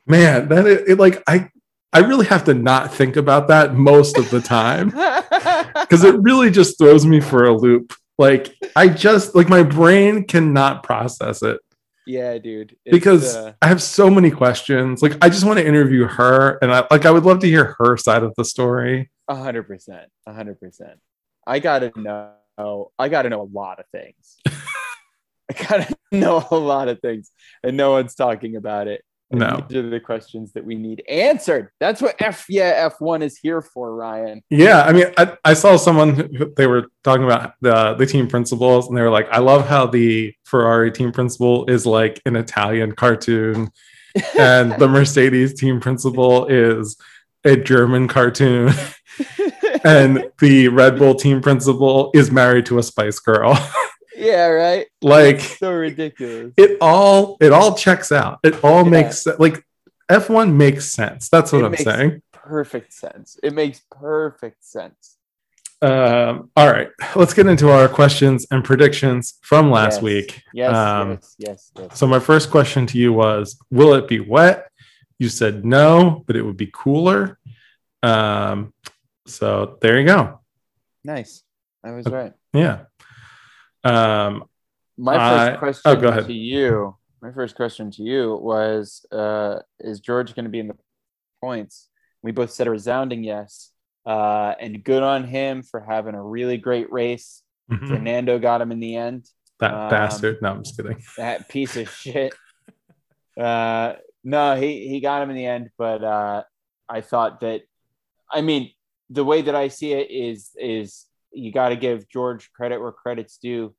Man, 0.06 0.48
that 0.48 0.66
it, 0.66 0.88
it 0.88 0.98
like 0.98 1.22
I 1.26 1.50
I 1.92 2.00
really 2.00 2.26
have 2.26 2.44
to 2.44 2.54
not 2.54 2.92
think 2.92 3.16
about 3.16 3.48
that 3.48 3.74
most 3.74 4.18
of 4.18 4.30
the 4.30 4.40
time. 4.40 4.90
because 5.80 6.04
it 6.04 6.20
really 6.20 6.50
just 6.50 6.78
throws 6.78 7.06
me 7.06 7.20
for 7.20 7.44
a 7.44 7.56
loop. 7.56 7.94
Like 8.18 8.54
I 8.74 8.88
just 8.88 9.34
like 9.34 9.48
my 9.48 9.62
brain 9.62 10.24
cannot 10.24 10.82
process 10.82 11.42
it 11.42 11.60
yeah, 12.06 12.38
dude. 12.38 12.76
It's, 12.84 12.94
because 12.94 13.34
uh, 13.34 13.52
I 13.60 13.66
have 13.66 13.82
so 13.82 14.08
many 14.08 14.30
questions. 14.30 15.02
Like 15.02 15.18
I 15.20 15.28
just 15.28 15.44
want 15.44 15.58
to 15.58 15.66
interview 15.66 16.06
her, 16.06 16.56
and 16.62 16.72
I 16.72 16.86
like 16.90 17.04
I 17.04 17.10
would 17.10 17.24
love 17.24 17.40
to 17.40 17.48
hear 17.48 17.74
her 17.78 17.96
side 17.96 18.22
of 18.22 18.32
the 18.36 18.44
story. 18.44 19.10
a 19.28 19.34
hundred 19.34 19.64
percent. 19.64 20.08
A 20.26 20.32
hundred 20.32 20.60
percent. 20.60 21.00
I 21.46 21.58
gotta 21.58 21.92
know. 21.96 22.92
I 22.98 23.08
gotta 23.08 23.28
know 23.28 23.42
a 23.42 23.50
lot 23.52 23.80
of 23.80 23.86
things. 23.90 24.36
I 24.46 25.68
gotta 25.68 25.96
know 26.12 26.46
a 26.50 26.56
lot 26.56 26.88
of 26.88 27.00
things, 27.00 27.32
and 27.64 27.76
no 27.76 27.90
one's 27.90 28.14
talking 28.14 28.54
about 28.54 28.86
it. 28.86 29.02
No. 29.30 29.64
these 29.68 29.78
are 29.78 29.90
the 29.90 29.98
questions 29.98 30.52
that 30.52 30.64
we 30.64 30.76
need 30.76 31.02
answered. 31.08 31.70
That's 31.80 32.00
what 32.00 32.14
F 32.20 32.46
yeah 32.48 32.72
F 32.86 33.00
one 33.00 33.22
is 33.22 33.36
here 33.36 33.60
for, 33.60 33.94
Ryan. 33.94 34.42
Yeah, 34.50 34.82
I 34.82 34.92
mean, 34.92 35.06
I, 35.18 35.36
I 35.44 35.54
saw 35.54 35.76
someone 35.76 36.14
who- 36.14 36.52
they 36.56 36.66
were 36.68 36.86
talking 37.02 37.24
about 37.24 37.54
the 37.60 37.94
the 37.94 38.06
team 38.06 38.28
principals, 38.28 38.88
and 38.88 38.96
they 38.96 39.02
were 39.02 39.10
like, 39.10 39.28
"I 39.32 39.38
love 39.40 39.66
how 39.66 39.86
the 39.86 40.32
Ferrari 40.44 40.92
team 40.92 41.10
principal 41.10 41.64
is 41.68 41.84
like 41.86 42.22
an 42.24 42.36
Italian 42.36 42.92
cartoon, 42.92 43.70
and 44.38 44.72
the 44.78 44.86
Mercedes 44.96 45.54
team 45.54 45.80
principal 45.80 46.46
is 46.46 46.96
a 47.44 47.56
German 47.56 48.06
cartoon." 48.08 48.72
and 49.84 50.30
the 50.40 50.68
Red 50.68 50.98
Bull 50.98 51.14
team 51.14 51.40
principal 51.40 52.10
is 52.14 52.30
married 52.30 52.66
to 52.66 52.78
a 52.78 52.82
Spice 52.82 53.18
Girl. 53.18 53.58
yeah, 54.16 54.46
right. 54.46 54.86
like 55.02 55.40
So 55.40 55.72
ridiculous. 55.72 56.52
it 56.56 56.78
all 56.80 57.36
it 57.40 57.52
all 57.52 57.74
checks 57.74 58.10
out. 58.12 58.38
It 58.42 58.62
all 58.64 58.84
Yeah. 58.84 58.90
makes 58.90 59.26
like 59.38 59.64
F1 60.10 60.52
makes 60.56 60.90
sense. 60.90 61.28
That's 61.28 61.52
what 61.52 61.62
It 61.62 61.64
I'm 61.64 61.70
makes- 61.72 61.84
saying. 61.84 62.22
Perfect 62.32 62.92
sense. 62.92 63.38
It 63.42 63.52
makes 63.54 63.80
perfect 63.90 64.64
sense. 64.64 65.16
Um, 65.82 66.50
all 66.56 66.70
right, 66.70 66.88
let's 67.16 67.34
get 67.34 67.46
into 67.46 67.70
our 67.70 67.86
questions 67.88 68.46
and 68.50 68.64
predictions 68.64 69.34
from 69.42 69.70
last 69.70 69.96
Yes. 69.96 70.02
week. 70.02 70.42
Yes, 70.54 70.74
Um, 70.74 71.10
yes, 71.10 71.34
yes, 71.38 71.72
yes. 71.76 71.98
So 71.98 72.06
my 72.06 72.18
first 72.18 72.50
question 72.50 72.86
to 72.86 72.98
you 72.98 73.12
was, 73.12 73.58
will 73.70 73.92
it 73.94 74.08
be 74.08 74.20
wet? 74.20 74.70
You 75.18 75.28
said 75.28 75.64
no, 75.66 76.22
but 76.26 76.34
it 76.36 76.42
would 76.42 76.56
be 76.56 76.70
cooler. 76.72 77.38
Um, 78.02 78.72
so 79.26 79.76
there 79.82 79.98
you 80.00 80.06
go. 80.06 80.40
Nice. 81.04 81.42
I 81.84 81.90
was 81.90 82.06
right. 82.06 82.32
Yeah. 82.52 82.84
Um, 83.94 84.44
My 84.96 85.16
first 85.16 85.54
I- 85.54 85.56
question 85.56 85.82
oh, 85.86 85.96
go 85.96 86.08
ahead. 86.08 86.26
to 86.26 86.32
you, 86.32 86.96
my 87.22 87.32
first 87.32 87.54
question 87.56 87.90
to 87.92 88.02
you 88.02 88.34
was 88.36 89.04
uh, 89.12 89.60
Is 89.80 90.00
George 90.00 90.34
going 90.34 90.44
to 90.44 90.50
be 90.50 90.60
in 90.60 90.68
the 90.68 90.76
points? 91.40 91.88
We 92.22 92.32
both 92.32 92.50
said 92.50 92.66
a 92.66 92.70
resounding 92.70 93.22
yes. 93.24 93.70
Uh, 94.04 94.54
and 94.60 94.84
good 94.84 95.02
on 95.02 95.24
him 95.24 95.62
for 95.62 95.80
having 95.80 96.14
a 96.14 96.22
really 96.22 96.56
great 96.58 96.90
race. 96.92 97.42
Mhm. 97.70 97.88
Fernando 97.88 98.38
got 98.38 98.60
him 98.60 98.70
in 98.72 98.78
the 98.80 98.96
end. 98.96 99.28
That 99.58 99.74
Um, 99.74 99.90
bastard. 99.90 100.40
No, 100.42 100.50
I'm 100.52 100.62
just 100.62 100.76
kidding. 100.76 101.02
That 101.16 101.48
piece 101.48 101.76
of 101.76 101.88
shit. 102.02 102.32
Uh, 103.36 103.94
no, 104.24 104.54
he, 104.56 104.88
he 104.88 105.00
got 105.00 105.22
him 105.22 105.30
in 105.30 105.36
the 105.36 105.46
end, 105.46 105.70
but 105.76 106.02
uh, 106.04 106.42
I 106.88 107.00
thought 107.00 107.40
that, 107.40 107.62
I 108.30 108.40
mean, 108.40 108.70
the 109.10 109.24
way 109.24 109.42
that 109.42 109.54
I 109.54 109.68
see 109.68 109.92
it 109.92 110.10
is, 110.10 110.50
is 110.56 111.06
you 111.36 111.52
got 111.52 111.70
to 111.70 111.76
give 111.76 112.08
George 112.08 112.50
credit 112.52 112.80
where 112.80 112.92
credit's 112.92 113.38
due. 113.38 113.74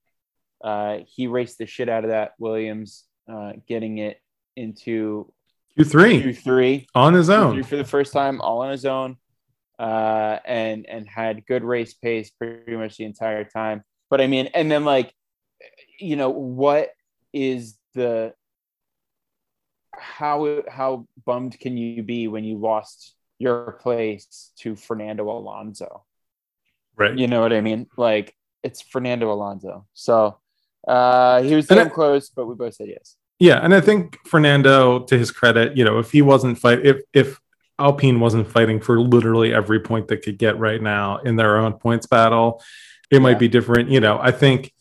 Uh, 0.64 1.00
he 1.06 1.28
raced 1.28 1.58
the 1.58 1.66
shit 1.66 1.90
out 1.90 2.04
of 2.04 2.10
that 2.10 2.34
Williams, 2.40 3.06
uh, 3.32 3.54
getting 3.68 3.98
it 4.00 4.20
into 4.56 5.32
Q3 5.78 6.24
Q3 6.24 6.86
on 6.96 7.14
his 7.14 7.30
Q3 7.30 7.38
own. 7.38 7.64
for 7.64 7.78
the 7.78 7.84
first 7.84 8.14
time, 8.14 8.42
all 8.42 8.62
on 8.62 8.72
his 8.72 8.86
own, 8.86 9.18
uh, 9.78 10.40
and 10.46 10.88
and 10.88 11.08
had 11.08 11.46
good 11.46 11.64
race 11.64 11.94
pace 11.94 12.32
pretty 12.32 12.76
much 12.76 12.98
the 12.98 13.06
entire 13.06 13.44
time. 13.44 13.84
But 14.10 14.22
I 14.22 14.28
mean, 14.28 14.48
and 14.54 14.72
then 14.72 14.86
like, 14.86 15.14
you 16.00 16.16
know, 16.16 16.30
what 16.30 16.90
is 17.34 17.78
the 17.94 18.34
how 19.96 20.64
how 20.68 21.08
bummed 21.26 21.60
can 21.60 21.78
you 21.78 22.02
be 22.02 22.28
when 22.28 22.44
you 22.44 22.58
lost 22.58 23.16
your 23.38 23.74
place 23.74 24.52
to 24.60 24.76
Fernando 24.76 25.30
Alonso? 25.30 26.07
Right. 26.98 27.18
You 27.18 27.28
know 27.28 27.42
what 27.42 27.54
I 27.54 27.62
mean? 27.62 27.88
Like 27.96 28.36
it's 28.64 28.82
Fernando 28.82 29.32
Alonso. 29.32 29.86
So 29.94 30.38
uh, 30.88 31.42
he 31.44 31.56
was 31.56 31.68
damn 31.68 31.90
close, 31.90 32.30
but 32.30 32.48
we 32.48 32.56
both 32.56 32.76
said 32.76 32.88
yes. 32.88 33.16
Yeah, 33.40 33.60
and 33.62 33.74
I 33.76 33.82
think 33.82 34.18
Fernando, 34.26 35.00
to 35.00 35.18
his 35.18 35.30
credit, 35.30 35.78
you 35.78 35.86
know, 35.86 36.00
if 36.00 36.12
he 36.12 36.24
wasn't 36.24 36.58
fight, 36.58 36.84
if 36.84 37.02
if 37.14 37.40
Alpine 37.78 38.20
wasn't 38.20 38.50
fighting 38.50 38.80
for 38.80 39.00
literally 39.00 39.54
every 39.54 39.80
point 39.80 40.08
they 40.08 40.18
could 40.18 40.40
get 40.40 40.58
right 40.58 40.82
now 40.82 41.18
in 41.18 41.36
their 41.36 41.58
own 41.58 41.74
points 41.74 42.08
battle, 42.08 42.64
it 43.12 43.22
might 43.22 43.38
be 43.38 43.48
different. 43.48 43.92
You 43.92 44.00
know, 44.00 44.18
I 44.20 44.32
think, 44.32 44.74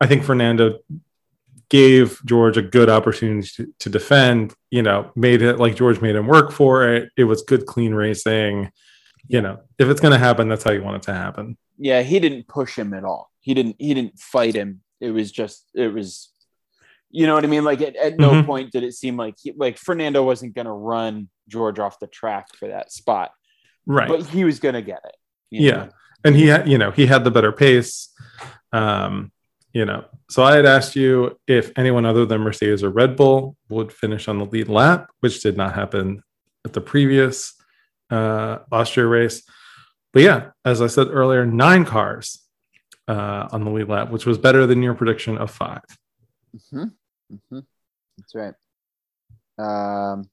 I 0.00 0.06
think 0.06 0.22
Fernando 0.22 0.78
gave 1.68 2.20
George 2.24 2.56
a 2.56 2.62
good 2.62 2.88
opportunity 2.88 3.48
to, 3.56 3.74
to 3.80 3.90
defend. 3.90 4.54
You 4.70 4.82
know, 4.82 5.10
made 5.16 5.42
it 5.42 5.58
like 5.58 5.74
George 5.74 6.00
made 6.00 6.14
him 6.14 6.28
work 6.28 6.52
for 6.52 6.88
it. 6.94 7.10
It 7.16 7.24
was 7.24 7.42
good, 7.42 7.66
clean 7.66 7.92
racing. 7.92 8.70
You 9.28 9.40
know, 9.40 9.60
if 9.78 9.88
it's 9.88 10.00
going 10.00 10.12
to 10.12 10.18
happen, 10.18 10.48
that's 10.48 10.64
how 10.64 10.72
you 10.72 10.82
want 10.82 10.96
it 10.96 11.02
to 11.04 11.14
happen. 11.14 11.56
yeah 11.78 12.02
he 12.02 12.20
didn't 12.20 12.46
push 12.46 12.78
him 12.78 12.94
at 12.94 13.04
all 13.04 13.30
he 13.40 13.52
didn't 13.54 13.76
he 13.78 13.92
didn't 13.94 14.16
fight 14.18 14.54
him 14.54 14.80
it 15.00 15.10
was 15.10 15.32
just 15.32 15.68
it 15.74 15.92
was 15.92 16.30
you 17.10 17.26
know 17.26 17.34
what 17.34 17.42
i 17.44 17.48
mean 17.48 17.64
like 17.64 17.80
at, 17.82 17.96
at 17.96 18.16
no 18.16 18.30
Mhm. 18.30 18.46
point 18.46 18.70
did 18.72 18.84
it 18.84 18.94
seem 18.94 19.16
like 19.16 19.34
he, 19.42 19.52
like 19.56 19.76
fernando 19.76 20.22
wasn't 20.22 20.54
going 20.54 20.66
to 20.66 20.72
run 20.94 21.28
george 21.48 21.80
off 21.80 21.98
the 21.98 22.06
track 22.06 22.46
for 22.58 22.68
that 22.68 22.92
spot 22.92 23.32
Right. 23.86 24.08
but 24.08 24.24
he 24.26 24.44
was 24.44 24.60
going 24.60 24.74
to 24.74 24.82
get 24.82 25.00
it 25.04 25.16
Yeah. 25.50 25.72
know? 25.76 25.88
and 26.24 26.36
he 26.36 26.46
had 26.46 26.68
you 26.68 26.78
know 26.78 26.90
he 26.92 27.06
had 27.06 27.24
the 27.24 27.30
better 27.32 27.50
pace 27.52 28.08
um 28.72 29.32
you 29.72 29.84
know 29.84 30.04
so 30.30 30.42
i 30.44 30.54
had 30.54 30.66
asked 30.66 30.94
you 30.94 31.36
if 31.48 31.72
anyone 31.76 32.04
other 32.06 32.24
than 32.24 32.40
mercedes 32.40 32.82
or 32.84 32.90
red 32.90 33.16
bull 33.16 33.56
would 33.68 33.92
finish 33.92 34.28
on 34.28 34.38
the 34.38 34.44
lead 34.46 34.68
lap 34.68 35.10
which 35.20 35.40
did 35.42 35.56
not 35.56 35.74
happen 35.74 36.22
at 36.64 36.72
the 36.72 36.80
previous 36.80 37.53
uh 38.10 38.58
austria 38.70 39.06
race 39.06 39.42
but 40.12 40.22
yeah 40.22 40.50
as 40.64 40.80
i 40.82 40.86
said 40.86 41.08
earlier 41.10 41.44
nine 41.46 41.84
cars 41.84 42.42
uh 43.08 43.48
on 43.52 43.64
the 43.64 43.70
lead 43.70 43.88
lap 43.88 44.10
which 44.10 44.26
was 44.26 44.38
better 44.38 44.66
than 44.66 44.82
your 44.82 44.94
prediction 44.94 45.36
of 45.38 45.50
five 45.50 45.82
Mhm. 46.72 46.92
Mhm. 47.32 47.64
that's 48.18 48.34
right 48.34 48.54
um 49.58 50.28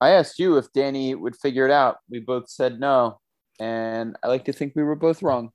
i 0.00 0.10
asked 0.10 0.38
you 0.38 0.56
if 0.56 0.72
danny 0.72 1.14
would 1.14 1.36
figure 1.36 1.66
it 1.66 1.70
out 1.72 1.98
we 2.08 2.20
both 2.20 2.48
said 2.48 2.80
no 2.80 3.20
and 3.58 4.16
i 4.22 4.28
like 4.28 4.44
to 4.46 4.52
think 4.52 4.72
we 4.74 4.82
were 4.82 4.96
both 4.96 5.22
wrong 5.22 5.50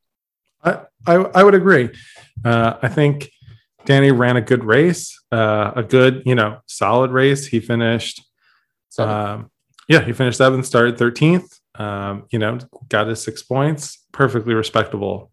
I, 0.64 0.82
I, 1.06 1.14
I 1.16 1.44
would 1.44 1.54
agree. 1.54 1.90
Uh, 2.44 2.78
I 2.82 2.88
think 2.88 3.30
Danny 3.86 4.12
ran 4.12 4.36
a 4.36 4.42
good 4.42 4.64
race, 4.64 5.16
uh, 5.32 5.74
a 5.76 5.84
good, 5.84 6.24
you 6.26 6.34
know, 6.34 6.58
solid 6.66 7.12
race. 7.12 7.46
He 7.46 7.60
finished 7.60 8.24
Um, 8.98 9.52
yeah, 9.88 10.02
he 10.02 10.14
finished 10.14 10.38
seventh, 10.38 10.66
started 10.66 10.98
13th. 10.98 11.60
Um, 11.76 12.26
you 12.32 12.40
know, 12.40 12.58
got 12.90 13.08
his 13.08 13.22
six 13.22 13.44
points, 13.44 14.06
perfectly 14.14 14.54
respectable. 14.54 15.32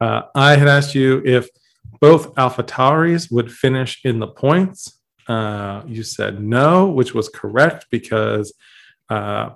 Uh, 0.00 0.22
I 0.34 0.56
had 0.56 0.68
asked 0.68 0.94
you 0.94 1.20
if 1.24 1.48
both 2.00 2.36
Alpha 2.38 2.62
Tauris 2.62 3.30
would 3.30 3.52
finish 3.52 4.00
in 4.04 4.20
the 4.20 4.28
points. 4.28 4.98
Uh, 5.26 5.82
you 5.86 6.02
said 6.02 6.40
no, 6.42 6.88
which 6.88 7.12
was 7.12 7.28
correct 7.28 7.86
because 7.90 8.54
uh, 9.10 9.50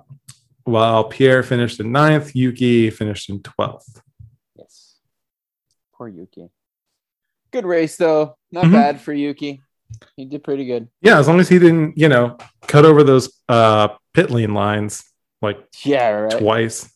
while 0.65 1.05
Pierre 1.05 1.41
finished 1.41 1.79
in 1.79 1.91
ninth, 1.91 2.35
Yuki 2.35 2.91
finished 2.91 3.29
in 3.29 3.39
12th. 3.39 4.01
Yes. 4.55 4.97
Poor 5.95 6.07
Yuki. 6.07 6.49
Good 7.51 7.65
race 7.65 7.97
though. 7.97 8.37
Not 8.51 8.65
Mhm. 8.65 8.73
bad 8.73 9.01
for 9.01 9.13
Yuki. 9.13 9.62
He 10.15 10.25
did 10.25 10.43
pretty 10.43 10.65
good. 10.65 10.87
Yeah, 11.01 11.19
as 11.19 11.27
long 11.27 11.39
as 11.39 11.49
he 11.49 11.59
didn't, 11.59 11.97
you 11.97 12.09
know, 12.09 12.37
cut 12.67 12.85
over 12.85 13.03
those 13.03 13.31
uh, 13.49 13.89
pit 14.13 14.29
lane 14.31 14.53
lines 14.53 15.03
like 15.41 15.57
Yeah, 15.83 16.09
right. 16.09 16.39
twice. 16.39 16.91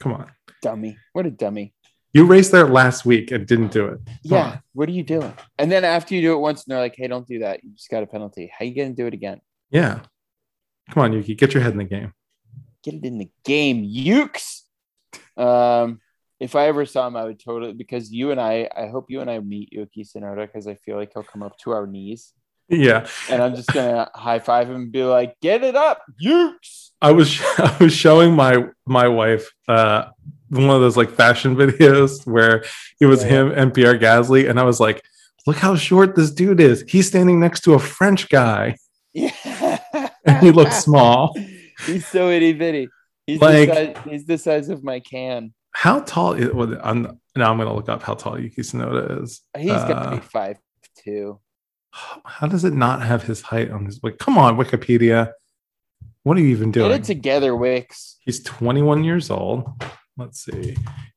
Come 0.00 0.12
on. 0.14 0.30
Dummy. 0.62 0.96
What 1.12 1.26
a 1.26 1.30
dummy. 1.30 1.74
You 2.12 2.26
raced 2.26 2.52
there 2.52 2.66
last 2.68 3.04
week 3.04 3.32
and 3.32 3.46
didn't 3.46 3.72
do 3.72 3.86
it. 3.86 4.00
Yeah. 4.22 4.58
What 4.72 4.88
are 4.88 4.92
you 4.92 5.02
doing? 5.02 5.32
And 5.58 5.70
then 5.70 5.84
after 5.84 6.14
you 6.14 6.22
do 6.22 6.34
it 6.34 6.38
once 6.38 6.64
and 6.64 6.72
they're 6.72 6.78
like, 6.80 6.94
hey, 6.96 7.08
don't 7.08 7.26
do 7.26 7.40
that. 7.40 7.64
You 7.64 7.70
just 7.74 7.90
got 7.90 8.02
a 8.02 8.06
penalty. 8.06 8.52
How 8.56 8.64
you 8.64 8.74
gonna 8.74 8.94
do 8.94 9.06
it 9.06 9.14
again? 9.14 9.40
Yeah. 9.70 10.00
Come 10.90 11.02
on, 11.02 11.12
Yuki, 11.12 11.34
get 11.34 11.54
your 11.54 11.62
head 11.62 11.72
in 11.72 11.78
the 11.78 11.84
game. 11.84 12.12
Get 12.82 12.94
it 12.94 13.04
in 13.04 13.18
the 13.18 13.30
game, 13.44 13.82
Ukes. 13.84 14.60
Um, 15.36 16.00
if 16.40 16.56
I 16.56 16.66
ever 16.66 16.84
saw 16.84 17.06
him, 17.06 17.16
I 17.16 17.24
would 17.24 17.38
totally 17.40 17.72
because 17.72 18.12
you 18.12 18.30
and 18.30 18.40
I, 18.40 18.68
I 18.76 18.86
hope 18.88 19.06
you 19.08 19.20
and 19.20 19.30
I 19.30 19.38
meet 19.40 19.72
Yuki 19.72 20.04
Tsunoda 20.04 20.46
because 20.46 20.66
I 20.66 20.74
feel 20.74 20.96
like 20.96 21.12
he'll 21.14 21.22
come 21.22 21.42
up 21.42 21.56
to 21.58 21.70
our 21.70 21.86
knees 21.86 22.32
Yeah. 22.68 23.06
and 23.30 23.42
I'm 23.42 23.54
just 23.54 23.72
gonna 23.72 24.10
high 24.14 24.40
five 24.40 24.68
him 24.68 24.76
and 24.76 24.92
be 24.92 25.04
like, 25.04 25.36
get 25.40 25.62
it 25.62 25.76
up, 25.76 26.02
Ukes. 26.22 26.90
I 27.00 27.12
was 27.12 27.40
I 27.58 27.76
was 27.80 27.92
showing 27.94 28.34
my 28.34 28.66
my 28.86 29.08
wife 29.08 29.50
uh 29.68 30.06
one 30.50 30.70
of 30.70 30.80
those 30.80 30.96
like 30.96 31.10
fashion 31.10 31.56
videos 31.62 32.26
where 32.26 32.64
it 33.00 33.06
was 33.06 33.22
Yeah. 33.22 33.30
him 33.30 33.52
and 33.52 33.72
Pierre 33.74 33.98
Gasly, 33.98 34.48
and 34.48 34.58
I 34.60 34.64
was 34.64 34.80
like, 34.80 35.02
look 35.46 35.56
how 35.56 35.74
short 35.76 36.14
this 36.16 36.30
dude 36.30 36.60
is. 36.60 36.84
He's 36.88 37.06
standing 37.08 37.38
next 37.40 37.60
to 37.64 37.74
a 37.74 37.78
French 37.78 38.28
guy 38.28 38.76
Yeah. 39.12 39.78
and 40.24 40.38
he 40.42 40.50
looks 40.50 40.76
small. 40.84 41.34
He's 41.86 42.06
so 42.06 42.30
itty 42.30 42.52
bitty. 42.54 42.88
He's 43.26 43.40
Like- 43.40 43.68
the 43.68 43.74
size, 43.74 43.96
he's 44.10 44.26
the 44.26 44.38
size 44.38 44.68
of 44.68 44.82
my 44.84 45.00
can. 45.00 45.54
How 45.74 46.00
tall 46.00 46.32
is 46.34 46.52
well, 46.52 46.76
I'm 46.82 47.18
now 47.36 47.50
I'm 47.50 47.58
gonna 47.58 47.74
look 47.74 47.88
up 47.88 48.02
how 48.02 48.14
tall 48.14 48.38
Yuki 48.38 48.62
Tsunoda 48.62 49.22
is. 49.22 49.40
He's 49.56 49.70
got 49.72 49.88
to 49.88 50.08
Uh, 50.08 50.14
be 50.16 50.20
five 50.20 50.58
two. 51.02 51.40
how 51.92 52.46
does 52.46 52.64
it 52.64 52.72
not 52.74 53.02
have 53.02 53.22
his 53.24 53.42
height 53.42 53.70
on 53.70 53.84
his 53.86 54.00
like 54.02 54.18
come 54.18 54.38
on, 54.38 54.56
Wikipedia. 54.56 55.32
What 56.22 56.36
are 56.38 56.40
you 56.40 56.48
even 56.48 56.70
doing? 56.70 56.88
Get 56.90 57.00
it 57.00 57.04
together, 57.04 57.54
Wix. 57.54 58.16
He's 58.20 58.42
21 58.42 59.04
years 59.04 59.30
old. 59.30 59.68
Let's 60.16 60.42
see. 60.44 60.74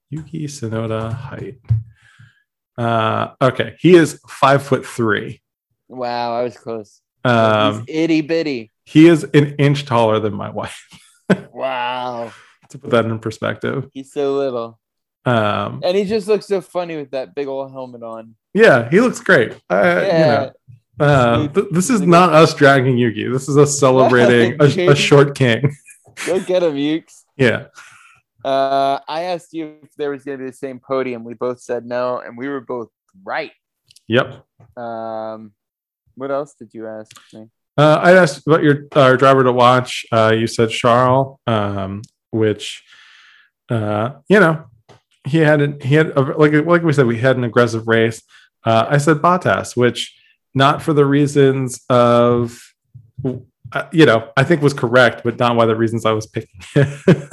Yuki 0.09 0.47
Tsunoda 0.47 1.13
height. 1.13 1.59
Uh, 2.77 3.33
okay, 3.41 3.75
he 3.79 3.95
is 3.95 4.19
five 4.27 4.61
foot 4.63 4.85
three. 4.85 5.41
Wow, 5.87 6.35
I 6.39 6.43
was 6.43 6.57
close. 6.57 7.01
Um, 7.23 7.85
he's 7.85 7.95
itty 8.03 8.21
bitty. 8.21 8.71
he 8.85 9.07
is 9.07 9.23
an 9.23 9.55
inch 9.55 9.85
taller 9.85 10.19
than 10.19 10.33
my 10.33 10.49
wife. 10.49 10.81
Wow, 11.53 12.31
To 12.69 12.77
put 12.79 12.89
that 12.91 13.05
in 13.05 13.19
perspective. 13.19 13.89
he's 13.93 14.11
so 14.11 14.35
little, 14.35 14.79
Um, 15.25 15.81
and 15.83 15.95
he 15.97 16.03
just 16.05 16.27
looks 16.27 16.45
so 16.47 16.61
funny 16.61 16.95
with 16.97 17.11
that 17.11 17.33
big 17.35 17.47
old 17.47 17.71
helmet 17.71 18.03
on. 18.03 18.35
yeah, 18.53 18.89
he 18.89 18.99
looks 19.01 19.19
great. 19.19 19.53
Uh, 19.69 19.75
Yeah, 19.83 20.41
you 20.41 20.51
know, 20.99 21.05
uh, 21.05 21.47
th- 21.49 21.67
this 21.71 21.89
is 21.89 22.01
not 22.01 22.33
us 22.33 22.53
dragging 22.53 22.97
Yuki. 22.97 23.27
This 23.27 23.47
is 23.49 23.57
us 23.57 23.79
celebrating 23.79 24.55
a, 24.59 24.89
a 24.91 24.95
short 24.95 25.35
king. 25.35 25.71
go 26.25 26.39
get 26.39 26.63
him, 26.63 26.73
Ukes. 26.75 27.23
Yeah. 27.37 27.67
Uh, 28.43 28.99
I 29.07 29.23
asked 29.23 29.53
you 29.53 29.75
if 29.83 29.93
there 29.97 30.09
was 30.09 30.23
going 30.23 30.37
to 30.39 30.43
be 30.45 30.49
the 30.49 30.55
same 30.57 30.79
podium. 30.79 31.23
We 31.23 31.33
both 31.35 31.59
said 31.61 31.85
no, 31.85 32.19
and 32.19 32.37
we 32.37 32.47
were 32.47 32.61
both 32.61 32.89
right. 33.23 33.51
Yep. 34.07 34.43
Um, 34.77 35.51
what 36.15 36.31
else 36.31 36.53
did 36.55 36.73
you 36.73 36.87
ask 36.87 37.11
me? 37.33 37.49
Uh, 37.77 37.99
I 38.01 38.13
asked 38.13 38.47
about 38.47 38.63
your 38.63 38.87
uh, 38.93 39.15
driver 39.17 39.43
to 39.43 39.51
watch. 39.51 40.05
Uh, 40.11 40.33
you 40.35 40.47
said 40.47 40.69
Charles, 40.69 41.37
um, 41.45 42.01
which, 42.31 42.83
uh, 43.69 44.11
you 44.27 44.39
know, 44.39 44.65
he 45.25 45.39
had 45.39 45.61
an, 45.61 45.79
he 45.81 45.95
had 45.95 46.07
a, 46.17 46.21
like 46.21 46.53
like 46.65 46.83
we 46.83 46.93
said 46.93 47.05
we 47.05 47.17
had 47.19 47.37
an 47.37 47.43
aggressive 47.43 47.87
race. 47.87 48.21
Uh, 48.65 48.85
I 48.89 48.97
said 48.97 49.17
Bottas, 49.17 49.75
which 49.75 50.15
not 50.53 50.81
for 50.81 50.93
the 50.93 51.05
reasons 51.05 51.81
of, 51.89 52.59
uh, 53.71 53.83
you 53.91 54.05
know, 54.05 54.29
I 54.37 54.43
think 54.43 54.61
was 54.61 54.73
correct, 54.73 55.21
but 55.23 55.37
not 55.37 55.55
why 55.55 55.65
the 55.65 55.75
reasons 55.75 56.05
I 56.05 56.11
was 56.13 56.25
picking. 56.27 56.61
yeah, 56.75 56.89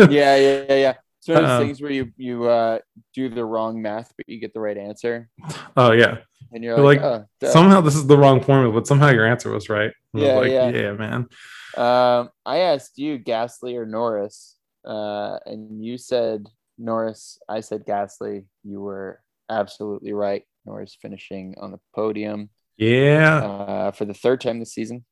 yeah, 0.08 0.64
yeah, 0.68 0.74
yeah. 0.74 0.94
It's 1.18 1.28
one 1.28 1.38
of 1.38 1.42
those 1.44 1.60
Um, 1.60 1.66
things 1.66 1.80
where 1.80 1.90
you 1.92 2.12
you 2.16 2.44
uh, 2.44 2.78
do 3.14 3.28
the 3.28 3.44
wrong 3.44 3.80
math, 3.80 4.12
but 4.16 4.28
you 4.28 4.38
get 4.40 4.52
the 4.52 4.60
right 4.60 4.76
answer, 4.76 5.28
Oh 5.76 5.92
yeah. 5.92 6.18
and 6.52 6.62
you're 6.62 6.76
You're 6.76 6.84
like, 6.84 7.00
like, 7.00 7.24
oh. 7.42 7.48
Somehow 7.50 7.80
this 7.80 7.94
is 7.96 8.06
the 8.06 8.18
wrong 8.18 8.42
formula, 8.42 8.72
but 8.74 8.86
somehow 8.86 9.08
your 9.10 9.24
answer 9.26 9.50
was 9.50 9.68
right. 9.70 9.92
And 10.12 10.22
I 10.22 10.26
was 10.26 10.28
Yeah, 10.28 10.38
like, 10.38 10.74
yeah. 10.74 10.82
yeah, 10.82 10.92
man. 10.92 11.28
Um, 11.76 12.30
I 12.44 12.58
asked 12.58 12.98
you 12.98 13.18
Gasly 13.18 13.74
or 13.76 13.86
Norris, 13.86 14.53
uh, 14.84 15.38
and 15.46 15.84
you 15.84 15.98
said 15.98 16.46
Norris. 16.78 17.38
I 17.48 17.60
said 17.60 17.84
Gasly. 17.86 18.44
You 18.64 18.80
were 18.80 19.20
absolutely 19.50 20.12
right. 20.12 20.42
Norris 20.66 20.96
finishing 21.00 21.54
on 21.60 21.70
the 21.72 21.80
podium 21.94 22.48
Yeah. 22.78 23.36
uh, 23.44 23.90
for 23.92 24.04
the 24.06 24.14
third 24.14 24.40
time 24.40 24.58
this 24.58 24.72
season. 24.72 25.04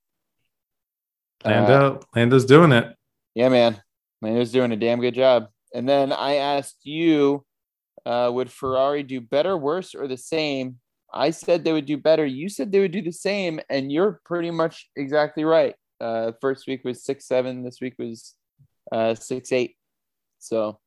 Uh, 1.45 1.51
Lando, 1.51 2.01
Lando's 2.15 2.45
doing 2.45 2.73
it. 2.73 2.95
yeah, 3.35 3.49
man, 3.49 3.83
Lando's 4.21 4.53
doing 4.53 4.73
a 4.73 4.77
damn 4.77 5.01
good 5.01 5.15
job. 5.15 5.47
And 5.75 5.89
then 5.89 6.13
I 6.13 6.37
asked 6.37 6.81
you, 6.85 7.45
uh, 8.07 8.31
would 8.33 8.51
Ferrari 8.51 9.03
do 9.03 9.21
better, 9.21 9.57
worse, 9.57 9.95
or 9.95 10.07
the 10.07 10.17
same? 10.17 10.79
I 11.13 11.31
said 11.31 11.63
they 11.65 11.73
would 11.73 11.87
do 11.87 11.97
better. 11.99 12.25
You 12.25 12.49
said 12.49 12.73
they 12.73 12.81
would 12.81 12.93
do 12.93 13.03
the 13.03 13.13
same, 13.13 13.61
and 13.69 13.93
you're 13.93 14.21
pretty 14.25 14.51
much 14.51 14.89
exactly 14.97 15.45
right. 15.45 15.75
Uh, 16.01 16.33
first 16.41 16.67
week 16.67 16.83
was 16.85 17.05
six 17.05 17.27
seven. 17.27 17.63
This 17.63 17.81
week 17.81 17.95
was 17.99 18.35
uh, 18.93 19.15
six 19.15 19.51
eight. 19.53 19.77
So 20.39 20.79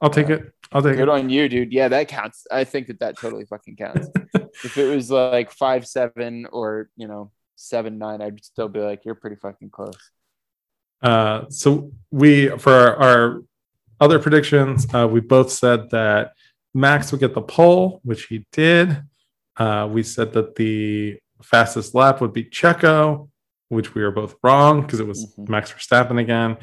I'll 0.00 0.10
take 0.10 0.28
it. 0.28 0.52
I'll 0.70 0.82
take 0.82 0.92
good 0.92 1.02
it. 1.02 1.06
Good 1.06 1.08
on 1.08 1.30
you, 1.30 1.48
dude. 1.48 1.72
Yeah, 1.72 1.88
that 1.88 2.08
counts. 2.08 2.46
I 2.50 2.64
think 2.64 2.86
that 2.88 3.00
that 3.00 3.18
totally 3.18 3.44
fucking 3.46 3.76
counts. 3.76 4.08
if 4.64 4.76
it 4.76 4.94
was 4.94 5.10
like 5.10 5.50
five 5.50 5.86
seven 5.86 6.46
or 6.52 6.90
you 6.96 7.08
know 7.08 7.32
seven 7.56 7.98
nine, 7.98 8.22
I'd 8.22 8.44
still 8.44 8.68
be 8.68 8.80
like, 8.80 9.04
you're 9.04 9.14
pretty 9.14 9.36
fucking 9.36 9.70
close. 9.70 9.98
Uh, 11.02 11.44
so 11.48 11.92
we 12.10 12.48
for 12.58 12.72
our, 12.72 12.96
our 12.96 13.42
other 14.00 14.18
predictions, 14.18 14.86
uh, 14.94 15.08
we 15.10 15.20
both 15.20 15.50
said 15.50 15.90
that 15.90 16.32
Max 16.74 17.10
would 17.10 17.20
get 17.20 17.34
the 17.34 17.42
pole, 17.42 18.00
which 18.04 18.24
he 18.26 18.46
did. 18.52 19.02
Uh, 19.56 19.88
we 19.90 20.02
said 20.02 20.32
that 20.34 20.54
the 20.54 21.18
fastest 21.42 21.94
lap 21.94 22.20
would 22.20 22.32
be 22.32 22.44
Checo, 22.44 23.28
which 23.68 23.94
we 23.94 24.02
were 24.02 24.10
both 24.10 24.36
wrong 24.42 24.82
because 24.82 25.00
it 25.00 25.06
was 25.06 25.34
Mhm. 25.36 25.48
Max 25.48 25.72
Verstappen 25.72 26.20
again. 26.20 26.56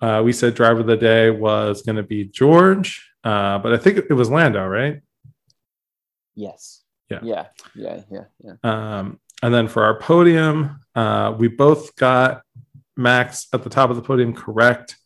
Uh, 0.00 0.22
we 0.24 0.32
said 0.32 0.54
driver 0.54 0.80
of 0.80 0.86
the 0.86 0.96
day 0.96 1.30
was 1.30 1.82
going 1.82 1.96
to 1.96 2.02
be 2.02 2.24
George, 2.24 3.08
uh, 3.24 3.58
but 3.58 3.72
I 3.72 3.76
think 3.78 3.98
it 3.98 4.12
was 4.12 4.30
Lando, 4.30 4.66
right? 4.66 5.00
Yes. 6.34 6.82
Yeah. 7.10 7.20
Yeah. 7.22 7.46
Yeah. 7.74 8.02
Yeah. 8.10 8.24
Yeah. 8.42 8.54
Um, 8.62 9.20
and 9.42 9.52
then 9.54 9.68
for 9.68 9.84
our 9.84 9.98
podium, 9.98 10.80
uh, 10.94 11.34
we 11.38 11.48
both 11.48 11.94
got 11.96 12.42
Max 12.96 13.46
at 13.52 13.62
the 13.62 13.70
top 13.70 13.90
of 13.90 13.96
the 13.96 14.02
podium 14.02 14.34
correct. 14.34 14.96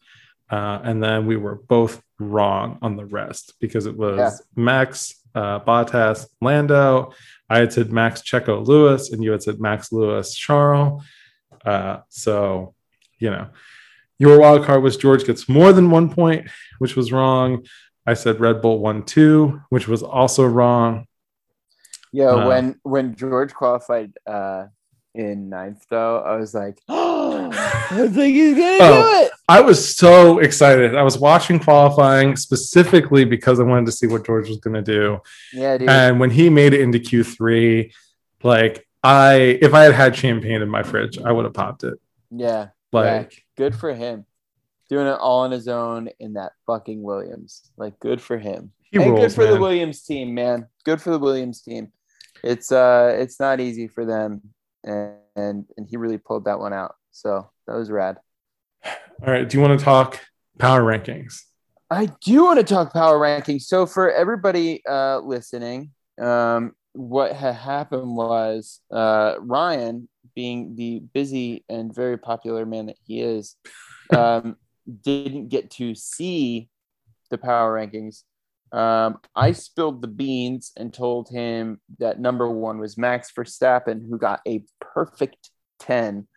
Uh, 0.51 0.80
and 0.82 1.03
then 1.03 1.26
we 1.26 1.36
were 1.36 1.57
both 1.57 2.03
wrong 2.18 2.78
on 2.82 2.97
the 2.97 3.05
rest 3.05 3.55
because 3.61 3.86
it 3.86 3.97
was 3.97 4.18
Yeah. 4.18 4.30
Max, 4.57 5.14
uh, 5.34 5.61
Bottas, 5.61 6.26
Lando. 6.41 7.12
I 7.51 7.59
had 7.59 7.72
said 7.72 7.93
Max 7.93 8.22
Checo 8.22 8.66
Lewis, 8.66 9.12
and 9.12 9.22
you 9.22 9.32
had 9.32 9.43
said 9.43 9.61
Max 9.61 9.93
Lewis 9.93 10.34
Charles. 10.34 11.03
Uh, 11.64 11.99
so, 12.09 12.74
you 13.18 13.30
know, 13.30 13.49
your 14.18 14.38
wild 14.40 14.64
card 14.64 14.82
was 14.82 14.96
George 14.96 15.24
gets 15.24 15.48
more 15.48 15.72
than 15.72 15.90
one 15.90 16.10
point, 16.10 16.48
which 16.78 16.96
was 16.96 17.12
wrong. 17.12 17.64
I 18.06 18.14
said 18.14 18.40
Red 18.40 18.62
Bull 18.62 18.78
1 18.80 19.04
2, 19.04 19.60
which 19.70 19.86
was 19.88 20.02
also 20.02 20.44
wrong. 20.46 21.06
Yeah, 22.12 22.26
Uh, 22.30 22.48
when 22.48 22.80
when 22.82 23.14
George 23.14 23.52
qualified 23.54 24.12
uh 24.26 24.66
in 25.14 25.48
ninth 25.50 25.84
though, 25.90 26.18
I 26.20 26.36
was 26.36 26.54
like, 26.54 26.78
oh, 26.88 27.50
I 27.90 28.08
think 28.08 28.34
he's 28.34 28.54
gonna 28.56 28.78
Oh. 28.80 29.02
do 29.20 29.26
it. 29.26 29.32
I 29.48 29.60
was 29.60 29.96
so 29.96 30.38
excited. 30.38 30.94
I 30.94 31.02
was 31.02 31.18
watching 31.18 31.58
qualifying 31.58 32.36
specifically 32.36 33.24
because 33.24 33.58
I 33.60 33.64
wanted 33.64 33.86
to 33.86 33.92
see 33.92 34.06
what 34.06 34.24
George 34.26 34.48
was 34.48 34.58
going 34.58 34.74
to 34.74 34.82
do. 34.82 35.18
Yeah, 35.54 35.78
dude. 35.78 35.88
And 35.88 36.20
when 36.20 36.30
he 36.30 36.50
made 36.50 36.74
it 36.74 36.80
into 36.82 36.98
Q3, 36.98 37.90
like 38.42 38.86
I, 39.02 39.58
if 39.62 39.72
I 39.72 39.84
had 39.84 39.94
had 39.94 40.14
champagne 40.16 40.60
in 40.60 40.68
my 40.68 40.82
fridge, 40.82 41.18
I 41.18 41.32
would 41.32 41.46
have 41.46 41.54
popped 41.54 41.82
it. 41.84 41.94
yeah, 42.30 42.68
Like, 42.92 43.42
good 43.59 43.74
for 43.74 43.92
him. 43.92 44.24
Doing 44.88 45.09
it 45.09 45.18
all 45.18 45.40
on 45.40 45.50
his 45.50 45.68
own 45.68 46.09
in 46.18 46.34
that 46.34 46.52
fucking 46.66 47.02
Williams. 47.02 47.70
Like 47.76 47.98
good 48.00 48.22
for 48.22 48.38
him. 48.38 48.72
he 48.90 49.02
and 49.02 49.16
good 49.16 49.32
for 49.34 49.44
the. 49.44 49.61
Williams 49.61 50.02
team, 50.02 50.32
man. 50.32 50.66
Good 50.84 51.02
for 51.02 51.11
the 51.11 51.18
Williams 51.18 51.61
team. 51.61 51.92
It's 52.42 52.72
uh 52.72 53.14
it's 53.18 53.38
not 53.38 53.61
easy 53.61 53.88
for 53.88 54.06
them 54.06 54.40
and 54.84 55.16
and, 55.36 55.66
and 55.76 55.86
he 55.88 55.96
really 55.96 56.18
pulled 56.18 56.46
that 56.46 56.59
one 56.59 56.72
out. 56.72 56.94
So 57.12 57.50
that 57.66 57.74
was 57.74 57.90
rad. 57.90 58.16
All 58.84 59.32
right. 59.32 59.48
Do 59.48 59.56
you 59.56 59.62
want 59.62 59.78
to 59.78 59.84
talk 59.84 60.20
power 60.59 60.82
rankings? 60.82 61.42
I 61.90 62.06
do 62.24 62.44
want 62.44 62.59
to 62.59 62.64
talk 62.64 62.92
power 62.92 63.18
rankings. 63.18 63.62
So 63.62 63.86
for 63.86 64.11
everybody 64.11 64.82
uh, 64.88 65.20
listening, 65.20 65.90
um, 66.20 66.72
what 66.92 67.32
had 67.32 67.54
happened 67.54 68.16
was 68.16 68.80
uh, 68.90 69.34
Ryan, 69.40 70.09
being 70.39 70.76
the 70.76 71.01
busy 71.12 71.64
and 71.68 71.93
very 71.93 72.16
popular 72.16 72.64
man 72.64 72.86
that 72.86 72.97
he 73.05 73.20
is, 73.20 73.57
um, 74.16 74.55
didn't 75.03 75.49
get 75.49 75.68
to 75.68 75.97
see 75.97 76.68
the 77.28 77.36
power 77.36 77.74
rankings. 77.74 78.22
Um, 78.70 79.18
I 79.34 79.51
spilled 79.51 80.01
the 80.01 80.07
beans 80.07 80.70
and 80.76 80.95
told 80.95 81.28
him 81.28 81.80
that 81.99 82.20
number 82.20 82.49
one 82.49 82.78
was 82.78 82.97
Max 82.97 83.32
Verstappen, 83.36 84.09
who 84.09 84.16
got 84.16 84.41
a 84.47 84.62
perfect 84.80 85.51
10. 85.80 86.28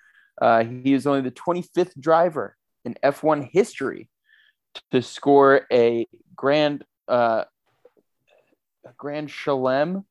Uh, 0.41 0.64
he 0.64 0.93
is 0.93 1.06
only 1.06 1.22
the 1.22 1.30
25th 1.30 1.93
driver 1.99 2.58
in 2.84 2.95
F1 3.04 3.49
history 3.52 4.10
to 4.89 5.04
score 5.04 5.68
a 5.72 6.08
grand 6.36 6.84
uh 7.08 7.43
a 8.86 8.93
grand 8.97 9.28
chelem 9.28 10.06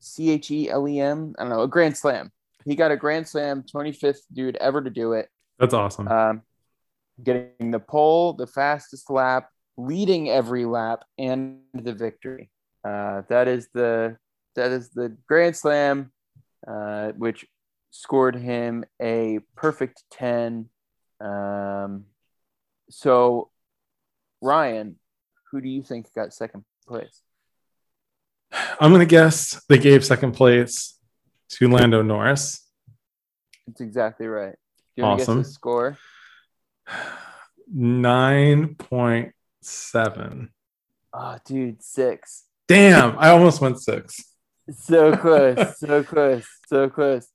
c-h-e-l-e-m 0.00 1.34
i 1.38 1.42
don't 1.42 1.50
know 1.50 1.62
a 1.62 1.68
grand 1.68 1.96
slam 1.96 2.30
he 2.64 2.74
got 2.76 2.90
a 2.90 2.96
grand 2.96 3.26
slam 3.26 3.62
25th 3.62 4.20
dude 4.32 4.56
ever 4.56 4.82
to 4.82 4.90
do 4.90 5.12
it 5.12 5.28
That's 5.58 5.74
awesome. 5.74 6.08
um 6.08 6.42
getting 7.22 7.70
the 7.70 7.80
pole 7.80 8.32
the 8.34 8.46
fastest 8.46 9.10
lap 9.10 9.48
leading 9.76 10.28
every 10.30 10.64
lap 10.64 11.04
and 11.18 11.60
the 11.74 11.92
victory 11.92 12.50
uh 12.84 13.22
that 13.28 13.48
is 13.48 13.68
the 13.74 14.16
that 14.56 14.70
is 14.70 14.90
the 14.90 15.16
grand 15.28 15.56
slam 15.56 16.12
uh 16.66 17.12
which 17.12 17.46
scored 17.90 18.36
him 18.36 18.84
a 19.00 19.40
perfect 19.56 20.02
10 20.12 20.68
um 21.20 22.04
so 22.90 23.50
Ryan, 24.42 24.96
who 25.50 25.60
do 25.60 25.68
you 25.68 25.82
think 25.82 26.12
got 26.14 26.32
second 26.32 26.64
place? 26.88 27.22
I'm 28.80 28.90
going 28.90 29.00
to 29.00 29.06
guess 29.06 29.62
they 29.68 29.78
gave 29.78 30.04
second 30.04 30.32
place 30.32 30.98
to 31.50 31.68
Lando 31.68 32.02
Norris. 32.02 32.66
It's 33.68 33.80
exactly 33.80 34.26
right. 34.26 34.56
Do 34.96 34.96
you 34.96 35.04
want 35.04 35.18
to 35.18 35.22
Awesome. 35.24 35.38
guess 35.38 35.46
the 35.48 35.52
score? 35.52 35.98
9.7. 37.74 40.48
Oh, 41.12 41.36
dude, 41.44 41.82
six. 41.82 42.44
Damn. 42.68 43.18
I 43.18 43.30
almost 43.30 43.60
went 43.60 43.80
six. 43.80 44.22
So 44.72 45.16
close, 45.24 45.78
so 45.78 46.04
close, 46.04 46.46
so 46.68 46.88
close. 46.88 47.26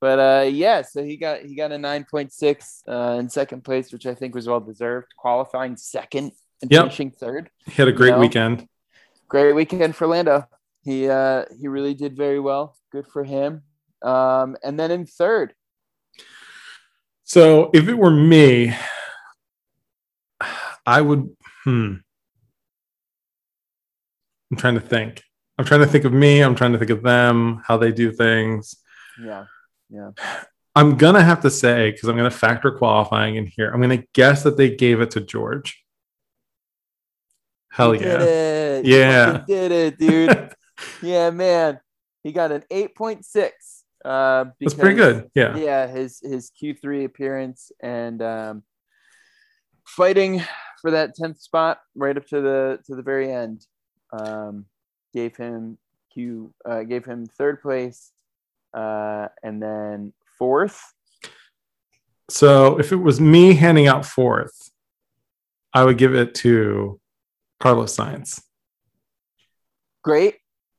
But 0.00 0.18
uh, 0.18 0.42
yeah, 0.48 0.82
so 0.82 1.04
he 1.04 1.16
got 1.16 1.42
he 1.42 1.54
got 1.54 1.70
a 1.70 1.78
nine 1.78 2.04
point 2.10 2.32
six 2.32 2.82
uh, 2.88 3.16
in 3.20 3.28
second 3.28 3.62
place, 3.62 3.92
which 3.92 4.04
I 4.06 4.14
think 4.16 4.34
was 4.34 4.48
well 4.48 4.58
deserved. 4.58 5.06
Qualifying 5.16 5.76
second 5.76 6.32
and 6.60 6.72
Yep. 6.72 6.82
finishing 6.82 7.12
third. 7.12 7.50
He 7.66 7.72
had 7.72 7.86
a 7.86 7.92
great 7.92 8.14
No. 8.14 8.18
weekend. 8.18 8.66
Great 9.28 9.52
weekend 9.54 9.94
for 9.94 10.08
Lando. 10.08 10.48
He 10.82 11.08
uh, 11.08 11.44
he 11.58 11.68
really 11.68 11.94
did 11.94 12.16
very 12.16 12.40
well. 12.40 12.76
Good 12.90 13.06
for 13.06 13.22
him. 13.24 13.62
Um, 14.02 14.56
and 14.64 14.78
then 14.78 14.90
in 14.90 15.06
third, 15.06 15.54
So 17.24 17.70
if 17.72 17.88
it 17.88 17.94
were 17.94 18.10
me, 18.10 18.74
I 20.84 21.00
would. 21.00 21.28
Hmm. 21.64 21.94
I'm 24.50 24.56
trying 24.56 24.74
to 24.74 24.80
think. 24.80 25.22
I'm 25.58 25.64
trying 25.64 25.80
to 25.80 25.86
think 25.86 26.04
of 26.04 26.12
me. 26.12 26.40
I'm 26.40 26.54
trying 26.56 26.72
to 26.72 26.78
think 26.78 26.90
of 26.90 27.02
them, 27.02 27.62
how 27.66 27.76
they 27.76 27.92
do 27.92 28.10
things. 28.10 28.74
yeah, 29.22 29.44
yeah. 29.88 30.10
I'm 30.74 30.96
gonna 30.96 31.22
have 31.22 31.40
to 31.42 31.50
say 31.50 31.90
because 31.92 32.08
I'm 32.08 32.16
gonna 32.16 32.30
factor 32.30 32.70
qualifying 32.72 33.36
in 33.36 33.46
here. 33.46 33.70
I'm 33.70 33.80
gonna 33.80 34.02
guess 34.14 34.42
that 34.42 34.56
they 34.56 34.74
gave 34.74 35.00
it 35.00 35.12
to 35.12 35.20
George. 35.20 35.84
Hell 37.70 37.92
He 37.92 38.00
yeah! 38.04 38.80
He 38.82 38.98
Yeah. 38.98 39.32
fucking 39.32 39.44
did 39.46 39.72
it, 39.72 39.98
dude. 39.98 40.50
yeah, 41.02 41.30
man. 41.30 41.80
He 42.22 42.32
got 42.32 42.52
an 42.52 42.62
8.6. 42.70 43.50
Uh, 44.04 44.44
That's 44.60 44.74
pretty 44.74 44.96
good. 44.96 45.30
Yeah. 45.34 45.56
Yeah, 45.56 45.86
his 45.86 46.20
his 46.22 46.50
Q3 46.50 47.04
appearance 47.04 47.70
and 47.80 48.20
um, 48.22 48.62
fighting 49.86 50.42
for 50.80 50.90
that 50.90 51.16
10th 51.16 51.40
spot 51.40 51.80
right 51.94 52.16
up 52.16 52.26
to 52.26 52.40
the 52.40 52.80
to 52.86 52.96
the 52.96 53.02
very 53.02 53.32
end 53.32 53.64
um, 54.12 54.66
gave 55.14 55.36
him 55.36 55.78
Q 56.12 56.52
uh, 56.64 56.82
gave 56.82 57.04
him 57.04 57.26
third 57.26 57.62
place 57.62 58.10
uh, 58.74 59.28
and 59.42 59.62
then 59.62 60.12
fourth. 60.38 60.82
So 62.28 62.78
if 62.78 62.92
it 62.92 62.96
was 62.96 63.20
me 63.20 63.54
handing 63.54 63.86
out 63.86 64.04
fourth, 64.06 64.70
I 65.74 65.84
would 65.84 65.98
give 65.98 66.14
it 66.14 66.34
to 66.36 67.00
Carlos 67.60 67.96
Sainz. 67.96 68.42
Great, 70.02 70.36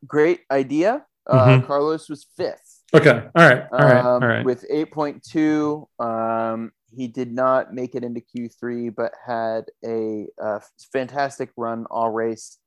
great 0.08 0.41
idea. 0.51 1.06
Uh, 1.28 1.47
Mhm. 1.60 1.66
Carlos 1.68 2.10
was 2.10 2.26
fifth. 2.36 2.84
Okay. 2.93 3.28
All 3.36 3.47
right. 3.49 3.66
All 3.72 3.80
right. 3.80 4.06
Um, 4.06 4.24
right. 4.24 4.45
with 4.45 4.66
8.2. 4.70 5.88
Um, 5.99 6.72
he 6.95 7.08
did 7.08 7.32
not 7.32 7.74
make 7.74 7.95
it 7.95 8.04
into 8.04 8.22
Q3, 8.22 8.89
but 8.95 9.14
had 9.26 9.66
a, 9.84 10.28
uh 10.41 10.60
fantastic 10.91 11.49
run 11.58 11.86
all 11.89 12.12
race. 12.12 12.58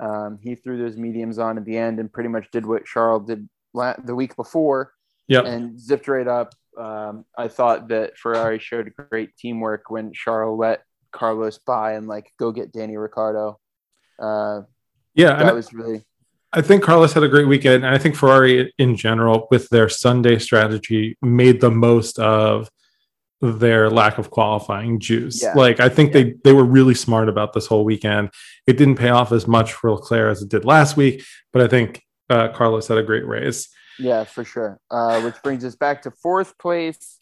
Um, 0.00 0.38
he 0.42 0.56
threw 0.56 0.78
those 0.78 0.96
mediums 0.96 1.38
on 1.38 1.56
at 1.58 1.64
the 1.64 1.78
end 1.78 2.00
and 2.00 2.12
pretty 2.12 2.28
much 2.28 2.50
did 2.50 2.66
what 2.66 2.84
Charles 2.84 3.26
did 3.26 3.48
la- 3.72 3.94
the 4.04 4.14
week 4.14 4.34
before 4.36 4.92
Yep. 5.28 5.44
and 5.46 5.80
zipped 5.80 6.08
right 6.08 6.26
up. 6.28 6.54
Um, 6.76 7.24
I 7.38 7.48
thought 7.48 7.88
that 7.88 8.18
Ferrari 8.18 8.58
showed 8.58 8.92
great 9.10 9.36
teamwork 9.36 9.90
when 9.90 10.12
Charles 10.12 10.58
let 10.58 10.82
Carlos 11.12 11.58
by 11.58 11.92
and 11.92 12.08
like 12.08 12.32
go 12.38 12.50
get 12.52 12.72
Danny 12.72 12.96
Ricciardo. 12.96 13.58
Uh, 14.18 14.62
yeah. 15.14 15.36
that 15.42 15.54
was 15.54 15.72
really 15.72 16.04
I 16.52 16.60
think 16.60 16.82
Carlos 16.82 17.12
had 17.14 17.22
a 17.22 17.28
great 17.28 17.48
weekend, 17.48 17.84
and 17.84 17.94
I 17.94 17.98
think 17.98 18.14
Ferrari 18.14 18.72
in 18.78 18.96
general, 18.96 19.48
with 19.50 19.68
their 19.70 19.88
Sunday 19.88 20.38
strategy, 20.38 21.16
made 21.22 21.60
the 21.60 21.70
most 21.70 22.18
of 22.18 22.68
their 23.40 23.90
lack 23.90 24.18
of 24.18 24.30
qualifying 24.30 25.00
juice. 25.00 25.42
Yeah. 25.42 25.54
Like 25.54 25.80
I 25.80 25.88
think 25.88 26.12
they 26.12 26.34
they 26.44 26.52
were 26.52 26.64
really 26.64 26.94
smart 26.94 27.28
about 27.28 27.52
this 27.54 27.66
whole 27.66 27.84
weekend. 27.84 28.30
It 28.66 28.76
didn't 28.76 28.96
pay 28.96 29.08
off 29.08 29.32
as 29.32 29.48
much 29.48 29.72
for 29.72 29.90
Leclerc 29.92 30.30
as 30.30 30.42
it 30.42 30.48
did 30.48 30.64
last 30.64 30.96
week, 30.96 31.24
but 31.52 31.62
I 31.62 31.68
think 31.68 32.02
uh, 32.30 32.48
Carlos 32.48 32.86
had 32.88 32.98
a 32.98 33.02
great 33.02 33.26
race. 33.26 33.68
yeah 33.98 34.24
for 34.24 34.44
sure. 34.44 34.78
Uh, 34.90 35.20
which 35.22 35.34
brings 35.42 35.64
us 35.64 35.74
back 35.74 36.02
to 36.02 36.10
fourth 36.10 36.56
place. 36.58 37.18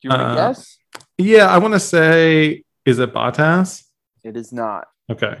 Do 0.00 0.08
you 0.08 0.10
want 0.10 0.20
to 0.22 0.26
Uh, 0.26 0.34
guess? 0.48 0.78
Yeah, 1.18 1.46
I 1.46 1.58
want 1.58 1.74
to 1.74 1.80
say, 1.80 2.64
is 2.84 2.98
it 2.98 3.14
Bottas? 3.14 3.84
It 4.24 4.36
is 4.36 4.52
not. 4.52 4.88
Okay, 5.10 5.36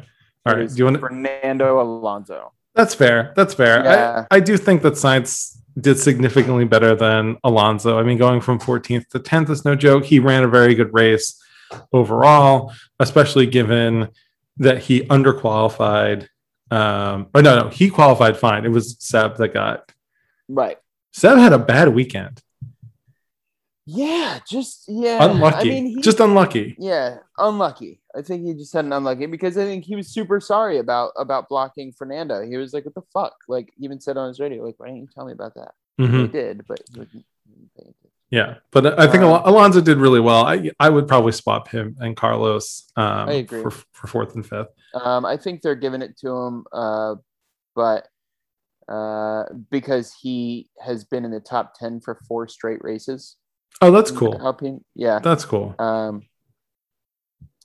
all 0.46 0.52
It 0.52 0.56
right. 0.56 0.68
Do 0.68 0.74
you 0.76 0.84
want 0.84 0.94
to? 0.96 1.00
Fernando 1.00 1.80
Alonso? 1.82 2.52
That's 2.74 2.94
fair. 2.94 3.32
That's 3.36 3.54
fair. 3.54 3.84
Yeah. 3.84 4.26
I, 4.30 4.36
I 4.36 4.40
do 4.40 4.56
think 4.56 4.82
that 4.82 4.94
Sainz 4.94 5.58
did 5.78 5.98
significantly 5.98 6.64
better 6.64 6.94
than 6.94 7.36
Alonso. 7.44 7.98
I 7.98 8.02
mean, 8.02 8.18
going 8.18 8.40
from 8.40 8.58
14th 8.58 9.08
to 9.08 9.18
10th 9.18 9.50
is 9.50 9.64
no 9.64 9.74
joke. 9.74 10.04
He 10.04 10.18
ran 10.18 10.44
a 10.44 10.48
very 10.48 10.74
good 10.74 10.92
race 10.92 11.40
overall, 11.92 12.72
especially 12.98 13.46
given 13.46 14.08
that 14.58 14.78
he 14.78 15.02
underqualified. 15.02 16.28
Um, 16.70 17.28
or 17.34 17.42
no, 17.42 17.64
no, 17.64 17.68
he 17.68 17.90
qualified 17.90 18.36
fine. 18.36 18.64
It 18.64 18.70
was 18.70 18.96
Seb 18.98 19.36
that 19.36 19.52
got. 19.52 19.90
Right. 20.48 20.78
Seb 21.12 21.38
had 21.38 21.52
a 21.52 21.58
bad 21.58 21.88
weekend. 21.88 22.42
Yeah, 23.84 24.38
just 24.48 24.84
yeah. 24.88 25.24
Unlucky. 25.24 25.70
I 25.70 25.74
mean, 25.74 25.86
he, 25.86 26.00
just 26.00 26.20
unlucky. 26.20 26.76
yeah, 26.78 27.18
unlucky. 27.36 28.00
I 28.16 28.22
think 28.22 28.44
he 28.44 28.54
just 28.54 28.72
had 28.72 28.84
an 28.84 28.92
unlucky 28.92 29.26
because 29.26 29.56
I 29.56 29.64
think 29.64 29.84
he 29.84 29.96
was 29.96 30.08
super 30.08 30.40
sorry 30.40 30.78
about 30.78 31.12
about 31.16 31.48
blocking 31.48 31.92
Fernando. 31.92 32.42
He 32.44 32.56
was 32.56 32.72
like, 32.74 32.84
"What 32.84 32.94
the 32.94 33.02
fuck?" 33.12 33.34
Like, 33.48 33.72
he 33.78 33.84
even 33.84 34.00
said 34.00 34.16
on 34.16 34.28
his 34.28 34.38
radio, 34.40 34.64
"Like, 34.64 34.74
why 34.78 34.86
didn't 34.86 35.00
you 35.02 35.08
tell 35.14 35.24
me 35.24 35.32
about 35.32 35.54
that?" 35.54 35.72
Mhm. 36.00 36.20
He 36.22 36.26
did, 36.28 36.66
but 36.66 36.80
he 36.92 36.98
wouldn't- 36.98 37.24
he 37.46 37.68
didn't. 37.76 37.96
Yeah, 38.30 38.54
but 38.70 38.98
I 38.98 39.06
think 39.08 39.22
Um, 39.22 39.30
Al- 39.30 39.42
Alonso 39.50 39.82
did 39.82 39.98
really 39.98 40.20
well. 40.20 40.44
I 40.46 40.70
I 40.80 40.88
would 40.88 41.06
probably 41.06 41.32
swap 41.32 41.68
him 41.68 41.96
and 42.00 42.16
Carlos 42.16 42.90
um, 42.96 43.28
I 43.28 43.32
agree. 43.34 43.60
for 43.62 43.70
for 43.70 44.06
fourth 44.06 44.34
and 44.34 44.44
fifth. 44.46 44.68
Um, 44.94 45.26
I 45.26 45.36
think 45.36 45.60
they're 45.60 45.74
giving 45.74 46.00
it 46.00 46.16
to 46.18 46.30
him, 46.34 46.64
uh, 46.72 47.16
but 47.74 48.08
uh, 48.88 49.44
because 49.70 50.12
he 50.14 50.68
has 50.80 51.04
been 51.04 51.24
in 51.24 51.30
the 51.30 51.40
top 51.40 51.74
ten 51.78 52.00
for 52.00 52.14
four 52.26 52.48
straight 52.48 52.82
races. 52.82 53.36
Oh, 53.80 53.90
that's 53.90 54.10
cool. 54.10 54.40
Alpine, 54.40 54.84
yeah. 54.94 55.18
That's 55.18 55.44
cool. 55.44 55.74
Um, 55.78 56.22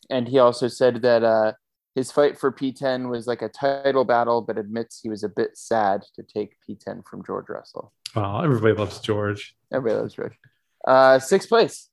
and 0.10 0.28
he 0.28 0.40
also 0.40 0.68
said 0.68 1.02
that 1.02 1.24
uh, 1.24 1.54
his 1.96 2.12
fight 2.12 2.38
for 2.38 2.52
P10 2.52 3.10
was 3.10 3.28
like 3.28 3.42
a 3.42 3.50
title 3.50 4.06
battle, 4.06 4.42
but 4.42 4.58
admits 4.58 5.00
he 5.02 5.10
was 5.10 5.24
a 5.24 5.30
bit 5.30 5.58
sad 5.58 6.04
to 6.16 6.24
take 6.24 6.56
P10 6.68 7.06
from 7.08 7.24
George 7.26 7.50
Russell. 7.50 7.92
Wow, 8.16 8.42
everybody 8.42 8.74
loves 8.74 9.00
George. 9.00 9.56
Everybody 9.72 10.02
loves 10.02 10.14
George. 10.14 10.38
Uh, 10.86 11.20
sixth 11.20 11.50
place. 11.50 11.90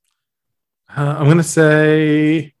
Uh, 0.95 1.15
I'm 1.19 1.27
gonna 1.27 1.43
say 1.43 2.53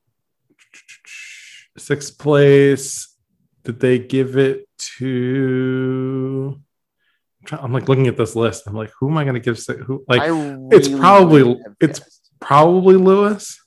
sixth 1.77 2.17
place. 2.17 3.15
Did 3.63 3.79
they 3.79 3.99
give 3.99 4.37
it 4.37 4.67
to? 4.97 6.59
I'm, 7.51 7.71
like 7.73 7.87
looking 7.87 8.07
at 8.07 8.17
this 8.17 8.35
list. 8.35 8.63
I'm 8.67 8.73
like, 8.75 8.91
who 8.99 9.09
am 9.09 9.17
I 9.17 9.23
gonna 9.23 9.39
give? 9.39 9.59
si- 9.59 9.77
Who 9.85 10.03
like? 10.07 10.21
I 10.21 10.57
it's 10.71 10.87
probably- 10.89 11.59
it's- 11.79 11.99
guessed. 11.99 12.11
Probably 12.41 12.95
Lewis. 12.95 13.59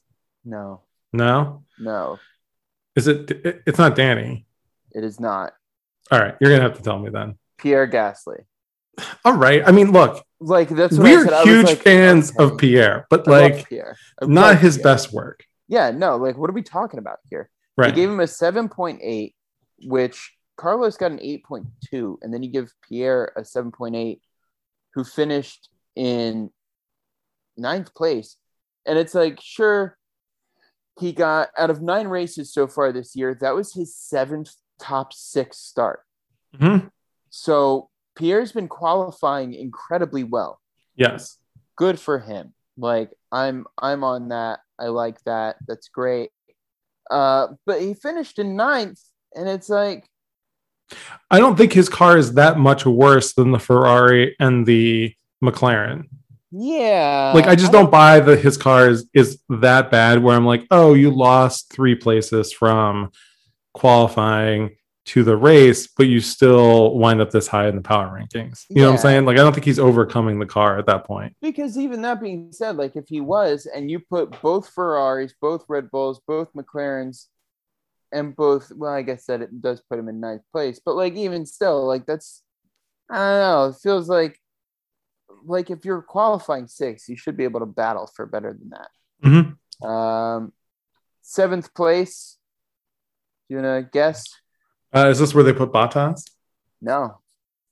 no, 0.45 0.82
No, 1.12 1.64
no, 1.81 2.18
is 2.97 3.07
it? 3.09 3.31
it- 3.31 3.62
It's 3.66 3.79
not 3.79 3.95
Danny. 3.97 4.47
it 4.93 5.05
is 5.05 5.18
not 5.20 5.53
All 6.11 6.18
right, 6.18 6.35
you're 6.41 6.51
gonna 6.51 6.62
have 6.62 6.76
to 6.76 6.83
tell 6.83 6.99
me 6.99 7.11
then. 7.11 7.39
Pierre 7.59 7.87
Gasly. 7.89 8.45
All 9.24 9.35
right. 9.37 9.62
I 9.66 9.70
mean, 9.72 9.93
look, 9.93 10.24
Like 10.41 10.68
that's 10.70 10.97
what 10.97 11.05
we're. 11.05 11.43
Huge 11.45 11.66
like, 11.66 11.83
fans 11.83 12.33
okay, 12.33 12.45
of 12.45 12.59
Pierre, 12.59 13.07
but 13.11 13.26
I 13.29 13.31
like 13.31 13.68
Pierre. 13.68 13.97
Not 14.22 14.59
his 14.59 14.76
Pierre. 14.76 14.85
best 14.85 15.12
work. 15.12 15.45
Yeah, 15.68 15.91
no. 15.91 16.16
Like, 16.16 16.37
what 16.39 16.49
are 16.51 16.55
we 16.55 16.62
talking 16.62 16.99
about 16.99 17.18
here? 17.29 17.51
Right. 17.76 17.91
They 17.95 18.01
gave 18.01 18.09
him 18.11 18.20
a 18.20 18.24
7.8, 18.24 19.35
which 19.85 20.33
Carlos 20.57 20.97
got 20.97 21.11
an 21.12 21.18
8.2, 21.18 22.18
and 22.22 22.33
then 22.33 22.43
you 22.43 22.51
give 22.51 22.72
Pierre 22.89 23.33
a 23.37 23.43
7.8, 23.43 24.20
who 24.95 25.05
finished 25.05 25.68
in 25.95 26.51
ninth 27.57 27.95
place. 27.95 28.37
And 28.87 28.99
it's 28.99 29.14
like, 29.14 29.41
sure, 29.43 29.97
he 30.99 31.12
got 31.12 31.51
out 31.57 31.70
of 31.70 31.80
nine 31.82 32.09
races 32.09 32.53
so 32.53 32.66
far 32.66 32.92
this 32.92 33.14
year, 33.14 33.36
that 33.40 33.55
was 33.55 33.72
his 33.72 33.94
seventh 33.94 34.51
top 34.80 35.12
six 35.12 35.59
start. 35.59 36.01
Mhm. 36.55 36.90
So 37.30 37.90
Pierre's 38.16 38.53
been 38.53 38.68
qualifying 38.68 39.55
incredibly 39.55 40.24
well. 40.24 40.61
Yes. 40.96 41.38
Good 41.76 42.01
for 42.01 42.18
him. 42.18 42.55
Like 42.76 43.12
I'm 43.30 43.66
I'm 43.76 44.05
on 44.05 44.28
that. 44.28 44.61
I 44.78 44.86
like 44.86 45.22
that. 45.24 45.57
That's 45.66 45.88
great. 45.88 46.30
Uh, 47.11 47.49
but 47.66 47.80
he 47.80 47.94
finished 47.94 48.38
in 48.38 48.55
ninth, 48.55 49.01
and 49.34 49.49
it's 49.49 49.68
like, 49.68 50.09
I 51.30 51.38
don't 51.38 51.57
think 51.57 51.72
his 51.72 51.88
car 51.88 52.16
is 52.16 52.34
that 52.34 52.59
much 52.59 52.84
worse 52.86 53.32
than 53.32 53.51
the 53.51 53.59
Ferrari 53.59 54.36
and 54.38 54.66
the 54.66 55.14
McLaren. 55.42 56.09
Yeah. 56.51 57.32
Like 57.34 57.46
I 57.46 57.55
just 57.55 57.72
don't 57.72 57.90
buy 57.90 58.20
that 58.20 58.40
his 58.40 58.57
car 58.57 58.88
is, 58.88 59.09
is 59.12 59.38
that 59.49 59.90
bad 59.90 60.22
where 60.22 60.36
I'm 60.36 60.46
like, 60.46 60.66
oh, 60.70 60.94
you 60.94 61.11
lost 61.11 61.72
three 61.72 61.94
places 61.94 62.53
from 62.53 63.11
qualifying 63.74 64.76
to 65.07 65.24
the 65.24 65.36
race, 65.36 65.86
but 65.86 66.07
you 66.07 66.20
still 66.20 66.94
wind 66.94 67.20
up 67.20 67.30
this 67.30 67.46
high 67.46 67.68
in 67.68 67.76
the 67.76 67.82
power 67.82 68.09
rankings. 68.09 68.64
You 68.68 68.82
know 68.82 68.88
what 68.88 68.96
I'm 68.96 68.99
saying? 68.99 69.24
Like 69.24 69.38
I 69.38 69.40
don't 69.42 69.55
think 69.55 69.64
he's 69.64 69.78
overcoming 69.78 70.38
the 70.38 70.46
car 70.46 70.78
at 70.78 70.86
that 70.86 71.05
point. 71.05 71.34
because 71.40 71.78
even 71.78 72.03
that 72.03 72.20
being 72.20 72.53
said, 72.53 72.76
like 72.76 72.94
if 72.94 73.09
he 73.09 73.20
was, 73.20 73.66
and 73.66 73.90
you 73.90 74.01
put 74.01 74.40
both 74.42 74.68
Ferraris, 74.68 75.34
both 75.40 75.64
Red 75.68 75.90
Bulls, 75.90 76.20
both 76.26 76.53
McLarens, 76.53 77.26
and 78.12 78.36
both, 78.36 78.72
well, 78.74 78.92
I 78.92 79.03
guess 79.03 79.26
that 79.26 79.42
it 79.42 79.62
does 79.62 79.80
put 79.88 79.99
him 79.99 80.09
in 80.09 80.20
ninth 80.20 80.42
place, 80.53 80.80
but 80.84 80.96
like 80.96 81.14
even 81.14 81.46
still, 81.46 81.86
like 81.86 82.07
that's, 82.07 82.42
I 83.11 83.16
don't 83.16 83.40
know, 83.40 83.68
it 83.68 83.76
feels 83.82 84.09
like, 84.09 84.38
like 85.49 85.70
if 85.70 85.84
you're 85.84 86.03
qualifying 86.03 86.66
six, 86.68 87.09
you 87.09 87.16
should 87.16 87.36
be 87.36 87.44
able 87.44 87.61
to 87.61 87.66
battle 87.66 88.07
for 88.14 88.26
better 88.26 88.53
than 88.53 88.70
that. 88.70 88.90
Mhm. 89.24 89.86
Um, 89.86 90.53
seventh 91.22 91.74
place. 91.74 92.38
Do 93.49 93.55
you 93.57 93.62
wanna 93.62 93.82
guess? 93.82 94.26
Uh, 94.94 95.09
is 95.09 95.18
this 95.18 95.34
where 95.34 95.44
they 95.44 95.53
put 95.53 95.72
Bottas? 95.72 96.22
No, 96.80 97.20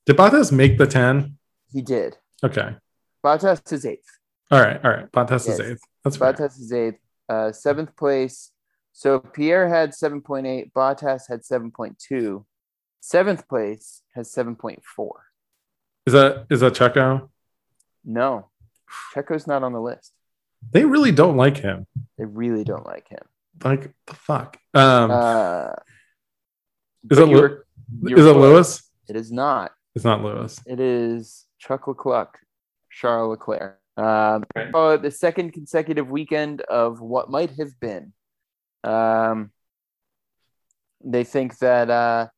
Did 0.05 0.17
Bottas 0.17 0.51
make 0.53 0.79
the 0.79 0.87
10? 0.87 1.39
he 1.73 1.83
did. 1.83 2.17
Okay. 2.45 2.77
Bottas 3.25 3.73
is 3.73 3.85
eighth. 3.87 4.19
All 4.51 4.61
right. 4.61 4.83
All 4.85 4.91
right. 4.91 5.11
Bottas 5.13 5.49
is 5.49 5.59
eighth. 5.61 5.81
That's 6.05 6.17
fair. 6.17 6.33
Bottas 6.33 6.59
is 6.61 6.73
eighth. 6.73 7.01
Uh, 7.29 7.51
seventh 7.53 7.97
place. 7.97 8.53
So 8.93 9.19
Pierre 9.19 9.69
had 9.69 9.91
7.8. 9.95 10.73
Bottas 10.73 11.23
had 11.29 11.43
7.2. 11.45 12.45
Seventh 13.01 13.49
place 13.49 14.03
has 14.15 14.33
7.4. 14.33 15.11
Is 16.07 16.13
that 16.13 16.47
is 16.51 16.61
that 16.61 16.75
Checo? 16.75 17.29
No, 18.07 18.49
Checo's 19.13 19.47
not 19.47 19.63
on 19.65 19.73
the 19.73 19.81
list. 19.81 20.13
They 20.73 20.85
really 20.85 21.13
don't 21.13 21.37
like 21.37 21.59
him. 21.59 21.87
They 22.17 22.25
really 22.25 22.65
don't 22.65 22.87
like 22.87 23.09
him. 23.09 23.23
Like 23.65 23.93
the 24.07 24.15
fuck. 24.15 24.59
Um, 24.75 25.11
Uh, 25.11 25.73
is 27.11 27.19
it 27.19 27.29
you 27.29 27.35
Lew- 27.37 27.41
were- 27.43 27.67
you 28.03 28.17
is 28.17 28.27
it. 28.27 28.37
Lewis? 28.37 28.91
It 29.09 29.17
is 29.17 29.31
not. 29.33 29.73
It's 29.95 30.05
not 30.05 30.23
Lewis. 30.23 30.61
It 30.67 30.79
is 30.81 31.47
Chuck 31.59 31.87
Leclerc, 31.89 32.39
Charles 32.91 33.31
Leclerc. 33.31 33.79
Um, 33.97 34.45
call 34.73 34.93
it 34.93 35.03
the 35.03 35.11
second 35.11 35.53
consecutive 35.53 36.09
weekend 36.11 36.61
of 36.63 37.01
what 37.01 37.31
might 37.31 37.51
have 37.59 37.79
been. 37.81 38.13
Um, 38.85 39.53
they 41.03 41.25
think 41.25 41.59
that 41.59 41.89
uh, 41.89 42.29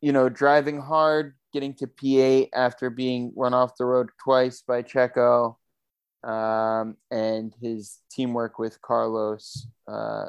you 0.00 0.12
know 0.12 0.28
driving 0.28 0.80
hard, 0.80 1.34
getting 1.54 1.72
to 1.74 1.86
P8 1.86 2.48
after 2.52 2.90
being 2.90 3.32
run 3.36 3.54
off 3.54 3.76
the 3.78 3.84
road 3.86 4.10
twice 4.22 4.60
by 4.66 4.82
Checo, 4.82 5.54
um, 6.24 6.96
and 7.10 7.54
his 7.62 8.00
teamwork 8.10 8.58
with 8.58 8.82
Carlos 8.82 9.68
uh, 9.88 10.26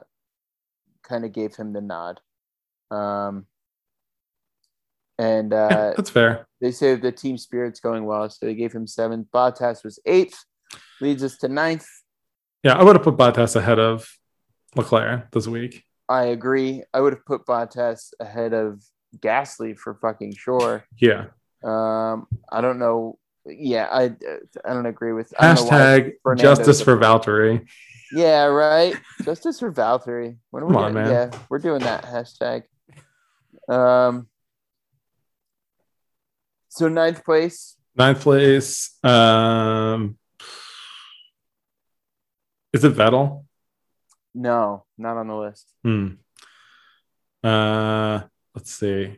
kind 1.04 1.26
of 1.26 1.34
gave 1.34 1.56
him 1.56 1.74
the 1.74 1.82
nod. 1.82 2.22
Um, 2.92 3.48
and 5.18 5.52
Yeah, 5.52 5.58
uh, 5.66 5.94
that's 5.96 6.12
fair. 6.12 6.48
they 6.62 6.72
say 6.72 6.96
the 6.96 7.12
team 7.12 7.38
spirit's 7.40 7.80
going 7.80 8.06
well, 8.06 8.30
so 8.30 8.46
they 8.46 8.54
gave 8.54 8.72
him 8.72 8.86
seventh. 8.86 9.28
Bottas 9.34 9.84
was 9.84 10.00
eighth, 10.06 10.46
leads 11.02 11.24
us 11.24 11.38
to 11.38 11.48
ninth. 11.48 11.88
Yeah, 12.64 12.78
I 12.78 12.84
would 12.84 12.96
have 12.96 13.04
put 13.04 13.18
Bottas 13.18 13.56
ahead 13.56 13.80
of 13.80 14.08
Leclerc 14.76 15.32
this 15.32 15.48
week. 15.48 15.84
I 16.08 16.26
agree. 16.26 16.84
I 16.94 17.00
would 17.00 17.14
have 17.14 17.26
put 17.26 17.46
Bottas 17.48 18.14
ahead 18.20 18.54
of 18.54 18.84
Gasly 19.20 19.78
for 19.78 19.96
fucking 19.96 20.36
sure. 20.36 20.86
Yeah. 20.98 21.28
Um, 21.64 22.28
I 22.52 22.62
don't 22.62 22.80
know. 22.80 23.18
Yeah, 23.46 23.88
I 23.92 24.06
I 24.66 24.74
don't 24.74 24.86
agree 24.86 25.14
with 25.14 25.34
I 25.38 25.54
don't 25.54 25.66
know 25.66 25.70
why 25.70 26.12
Hashtag 26.34 26.38
justice 26.38 26.82
for 26.82 26.98
Valtteri. 26.98 27.66
Yeah, 28.12 28.46
right. 28.46 28.96
Justice 29.24 29.60
for 29.60 29.72
Valtteri. 29.72 30.38
When 30.52 30.64
are 30.64 30.68
we 30.68 30.74
Come 30.74 30.84
on, 30.84 30.94
man. 30.94 31.10
Yeah, 31.10 31.40
we're 31.50 31.60
doing 31.60 31.80
that 31.82 32.06
hashtag. 32.06 32.64
Um. 33.68 34.28
So 36.70 36.88
ninth 36.88 37.26
place. 37.26 37.76
Ninth 37.96 38.22
place. 38.22 38.98
Um, 39.04 40.18
is 42.74 42.84
it 42.84 42.94
Vettel? 42.94 43.46
No, 44.34 44.86
not 44.98 45.18
on 45.18 45.28
the 45.28 45.36
list. 45.36 45.68
Hmm. 45.84 46.08
Uh, 47.42 48.22
let's 48.56 48.72
see. 48.72 49.18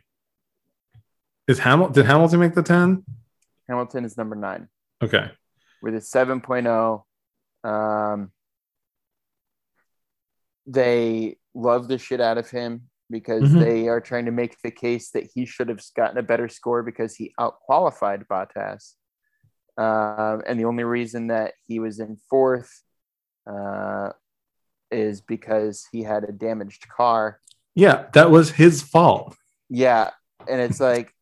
Is 1.46 1.60
Hamilton? 1.60 1.94
Did 1.94 2.06
Hamilton 2.06 2.40
make 2.40 2.54
the 2.54 2.62
ten? 2.62 3.04
Hamilton 3.68 4.04
is 4.04 4.16
number 4.16 4.34
nine 4.36 4.68
Okay. 5.02 5.30
with 5.82 5.94
a 5.94 5.98
7.0. 6.00 7.04
Um, 7.64 8.32
they 10.66 11.36
love 11.54 11.88
the 11.88 11.98
shit 11.98 12.20
out 12.20 12.38
of 12.38 12.50
him 12.50 12.88
because 13.10 13.42
Mhm. 13.44 13.60
they 13.60 13.88
are 13.88 14.00
trying 14.00 14.26
to 14.26 14.30
make 14.30 14.60
the 14.62 14.70
case 14.70 15.10
that 15.10 15.30
he 15.34 15.46
should 15.46 15.68
have 15.68 15.80
gotten 15.96 16.18
a 16.18 16.22
better 16.22 16.48
score 16.48 16.82
because 16.82 17.14
he 17.16 17.34
outqualified 17.40 18.26
Bottas. 18.26 18.94
Um, 19.78 20.42
and 20.46 20.58
the 20.58 20.64
only 20.64 20.84
reason 20.84 21.28
that 21.28 21.54
he 21.66 21.78
was 21.78 22.00
in 22.00 22.16
fourth 22.28 22.82
uh, 23.46 24.12
is 24.90 25.20
because 25.22 25.86
he 25.92 26.02
had 26.02 26.24
a 26.24 26.32
damaged 26.32 26.86
car. 26.88 27.40
Yeah, 27.78 28.06
that 28.14 28.30
was 28.30 28.50
his 28.50 28.82
fault. 28.82 29.36
Yeah. 29.70 30.10
And 30.48 30.60
it's 30.60 30.80
like, 30.80 31.14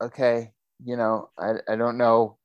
okay, 0.00 0.52
you 0.84 0.96
know, 0.96 1.30
I, 1.36 1.54
I 1.68 1.74
don't 1.76 1.98
know 1.98 2.36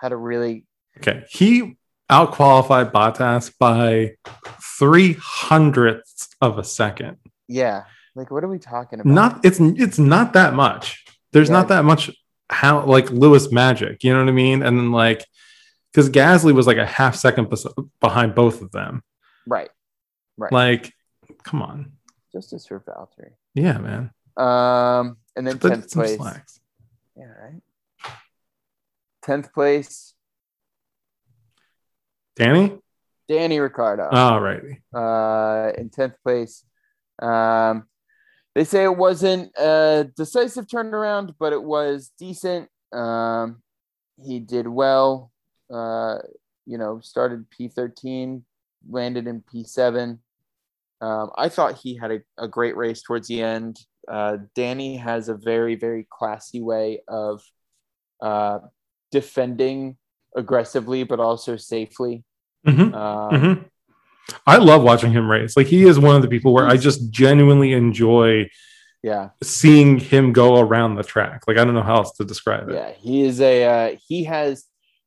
how 0.00 0.08
to 0.08 0.16
really 0.16 0.66
Okay. 0.98 1.24
He 1.28 1.76
outqualified 2.10 2.92
Bottas 2.92 3.52
by 3.58 4.14
three 4.78 5.16
hundredths 5.20 6.28
of 6.40 6.58
a 6.58 6.64
second. 6.64 7.16
Yeah. 7.48 7.84
Like, 8.14 8.30
what 8.30 8.44
are 8.44 8.48
we 8.48 8.58
talking 8.60 9.00
about? 9.00 9.12
Not 9.12 9.44
it's 9.44 9.58
it's 9.60 9.98
not 9.98 10.32
that 10.34 10.54
much. 10.54 11.04
There's 11.32 11.48
Yeah. 11.48 11.54
not 11.58 11.68
that 11.68 11.84
much 11.84 12.10
how 12.48 12.84
like 12.86 13.10
Lewis 13.10 13.50
magic, 13.50 14.04
you 14.04 14.12
know 14.12 14.20
what 14.20 14.28
I 14.28 14.32
mean? 14.32 14.62
And 14.62 14.78
then 14.78 14.92
like 14.92 15.26
because 15.92 16.08
Gasly 16.08 16.54
was 16.54 16.66
like 16.68 16.76
a 16.76 16.86
half 16.86 17.16
second 17.16 17.50
bes- 17.50 17.66
behind 18.00 18.34
both 18.36 18.62
of 18.62 18.70
them. 18.70 19.02
right. 19.46 19.70
Right. 20.38 20.52
Like, 20.52 20.92
come 21.42 21.62
on. 21.62 21.92
Justice 22.36 22.66
for 22.66 22.80
Valtteri. 22.80 23.30
Yeah, 23.54 23.78
man. 23.78 24.10
Um, 24.36 25.16
and 25.34 25.46
then 25.46 25.58
tenth 25.58 25.90
place. 25.90 26.16
slacks. 26.16 26.60
Yeah, 27.16 27.28
right. 27.28 27.62
Tenth 29.22 29.54
place, 29.54 30.12
Danny? 32.36 32.78
Danny 33.26 33.58
Ricciardo. 33.58 34.08
All 34.12 34.38
righty. 34.40 34.82
uh, 34.94 35.72
in 35.78 35.88
tenth 35.88 36.14
place. 36.22 36.62
Um, 37.22 37.86
they 38.54 38.64
say 38.64 38.84
it 38.84 38.96
wasn't 38.96 39.50
a 39.58 40.08
decisive 40.14 40.66
turnaround, 40.66 41.34
but 41.38 41.54
it 41.54 41.62
was 41.62 42.12
decent. 42.18 42.68
Um, 42.92 43.62
he 44.22 44.40
did 44.40 44.68
well. 44.68 45.32
Uh, 45.72 46.18
you 46.66 46.76
know, 46.76 47.00
started 47.00 47.48
P 47.48 47.68
thirteen, 47.68 48.44
landed 48.86 49.26
in 49.26 49.40
P 49.40 49.64
seven. 49.64 50.20
Um, 51.00 51.30
I 51.36 51.48
thought 51.48 51.78
he 51.78 51.96
had 51.96 52.10
a, 52.10 52.20
a 52.38 52.48
great 52.48 52.76
race 52.76 53.02
towards 53.02 53.28
the 53.28 53.42
end. 53.42 53.78
Uh, 54.08 54.38
Danny 54.54 54.96
has 54.96 55.28
a 55.28 55.34
very, 55.34 55.74
very 55.74 56.06
classy 56.10 56.60
way 56.60 57.00
of 57.08 57.42
uh, 58.22 58.60
defending 59.10 59.96
aggressively, 60.34 61.04
but 61.04 61.20
also 61.20 61.56
safely. 61.56 62.24
Mhm. 62.66 62.94
Um, 62.94 63.40
Mhm. 63.40 63.64
I 64.46 64.56
love 64.56 64.82
watching 64.82 65.12
him 65.12 65.30
race. 65.30 65.56
Like 65.56 65.66
he 65.68 65.84
is 65.84 65.98
one 65.98 66.16
of 66.16 66.22
the 66.22 66.28
people 66.28 66.52
where 66.52 66.66
I 66.66 66.76
just 66.76 67.10
genuinely 67.10 67.72
enjoy 67.72 68.48
Yeah. 69.02 69.30
seeing 69.42 69.98
him 69.98 70.32
go 70.32 70.58
around 70.58 70.96
the 70.96 71.04
track. 71.04 71.42
Like 71.46 71.58
I 71.58 71.64
don't 71.64 71.74
know 71.74 71.82
how 71.82 71.96
else 71.96 72.12
to 72.16 72.24
describe 72.24 72.68
it. 72.68 72.74
Yeah, 72.74 72.90
he 72.92 73.22
is 73.22 73.40
a 73.40 73.64
uh, 73.64 73.96
he 74.08 74.24
has 74.24 74.64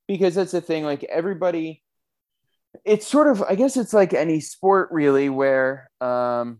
because 0.07 0.35
that's 0.35 0.51
the 0.51 0.61
thing. 0.61 0.83
Like 0.85 1.03
everybody, 1.03 1.83
it's 2.85 3.07
sort 3.07 3.27
of 3.27 3.41
I 3.43 3.55
guess 3.55 3.77
it's 3.77 3.93
like 3.93 4.13
any 4.13 4.39
sport 4.39 4.89
really, 4.91 5.29
where 5.29 5.89
um, 6.01 6.59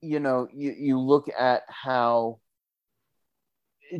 you 0.00 0.20
know 0.20 0.48
you 0.52 0.74
you 0.78 0.98
look 1.00 1.28
at 1.38 1.62
how 1.68 2.40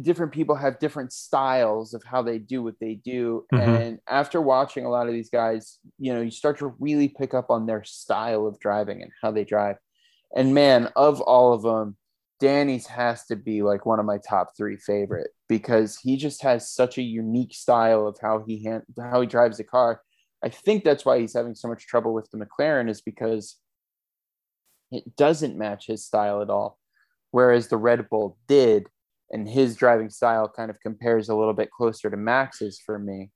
different 0.02 0.32
people 0.32 0.54
have 0.54 0.78
different 0.78 1.12
styles 1.12 1.94
of 1.94 2.02
how 2.04 2.20
they 2.20 2.38
do 2.38 2.62
what 2.62 2.74
they 2.78 2.94
do 2.94 3.46
Mhm. 3.52 3.58
and 3.80 3.98
after 4.06 4.38
watching 4.38 4.84
a 4.84 4.90
lot 4.90 5.06
of 5.06 5.14
these 5.14 5.30
guys 5.30 5.78
you 5.98 6.12
know 6.12 6.20
you 6.20 6.30
start 6.30 6.58
to 6.58 6.74
really 6.78 7.08
pick 7.08 7.32
up 7.32 7.50
on 7.50 7.64
their 7.64 7.82
style 7.84 8.46
of 8.46 8.60
driving 8.60 9.00
and 9.02 9.10
how 9.22 9.30
they 9.30 9.44
drive 9.44 9.76
and 10.36 10.52
man 10.54 10.90
of 10.94 11.22
all 11.22 11.54
of 11.54 11.62
them 11.62 11.96
Danny's 12.38 12.86
has 12.86 13.24
to 13.26 13.36
be 13.36 13.62
like 13.62 13.86
one 13.86 13.98
of 13.98 14.04
my 14.04 14.18
top 14.18 14.54
three 14.56 14.76
favorite 14.76 15.30
because 15.48 15.96
he 15.98 16.16
just 16.18 16.42
has 16.42 16.70
such 16.70 16.98
a 16.98 17.02
unique 17.02 17.54
style 17.54 18.06
of 18.06 18.18
how 18.20 18.44
he 18.46 18.62
hand, 18.62 18.82
how 18.96 19.20
he 19.22 19.26
drives 19.26 19.56
the 19.56 19.64
car. 19.64 20.02
I 20.42 20.48
think 20.48 20.84
that's 20.84 21.04
why 21.04 21.18
he's 21.18 21.34
having 21.34 21.54
so 21.54 21.68
much 21.68 21.86
trouble 21.86 22.14
with 22.14 22.30
the 22.30 22.38
McLaren 22.38 22.88
is 22.88 23.00
because 23.00 23.56
it 24.90 25.16
doesn't 25.16 25.58
match 25.58 25.86
his 25.86 26.04
style 26.04 26.42
at 26.42 26.50
all, 26.50 26.78
whereas 27.30 27.68
the 27.68 27.76
Red 27.76 28.08
Bull 28.08 28.38
did, 28.46 28.86
and 29.30 29.48
his 29.48 29.76
driving 29.76 30.10
style 30.10 30.48
kind 30.48 30.70
of 30.70 30.80
compares 30.80 31.28
a 31.28 31.34
little 31.34 31.54
bit 31.54 31.70
closer 31.70 32.08
to 32.08 32.16
Max's 32.16 32.80
for 32.84 32.98
me. 32.98 33.30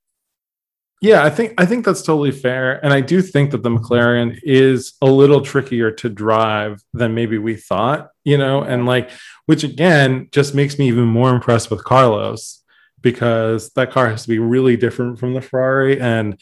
Yeah, 1.03 1.25
I 1.25 1.31
think 1.31 1.55
I 1.59 1.67
think 1.67 1.85
that's 1.85 2.03
totally 2.03 2.31
fair, 2.31 2.83
and 2.85 2.95
I 2.95 3.01
do 3.01 3.21
think 3.21 3.51
that 3.51 3.65
the 3.65 3.71
McLaren 3.71 4.39
is 4.45 4.95
a 5.03 5.07
little 5.07 5.41
trickier 5.41 5.91
to 5.91 6.09
drive 6.09 6.81
than 6.95 7.13
maybe 7.13 7.39
we 7.39 7.57
thought. 7.57 8.11
You 8.25 8.39
know, 8.39 8.63
and 8.63 8.87
like, 8.87 9.11
which 9.47 9.65
again 9.65 10.29
just 10.31 10.55
makes 10.55 10.79
me 10.79 10.87
even 10.87 11.07
more 11.07 11.35
impressed 11.35 11.73
with 11.73 11.83
Carlos 11.83 12.63
because 13.01 13.71
that 13.71 13.91
car 13.91 14.09
has 14.09 14.23
to 14.23 14.29
be 14.29 14.39
really 14.39 14.77
different 14.77 15.19
from 15.19 15.35
the 15.35 15.43
Ferrari, 15.43 16.01
and 16.01 16.41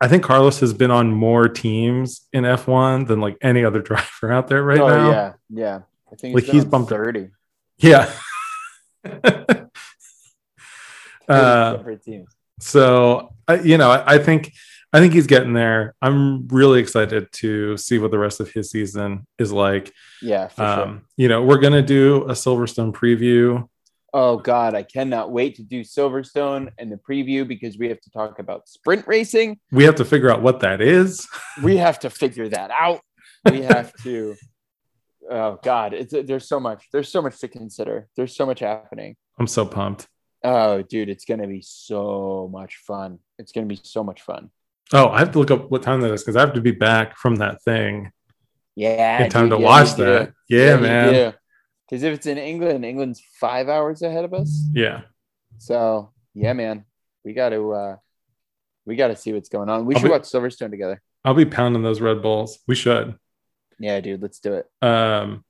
I 0.00 0.08
think 0.08 0.22
Carlos 0.24 0.60
has 0.60 0.72
been 0.72 0.90
on 0.90 1.12
more 1.12 1.48
teams 1.48 2.26
in 2.32 2.44
F1 2.44 3.06
than 3.06 3.20
like 3.20 3.36
any 3.42 3.64
other 3.64 3.80
driver 3.88 4.32
out 4.32 4.48
there 4.48 4.62
right 4.62 4.80
oh 4.80 4.88
now. 4.88 5.10
yeah, 5.10 5.32
yeah. 5.50 5.80
I 6.10 6.16
think 6.16 6.34
Like, 6.34 6.46
been 6.46 6.54
he's 6.54 6.64
bumped 6.64 6.90
up. 6.90 6.96
thirty. 6.98 7.30
Yeah. 7.78 8.12
uh, 11.28 11.78
so 12.58 13.34
I, 13.46 13.54
you 13.60 13.78
know, 13.78 13.90
I, 13.90 14.14
I 14.14 14.18
think 14.18 14.52
I 14.92 14.98
think 14.98 15.12
he's 15.12 15.26
getting 15.26 15.52
there. 15.52 15.94
I'm 16.02 16.48
really 16.48 16.80
excited 16.80 17.30
to 17.34 17.76
see 17.76 17.98
what 17.98 18.10
the 18.10 18.18
rest 18.18 18.40
of 18.40 18.50
his 18.50 18.70
season 18.70 19.26
is 19.38 19.52
like. 19.52 19.92
Yeah, 20.20 20.48
for 20.48 20.56
sure. 20.56 20.82
Um, 20.82 21.06
you 21.16 21.28
know, 21.28 21.42
we're 21.42 21.58
gonna 21.60 21.82
do 21.82 22.24
a 22.24 22.32
Silverstone 22.32 22.92
preview. 22.92 23.68
Oh 24.12 24.38
God, 24.38 24.74
I 24.74 24.82
cannot 24.82 25.30
wait 25.30 25.54
to 25.56 25.62
do 25.62 25.82
Silverstone 25.82 26.70
and 26.78 26.90
the 26.90 26.96
preview 26.96 27.46
because 27.46 27.78
we 27.78 27.88
have 27.88 28.00
to 28.00 28.10
talk 28.10 28.38
about 28.40 28.68
sprint 28.68 29.06
racing. 29.06 29.58
We 29.70 29.84
have 29.84 29.94
to 29.96 30.04
figure 30.04 30.30
out 30.30 30.42
what 30.42 30.60
that 30.60 30.80
is. 30.80 31.28
We 31.62 31.76
have 31.76 31.98
to 32.00 32.10
figure 32.10 32.48
that 32.48 32.70
out. 32.70 33.00
We 33.48 33.62
have 33.62 33.92
to. 34.02 34.36
Oh 35.32 35.60
God, 35.62 35.92
it's 35.92 36.12
there's 36.12 36.48
so 36.48 36.58
much. 36.58 36.88
There's 36.92 37.08
so 37.08 37.22
much 37.22 37.38
to 37.38 37.46
consider. 37.46 38.08
There's 38.16 38.34
so 38.34 38.46
much 38.46 38.60
happening. 38.60 39.14
I'm 39.38 39.46
so 39.46 39.64
pumped. 39.64 40.08
Oh, 40.42 40.82
dude, 40.82 41.08
it's 41.08 41.24
gonna 41.24 41.46
be 41.46 41.62
so 41.62 42.48
much 42.50 42.78
fun. 42.78 43.20
It's 43.38 43.52
gonna 43.52 43.66
be 43.68 43.78
so 43.80 44.02
much 44.02 44.22
fun. 44.22 44.50
Oh, 44.92 45.08
I 45.08 45.20
have 45.20 45.30
to 45.32 45.38
look 45.38 45.52
up 45.52 45.70
what 45.70 45.84
time 45.84 46.00
that 46.00 46.12
is 46.12 46.22
because 46.22 46.34
I 46.34 46.40
have 46.40 46.54
to 46.54 46.60
be 46.60 46.72
back 46.72 47.16
from 47.16 47.36
that 47.36 47.62
thing 47.62 48.10
Yeah, 48.74 49.22
in 49.22 49.30
time 49.30 49.48
dude, 49.50 49.58
to 49.58 49.62
yeah, 49.62 49.68
watch 49.68 49.94
that. 49.94 50.32
Yeah, 50.48 50.76
man. 50.78 51.34
Because 51.90 52.04
if 52.04 52.14
it's 52.14 52.26
in 52.26 52.38
England, 52.38 52.84
England's 52.84 53.20
five 53.40 53.68
hours 53.68 54.02
ahead 54.02 54.24
of 54.24 54.32
us. 54.32 54.62
Yeah. 54.72 55.00
So 55.58 56.12
yeah, 56.34 56.52
man, 56.52 56.84
we 57.24 57.32
got 57.32 57.48
to 57.48 57.72
uh 57.72 57.96
we 58.86 58.94
got 58.96 59.08
to 59.08 59.16
see 59.16 59.32
what's 59.32 59.48
going 59.48 59.68
on. 59.68 59.86
We 59.86 59.94
I'll 59.96 60.00
should 60.00 60.06
be- 60.06 60.12
watch 60.12 60.22
Silverstone 60.22 60.70
together. 60.70 61.02
I'll 61.24 61.34
be 61.34 61.44
pounding 61.44 61.82
those 61.82 62.00
Red 62.00 62.22
Bulls. 62.22 62.60
We 62.66 62.74
should. 62.74 63.16
Yeah, 63.78 64.00
dude, 64.00 64.22
let's 64.22 64.38
do 64.38 64.54
it. 64.54 64.66
Um, 64.86 65.44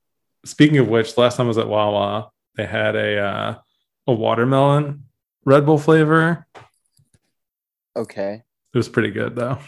speaking 0.44 0.78
of 0.78 0.88
which, 0.88 1.16
last 1.16 1.36
time 1.36 1.46
I 1.46 1.48
was 1.48 1.58
at 1.58 1.68
Wawa, 1.68 2.30
they 2.56 2.66
had 2.66 2.96
a 2.96 3.18
uh, 3.18 3.54
a 4.06 4.12
watermelon 4.12 5.04
Red 5.44 5.66
Bull 5.66 5.78
flavor. 5.78 6.46
Okay. 7.96 8.42
It 8.72 8.78
was 8.78 8.88
pretty 8.88 9.10
good 9.10 9.36
though. 9.36 9.58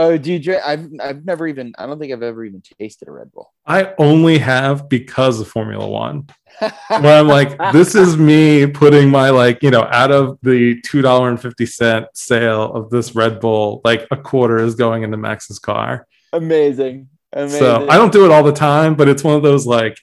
Oh, 0.00 0.16
do 0.16 0.32
you 0.32 0.38
drink? 0.38 0.62
I've 0.64 0.88
I've 1.02 1.24
never 1.24 1.48
even. 1.48 1.72
I 1.76 1.86
don't 1.86 1.98
think 1.98 2.12
I've 2.12 2.22
ever 2.22 2.44
even 2.44 2.62
tasted 2.78 3.08
a 3.08 3.10
Red 3.10 3.32
Bull. 3.32 3.52
I 3.66 3.94
only 3.98 4.38
have 4.38 4.88
because 4.88 5.40
of 5.40 5.48
Formula 5.48 5.88
One. 5.88 6.28
Where 6.60 7.18
I'm 7.18 7.26
like, 7.26 7.58
this 7.72 7.96
is 7.96 8.16
me 8.16 8.68
putting 8.68 9.10
my 9.10 9.30
like, 9.30 9.60
you 9.60 9.72
know, 9.72 9.88
out 9.90 10.12
of 10.12 10.38
the 10.42 10.80
two 10.82 11.02
dollar 11.02 11.28
and 11.28 11.42
fifty 11.42 11.66
cent 11.66 12.06
sale 12.14 12.72
of 12.72 12.90
this 12.90 13.16
Red 13.16 13.40
Bull, 13.40 13.80
like 13.82 14.06
a 14.12 14.16
quarter 14.16 14.58
is 14.58 14.76
going 14.76 15.02
into 15.02 15.16
Max's 15.16 15.58
car. 15.58 16.06
amazing. 16.32 17.08
Amazing. 17.32 17.58
So 17.58 17.88
I 17.88 17.96
don't 17.96 18.12
do 18.12 18.24
it 18.24 18.30
all 18.30 18.44
the 18.44 18.52
time, 18.52 18.94
but 18.94 19.08
it's 19.08 19.24
one 19.24 19.34
of 19.34 19.42
those 19.42 19.66
like, 19.66 19.98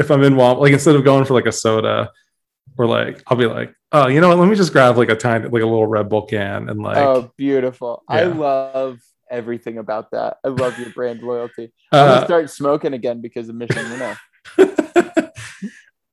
if 0.00 0.10
I'm 0.10 0.24
in 0.24 0.34
Walmart, 0.34 0.60
like 0.60 0.72
instead 0.72 0.96
of 0.96 1.04
going 1.04 1.24
for 1.24 1.34
like 1.34 1.46
a 1.46 1.52
soda, 1.52 2.10
or 2.76 2.86
like 2.86 3.22
I'll 3.28 3.38
be 3.38 3.46
like, 3.46 3.72
oh, 3.92 4.08
you 4.08 4.20
know 4.20 4.28
what? 4.28 4.38
Let 4.38 4.48
me 4.48 4.56
just 4.56 4.72
grab 4.72 4.96
like 4.96 5.08
a 5.08 5.14
tiny, 5.16 5.44
like 5.44 5.62
a 5.62 5.66
little 5.66 5.86
Red 5.86 6.08
Bull 6.08 6.26
can, 6.26 6.68
and 6.68 6.82
like, 6.82 6.98
oh, 6.98 7.32
beautiful. 7.36 8.02
I 8.08 8.24
love 8.24 9.00
everything 9.30 9.78
about 9.78 10.10
that. 10.12 10.38
I 10.44 10.48
love 10.48 10.78
your 10.78 10.90
brand 10.90 11.22
loyalty. 11.22 11.72
I'm 11.92 12.00
uh, 12.00 12.14
gonna 12.14 12.26
start 12.26 12.50
smoking 12.50 12.92
again 12.92 13.20
because 13.20 13.48
of 13.48 13.54
Mission 13.54 13.90
Winnow. 13.90 14.16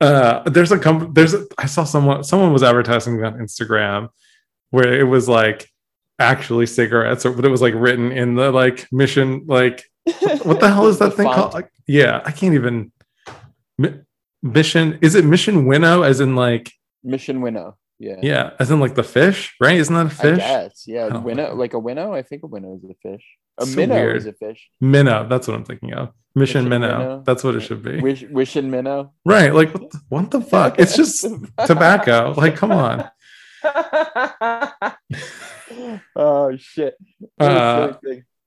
uh, 0.01 0.49
there's 0.49 0.72
a 0.72 0.80
company. 0.80 1.11
There's 1.14 1.34
a, 1.34 1.45
I 1.57 1.66
saw 1.66 1.84
someone. 1.84 2.24
Someone 2.24 2.53
was 2.53 2.64
advertising 2.64 3.24
on 3.24 3.39
Instagram 3.39 4.09
where 4.72 4.99
it 4.99 5.03
was 5.03 5.30
like 5.30 5.70
actually 6.20 6.66
cigarettes, 6.66 7.26
or 7.26 7.32
but 7.32 7.45
it 7.45 7.49
was 7.49 7.61
like 7.61 7.74
written 7.76 8.11
in 8.11 8.36
the 8.36 8.51
like 8.51 8.88
mission. 8.91 9.45
Like 9.47 9.84
what 10.43 10.59
the 10.59 10.72
hell 10.72 10.88
is 10.88 10.99
that 10.99 11.14
thing 11.14 11.26
font. 11.26 11.36
called? 11.36 11.53
Like, 11.53 11.70
yeah, 11.88 12.22
I 12.26 12.32
can't 12.32 12.55
even. 12.55 12.91
Mi- 13.78 13.99
Mission 14.41 14.99
is 15.01 15.16
it 15.16 15.24
Mission 15.24 15.66
Winnow? 15.66 16.01
As 16.01 16.20
in 16.20 16.36
like 16.36 16.72
Mission 17.03 17.39
Winnow. 17.41 17.78
Yeah. 18.04 18.16
yeah, 18.22 18.49
as 18.60 18.70
in 18.70 18.80
like 18.82 18.95
the 18.95 19.04
fish, 19.04 19.56
right? 19.62 19.78
Isn't 19.78 19.95
that 19.95 20.08
a 20.08 20.10
fish? 20.10 20.38
guess. 20.38 20.84
Yeah. 20.86 21.18
Winnow, 21.18 21.56
like 21.56 21.74
a 21.74 21.80
winnow. 21.80 22.14
I 22.14 22.22
think 22.22 22.43
a 22.43 22.47
winnow 22.47 22.76
is 22.76 22.84
a 22.84 22.93
fish. 23.01 23.24
A 23.60 23.66
So 23.66 23.76
minnow 23.78 23.95
weird. 23.95 24.18
is 24.18 24.26
a 24.26 24.34
fish. 24.34 24.70
Minnow. 24.82 25.26
That's 25.30 25.47
what 25.47 25.56
I'm 25.56 25.64
thinking 25.64 25.93
of. 25.93 26.10
Mission, 26.36 26.68
Minnow. 26.68 26.97
Minnow. 26.97 27.24
That's 27.26 27.43
what 27.45 27.56
it 27.56 27.62
should 27.62 27.82
be. 27.84 28.01
Wish, 28.01 28.24
wishing 28.24 28.70
minnow. 28.72 29.14
right. 29.26 29.54
Like 29.54 29.74
what 29.74 29.89
the, 29.91 29.99
what 30.10 30.32
the 30.32 30.41
fuck? 30.54 30.80
It's 30.80 30.95
just 30.97 31.26
tobacco. 31.66 32.34
Like 32.36 32.56
come 32.58 32.72
on. 32.72 33.10
oh 36.16 36.56
shit. 36.58 36.95
Uh. 37.39 37.93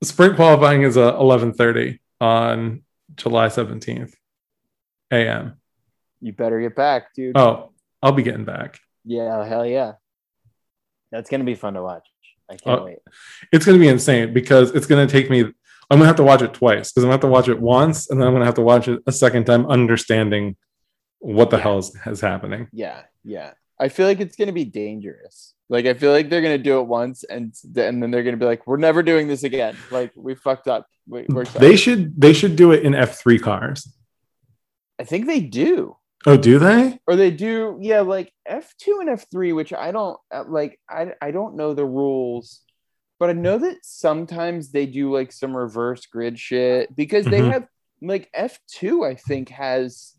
Sprint 0.03 0.35
qualifying 0.35 0.83
is 0.83 0.97
uh, 0.97 1.13
11:30 1.13 1.97
on 2.21 2.83
July 3.15 3.47
17th 3.47 4.13
a.m. 5.11 5.53
You 6.21 6.33
better 6.33 6.59
get 6.61 6.75
back, 6.75 7.13
dude. 7.15 7.37
Oh, 7.37 7.71
I'll 8.03 8.11
be 8.11 8.23
getting 8.23 8.45
back. 8.45 8.79
Yeah, 9.07 9.43
hell 9.45 9.65
yeah. 9.65 9.93
That's 11.11 11.29
gonna 11.29 11.43
be 11.45 11.55
fun 11.55 11.73
to 11.75 11.81
watch. 11.83 12.07
I 12.49 12.55
can't 12.55 12.81
Oh. 12.81 12.85
wait. 12.85 12.99
It's 13.51 13.65
going 13.65 13.77
to 13.77 13.81
be 13.83 13.89
insane 13.89 14.33
because 14.33 14.71
it's 14.73 14.85
going 14.85 15.05
to 15.05 15.11
take 15.11 15.29
me. 15.29 15.41
I'm 15.41 15.53
going 15.89 16.01
to 16.03 16.05
have 16.07 16.15
to 16.15 16.23
watch 16.23 16.41
it 16.41 16.53
twice 16.53 16.93
because 16.93 17.03
I'm 17.03 17.09
going 17.09 17.19
to 17.19 17.25
have 17.25 17.29
to 17.29 17.33
watch 17.39 17.49
it 17.49 17.59
once 17.59 18.09
and 18.09 18.17
then 18.21 18.25
I'm 18.25 18.33
going 18.33 18.39
to 18.39 18.45
have 18.45 18.55
to 18.55 18.61
watch 18.61 18.87
it 18.87 19.01
a 19.05 19.11
second 19.11 19.43
time, 19.43 19.65
understanding 19.65 20.55
what 21.19 21.49
the 21.49 21.57
Yeah. 21.57 21.63
hell 21.63 21.77
is, 21.79 21.93
is 22.05 22.21
happening. 22.21 22.69
Yeah, 22.71 23.01
yeah. 23.25 23.51
I 23.79 23.89
feel 23.89 24.07
like 24.07 24.21
it's 24.21 24.35
gonna 24.37 24.53
be 24.53 24.63
dangerous. 24.65 25.53
Like 25.69 25.85
I 25.85 25.93
feel 25.93 26.11
like 26.13 26.29
they're 26.29 26.41
gonna 26.41 26.57
do 26.57 26.79
it 26.79 26.87
once, 26.87 27.23
and 27.25 27.53
and 27.75 28.01
then 28.01 28.11
they're 28.11 28.23
gonna 28.23 28.37
be 28.37 28.45
like, 28.45 28.65
"We're 28.65 28.77
never 28.77 29.03
doing 29.03 29.27
this 29.27 29.43
again." 29.43 29.75
Like 29.91 30.13
we 30.15 30.33
fucked 30.33 30.67
up. 30.67 30.87
We, 31.07 31.25
we're. 31.29 31.43
They 31.43 31.75
should 31.75 32.19
they 32.19 32.33
should 32.33 32.55
do 32.55 32.71
it 32.71 32.83
in 32.83 32.93
F3 32.93 33.39
cars. 33.41 33.87
I 34.99 35.03
think 35.03 35.25
they 35.27 35.41
do. 35.41 35.95
Oh, 36.27 36.35
do 36.37 36.59
they? 36.59 36.99
or 37.07 37.15
they 37.15 37.31
do 37.31 37.77
yeah 37.81 38.01
like 38.01 38.31
f2 38.49 38.99
and 38.99 39.09
f3 39.09 39.55
which 39.55 39.71
i 39.73 39.91
don't 39.91 40.19
uh, 40.33 40.43
like 40.47 40.77
i, 40.89 41.13
I 41.21 41.31
don't 41.31 41.55
know 41.55 41.73
the 41.73 41.85
rules 41.85 42.61
but 43.17 43.29
i 43.29 43.33
know 43.33 43.57
that 43.57 43.77
sometimes 43.83 44.71
they 44.71 44.85
do 44.85 45.11
like 45.13 45.31
some 45.31 45.55
reverse 45.55 46.05
grid 46.05 46.37
shit 46.37 46.93
because 46.95 47.25
they 47.25 47.39
Mhm. 47.39 47.51
have 47.53 47.67
like 48.01 48.29
f2 48.35 49.07
i 49.09 49.15
think 49.15 49.49
has 49.49 50.15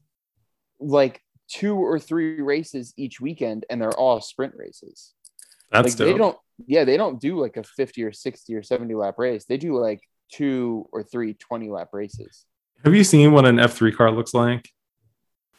like 0.80 1.20
two 1.48 1.76
or 1.76 1.98
three 1.98 2.40
races 2.40 2.94
each 2.96 3.20
weekend 3.20 3.66
and 3.68 3.80
they're 3.80 3.90
all 3.98 4.20
sprint 4.20 4.54
races 4.56 5.12
That's 5.70 5.98
like 5.98 5.98
they 5.98 6.16
don't 6.18 6.36
yeah 6.66 6.84
they 6.84 6.96
don't 6.96 7.20
do 7.20 7.38
like 7.38 7.56
a 7.58 7.62
50 7.62 8.02
or 8.04 8.12
60 8.12 8.54
or 8.54 8.62
70 8.62 8.94
lap 8.94 9.16
race 9.18 9.44
they 9.44 9.58
do 9.58 9.78
like 9.78 10.00
two 10.32 10.86
or 10.92 11.02
three 11.02 11.34
20 11.34 11.68
lap 11.70 11.88
races 11.92 12.46
Have 12.84 12.94
you 12.94 13.04
seen 13.04 13.32
what 13.32 13.44
an 13.44 13.56
F3 13.56 13.94
car 13.94 14.10
looks 14.10 14.32
like? 14.34 14.70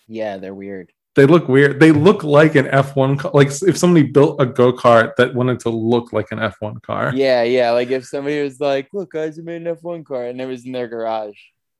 Yeah 0.10 0.36
they're 0.38 0.54
weird 0.54 0.92
They 1.16 1.26
look 1.26 1.48
weird. 1.50 1.80
They 1.80 1.92
look 1.92 2.24
like 2.24 2.56
an 2.56 2.68
F1 2.68 3.20
car. 3.20 3.32
Like 3.34 3.50
if 3.72 3.76
somebody 3.78 4.06
built 4.18 4.40
a 4.40 4.46
go 4.46 4.72
kart 4.72 5.16
that 5.18 5.34
wanted 5.36 5.60
to 5.66 5.70
look 5.70 6.14
like 6.14 6.30
an 6.32 6.40
F1 6.40 6.82
car. 6.90 7.12
Yeah, 7.14 7.42
yeah. 7.44 7.72
Like 7.72 7.90
if 7.98 8.06
somebody 8.06 8.42
was 8.48 8.60
like, 8.60 8.88
"Look, 8.94 9.10
guys, 9.12 9.38
I 9.40 9.42
made 9.42 9.62
an 9.66 9.76
F1 9.76 10.06
car," 10.06 10.24
and 10.30 10.40
it 10.40 10.46
was 10.46 10.66
in 10.66 10.72
their 10.72 10.88
garage, 10.88 11.36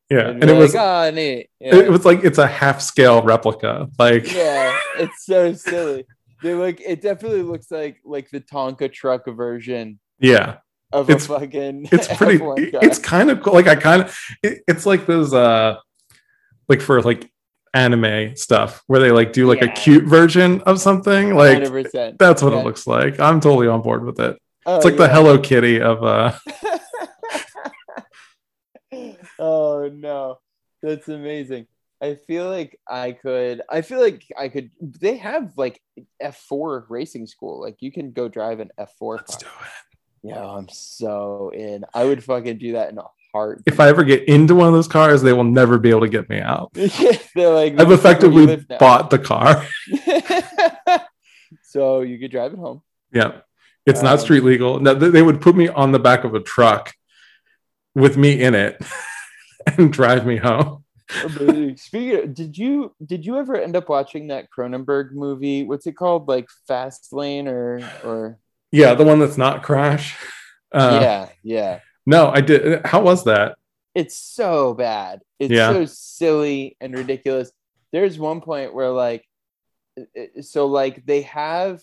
Yeah. 0.10 0.28
and, 0.30 0.42
And 0.42 0.50
it 0.52 0.58
was 0.64 0.74
like, 0.74 0.84
"Ah, 0.84 1.10
neat." 1.14 1.48
Yeah. 1.62 1.76
it 1.88 1.92
was 1.96 2.04
like 2.10 2.22
it's 2.26 2.40
a 2.40 2.48
half 2.62 2.82
scale 2.82 3.22
replica. 3.22 3.88
Like 4.06 4.26
yeah, 4.34 4.76
it's 5.04 5.20
so 5.32 5.54
silly. 5.54 6.06
They 6.44 6.54
look. 6.56 6.82
It 6.82 7.00
definitely 7.02 7.44
looks 7.44 7.70
like 7.72 7.96
like 8.04 8.28
the 8.32 8.42
Tonka 8.42 8.92
truck 8.92 9.24
version 9.46 10.00
yeah. 10.20 10.58
of 10.92 11.08
It's- 11.10 11.26
a 11.30 11.40
fucking. 11.40 11.88
It's 11.96 12.08
pretty 12.18 12.40
F1 12.40 12.72
car. 12.74 12.82
it's 12.84 13.00
kind 13.00 13.30
of 13.32 13.42
cool. 13.44 13.54
Like 13.54 13.68
I 13.68 13.76
kind 13.76 14.02
of 14.04 14.08
it, 14.44 14.64
it's 14.68 14.86
like 14.92 15.06
those 15.06 15.32
uh 15.34 15.78
like 16.68 16.82
for 16.82 17.00
like 17.12 17.30
anime 17.74 18.36
stuff 18.36 18.84
where 18.88 19.00
they 19.00 19.12
like 19.12 19.34
do 19.34 19.48
like 19.48 19.62
a 19.62 19.68
cute 19.68 20.06
version 20.06 20.62
of 20.62 20.80
something. 20.80 21.36
Like 21.36 21.60
100%. 21.60 22.18
that's 22.18 22.42
what 22.42 22.54
Yeah. 22.54 22.60
it 22.60 22.66
looks 22.66 22.88
like. 22.88 23.20
I'm 23.20 23.40
totally 23.40 23.68
on 23.68 23.82
board 23.82 24.04
with 24.06 24.20
it. 24.20 24.38
Oh, 24.66 24.76
It's 24.78 24.86
like 24.86 24.98
the. 24.98 25.08
Hello 25.08 25.38
Kitty 25.40 25.80
of 25.82 26.04
uh 26.04 26.34
oh 29.40 29.90
no, 29.94 30.40
that's 30.82 31.08
amazing. 31.08 31.68
I 32.02 32.16
feel 32.16 32.50
like 32.50 32.80
I 32.88 33.12
could. 33.12 33.62
I 33.70 33.82
feel 33.82 34.00
like 34.00 34.26
I 34.38 34.48
could. 34.50 34.72
They 34.80 35.18
have 35.18 35.54
like 35.58 35.82
F4 36.22 36.86
racing 36.90 37.28
school. 37.28 37.62
Like 37.62 37.78
you 37.82 37.92
can 37.92 38.12
go 38.12 38.28
drive 38.30 38.60
an 38.62 38.70
F4 38.80 39.18
let's 39.18 39.36
car. 39.36 39.40
do 39.42 39.48
it. 39.66 40.34
Yeah, 40.34 40.46
I'm 40.46 40.68
so 40.70 41.52
in. 41.54 41.84
I 41.94 42.06
would 42.06 42.24
fucking 42.24 42.58
do 42.58 42.74
that 42.74 42.90
in 42.92 42.98
a 42.98 43.04
heart. 43.34 43.62
If 43.66 43.80
I 43.80 43.90
ever 43.90 44.04
get 44.04 44.28
into 44.28 44.56
one 44.56 44.68
of 44.68 44.74
those 44.74 44.88
cars, 44.88 45.22
they 45.22 45.34
will 45.34 45.44
never 45.44 45.78
be 45.78 45.90
able 45.90 46.02
to 46.02 46.10
get 46.10 46.30
me 46.30 46.40
out. 46.40 46.72
They're 46.74 47.54
like, 47.54 47.80
I've 47.80 47.88
"This 47.90 48.00
is 48.00 48.04
where 48.04 48.32
you 48.32 48.50
effectively 48.50 48.66
bought 48.80 49.10
the 49.10 49.20
car. 49.20 49.66
so 51.64 52.02
you 52.02 52.18
could 52.20 52.32
drive 52.32 52.54
it 52.54 52.60
home. 52.60 52.82
Yeah. 53.12 53.42
It's 53.86 54.02
not 54.02 54.14
Um, 54.14 54.20
street 54.20 54.44
legal. 54.44 54.80
No, 54.80 54.94
they 54.94 55.10
they 55.10 55.22
would 55.22 55.42
put 55.42 55.56
me 55.56 55.68
on 55.68 55.92
the 55.92 56.00
back 56.00 56.24
of 56.24 56.36
a 56.36 56.40
truck 56.40 56.94
with 57.96 58.18
me 58.18 58.40
in 58.42 58.54
it 58.54 58.80
and 59.78 59.92
drive 59.92 60.26
me 60.26 60.38
home. 60.38 60.84
Speaking, 61.78 62.20
of, 62.20 62.34
did 62.36 62.56
you 62.56 62.94
did 63.04 63.26
you 63.26 63.38
ever 63.38 63.56
end 63.56 63.76
up 63.76 63.90
watching 63.90 64.28
that 64.28 64.50
Cronenberg 64.56 65.12
movie? 65.12 65.64
What's 65.64 65.88
it 65.88 65.94
called? 65.94 66.28
Like 66.28 66.48
Fast 66.68 67.12
Lane 67.12 67.48
or 67.48 67.82
or 68.04 68.38
Yeah, 68.72 68.94
the 68.94 69.06
one 69.06 69.18
that's 69.20 69.38
not 69.38 69.64
Crash. 69.64 70.16
Uh, 70.72 71.00
yeah, 71.02 71.30
yeah. 71.42 71.80
No, 72.10 72.32
I 72.34 72.42
did. 72.42 72.84
How 72.88 73.02
was 73.02 73.24
that? 73.26 73.58
It's 73.94 74.18
so 74.18 74.74
bad. 74.74 75.22
It's 75.38 75.52
Yeah. 75.52 75.72
so 75.72 75.86
silly 75.86 76.76
and 76.82 76.96
ridiculous. 76.96 77.52
There's 77.92 78.18
one 78.18 78.42
point 78.42 78.74
where 78.74 78.90
like, 78.90 79.26
so 80.42 80.66
like 80.66 81.06
they 81.06 81.22
have, 81.24 81.82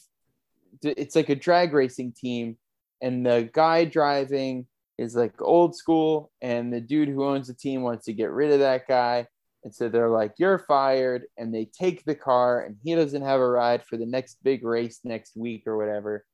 it's 0.82 1.14
like 1.14 1.28
a 1.28 1.36
drag 1.36 1.72
racing 1.72 2.10
team, 2.12 2.56
and 3.00 3.24
the 3.24 3.48
guy 3.52 3.84
driving 3.84 4.66
is 4.98 5.14
like 5.14 5.40
old 5.40 5.76
school, 5.76 6.32
and 6.40 6.72
the 6.72 6.80
dude 6.80 7.08
who 7.08 7.24
owns 7.24 7.46
the 7.46 7.54
team 7.54 7.82
wants 7.82 8.06
to 8.06 8.12
get 8.12 8.30
rid 8.32 8.50
of 8.50 8.58
that 8.60 8.88
guy. 8.88 9.28
And 9.62 9.72
so 9.72 9.88
they're 9.88 10.08
like, 10.10 10.34
You're 10.38 10.58
fired. 10.58 11.26
And 11.36 11.54
they 11.54 11.66
take 11.66 12.04
the 12.04 12.14
car, 12.16 12.62
and 12.62 12.76
he 12.82 12.96
doesn't 12.96 13.22
have 13.22 13.40
a 13.40 13.48
ride 13.48 13.84
for 13.84 13.96
the 13.96 14.06
next 14.06 14.42
big 14.42 14.64
race 14.64 15.00
next 15.04 15.36
week 15.36 15.68
or 15.68 15.76
whatever. 15.76 16.24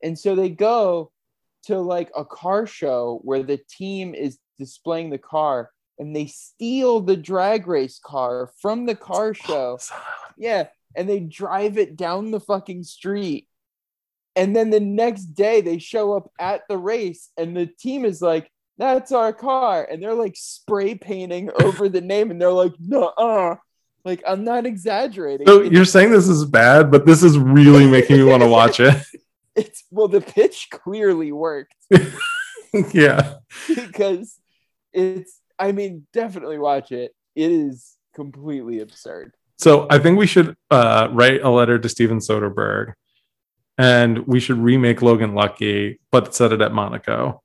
And 0.00 0.16
so 0.16 0.36
they 0.36 0.50
go 0.50 1.10
to 1.64 1.78
like 1.78 2.10
a 2.16 2.24
car 2.24 2.66
show 2.66 3.20
where 3.22 3.42
the 3.42 3.60
team 3.70 4.14
is 4.14 4.38
displaying 4.58 5.10
the 5.10 5.18
car 5.18 5.70
and 5.98 6.14
they 6.14 6.26
steal 6.26 7.00
the 7.00 7.16
drag 7.16 7.66
race 7.66 8.00
car 8.02 8.50
from 8.60 8.86
the 8.86 8.94
car 8.94 9.34
show. 9.34 9.78
Yeah. 10.36 10.68
And 10.96 11.08
they 11.08 11.20
drive 11.20 11.78
it 11.78 11.96
down 11.96 12.30
the 12.30 12.40
fucking 12.40 12.84
street. 12.84 13.48
And 14.34 14.56
then 14.56 14.70
the 14.70 14.80
next 14.80 15.26
day 15.26 15.60
they 15.60 15.78
show 15.78 16.14
up 16.14 16.30
at 16.38 16.62
the 16.68 16.78
race 16.78 17.30
and 17.36 17.56
the 17.56 17.66
team 17.66 18.04
is 18.04 18.22
like, 18.22 18.50
that's 18.78 19.12
our 19.12 19.32
car. 19.32 19.86
And 19.88 20.02
they're 20.02 20.14
like 20.14 20.36
spray 20.36 20.94
painting 20.94 21.50
over 21.62 21.88
the 21.88 22.00
name 22.00 22.30
and 22.30 22.40
they're 22.40 22.52
like, 22.52 22.74
no, 22.78 23.04
uh. 23.06 23.56
Like, 24.04 24.20
I'm 24.26 24.42
not 24.42 24.66
exaggerating. 24.66 25.46
So 25.46 25.62
you're 25.62 25.84
saying 25.84 26.10
this 26.10 26.26
is 26.26 26.44
bad, 26.44 26.90
but 26.90 27.06
this 27.06 27.22
is 27.22 27.38
really 27.38 27.86
making 27.86 28.16
me 28.16 28.24
want 28.24 28.42
to 28.42 28.48
watch 28.48 28.80
it. 28.80 29.00
it's 29.56 29.84
well, 29.90 30.08
the 30.08 30.20
pitch 30.20 30.68
clearly 30.70 31.32
worked. 31.32 31.74
yeah. 32.92 33.34
because 33.68 34.38
it's 34.92 35.40
I 35.58 35.72
mean, 35.72 36.06
definitely 36.12 36.58
watch 36.58 36.92
it. 36.92 37.14
It 37.34 37.50
is 37.50 37.96
completely 38.14 38.80
absurd. 38.80 39.34
So 39.58 39.86
I 39.90 39.98
think 39.98 40.18
we 40.18 40.26
should 40.26 40.56
uh, 40.70 41.08
write 41.12 41.42
a 41.42 41.50
letter 41.50 41.78
to 41.78 41.88
Steven 41.88 42.18
Soderbergh 42.18 42.94
and 43.78 44.26
we 44.26 44.40
should 44.40 44.58
remake 44.58 45.02
Logan 45.02 45.34
Lucky, 45.34 46.00
but 46.10 46.34
set 46.34 46.52
it 46.52 46.60
at 46.60 46.72
Monaco. 46.72 47.42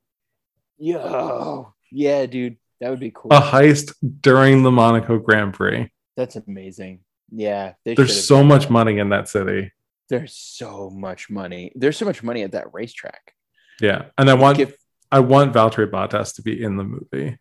Yo, 0.77 1.73
yeah, 1.91 2.25
dude, 2.25 2.57
that 2.79 2.89
would 2.89 2.99
be 2.99 3.11
cool. 3.13 3.31
A 3.31 3.39
heist 3.39 3.93
during 4.21 4.63
the 4.63 4.71
Monaco 4.71 5.17
Grand 5.19 5.53
Prix. 5.53 5.91
That's 6.15 6.35
amazing. 6.35 6.99
Yeah, 7.31 7.73
There's 7.85 8.25
so 8.25 8.43
much 8.43 8.63
that. 8.63 8.71
money 8.71 8.99
in 8.99 9.09
that 9.09 9.29
city. 9.29 9.71
There's 10.09 10.33
so 10.35 10.89
much 10.89 11.29
money. 11.29 11.71
There's 11.75 11.97
so 11.97 12.05
much 12.05 12.23
money 12.23 12.43
at 12.43 12.53
that 12.53 12.73
racetrack. 12.73 13.33
Yeah, 13.81 14.05
and 14.17 14.29
I 14.29 14.33
want 14.35 14.59
If- 14.59 14.77
I 15.11 15.19
want 15.21 15.53
Valtteri 15.53 15.89
Bottas 15.89 16.35
to 16.35 16.41
be 16.41 16.61
in 16.61 16.77
the 16.77 16.83
movie. 16.83 17.37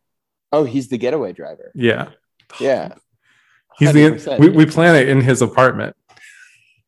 oh, 0.52 0.64
he's 0.64 0.88
the 0.88 0.98
getaway 0.98 1.32
driver. 1.32 1.72
Yeah, 1.74 2.10
Yeah, 2.60 2.94
he's 3.78 3.92
the 3.92 4.00
100%. 4.10 4.38
we, 4.38 4.48
we 4.50 4.66
plan 4.66 4.94
it 4.96 5.08
in 5.08 5.20
his 5.20 5.42
apartment. 5.42 5.96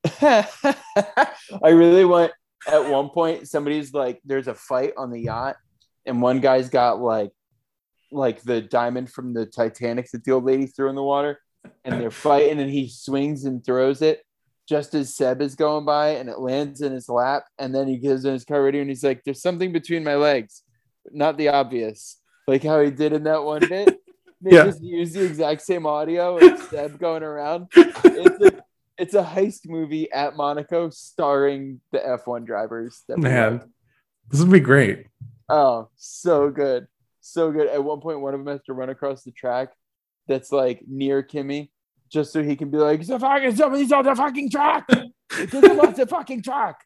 I 0.21 1.27
really 1.65 2.05
want 2.05 2.33
at 2.67 2.89
one 2.91 3.09
point 3.11 3.49
somebody's 3.49 3.93
like 3.93 4.21
there's 4.25 4.49
a 4.49 4.55
fight 4.55 4.93
on 4.97 5.11
the 5.11 5.21
yacht 5.21 5.57
and 6.07 6.21
one 6.23 6.41
guy's 6.41 6.69
got 6.69 7.01
like 7.01 7.31
like 8.11 8.41
the 8.43 8.61
diamond 8.61 9.11
from 9.11 9.35
the 9.35 9.45
Titanic 9.47 10.11
that 10.13 10.25
the 10.25 10.33
old 10.33 10.45
lady 10.45 10.67
threw 10.67 10.89
in 10.89 10.95
the 10.95 11.03
water 11.03 11.41
and 11.85 12.01
they're 12.01 12.11
fighting 12.11 12.59
and 12.61 12.71
he 12.71 12.89
swings 12.89 13.45
and 13.45 13.65
throws 13.65 14.03
it 14.03 14.23
just 14.69 14.95
as 14.95 15.15
Seb 15.15 15.41
is 15.41 15.55
going 15.55 15.85
by 15.85 16.11
and 16.11 16.29
it 16.29 16.39
lands 16.39 16.81
in 16.83 16.93
his 16.93 17.09
lap 17.09 17.45
and 17.59 17.75
then 17.75 17.89
he 17.89 17.97
gives 17.97 18.25
in 18.25 18.33
his 18.35 18.45
car 18.45 18.63
radio 18.63 18.83
and 18.83 18.91
he's 18.91 19.03
like 19.05 19.23
there's 19.25 19.41
something 19.43 19.73
between 19.73 20.05
my 20.05 20.15
legs 20.17 20.63
not 21.11 21.37
the 21.39 21.49
obvious 21.49 22.21
like 22.47 22.63
how 22.63 22.81
he 22.81 22.91
did 22.91 23.13
in 23.15 23.25
that 23.25 23.43
one 23.43 23.67
bit 23.67 23.99
they 24.43 24.55
Yeah. 24.57 24.65
just 24.65 24.83
use 24.83 25.13
the 25.15 25.25
exact 25.25 25.63
same 25.63 25.87
audio 25.87 26.37
of 26.37 26.59
Seb 26.65 26.99
going 26.99 27.23
around 27.23 27.69
it's 27.75 28.45
a, 28.45 28.63
it's 28.99 29.15
a 29.15 29.23
heist 29.23 29.69
movie 29.69 30.11
at 30.13 30.37
Monaco 30.37 30.91
starring 30.91 31.81
the 31.93 31.99
F1 31.99 32.45
drivers. 32.45 33.03
that 33.09 33.19
Man, 33.19 33.73
this 34.31 34.41
would 34.41 34.51
be 34.51 34.61
great. 34.61 35.07
Oh, 35.49 35.89
so 35.97 36.51
good. 36.51 36.89
So 37.21 37.53
good. 37.53 37.69
At 37.69 37.83
one 37.85 38.01
point, 38.01 38.21
one 38.21 38.35
of 38.35 38.41
them 38.45 38.53
has 38.53 38.63
to 38.67 38.73
run 38.73 38.91
across 38.91 39.23
the 39.23 39.31
track 39.33 39.69
that's 40.27 40.51
like 40.53 40.83
near 40.89 41.23
Kimi 41.23 41.71
just 42.11 42.33
so 42.33 42.43
he 42.43 42.57
can 42.57 42.71
be 42.71 42.79
like, 42.79 43.05
the 43.07 43.19
fucking 43.19 43.57
somebody's 43.57 43.93
on 43.93 44.05
the 44.05 44.15
fucking 44.15 44.51
track. 44.51 44.87
It 45.39 45.51
doesn't 45.51 45.97
the 45.97 46.07
fucking 46.07 46.43
track. 46.43 46.77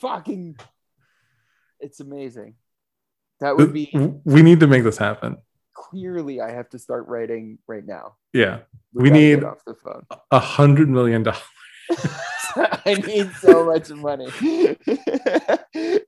Fucking 0.00 0.56
it's 1.80 1.98
amazing. 2.00 2.54
That 3.40 3.56
would 3.56 3.72
be 3.72 3.90
We 4.24 4.42
need 4.42 4.60
to 4.60 4.68
make 4.68 4.84
this 4.84 4.96
happen. 4.98 5.36
clearly 5.74 6.40
I 6.40 6.52
have 6.52 6.68
to 6.70 6.78
start 6.78 7.08
writing 7.08 7.58
right 7.66 7.84
now. 7.84 8.14
Yeah, 8.32 8.60
We 8.94 9.08
gotta 9.08 9.20
need- 9.20 9.44
off 9.44 9.64
the 9.66 9.74
phone. 9.74 10.06
a 10.30 10.38
hundred 10.38 10.88
million 10.88 11.24
dollars. 11.24 11.42
I 12.54 12.94
need 13.06 13.32
so 13.32 13.64
much 13.66 13.90
money. 13.90 14.28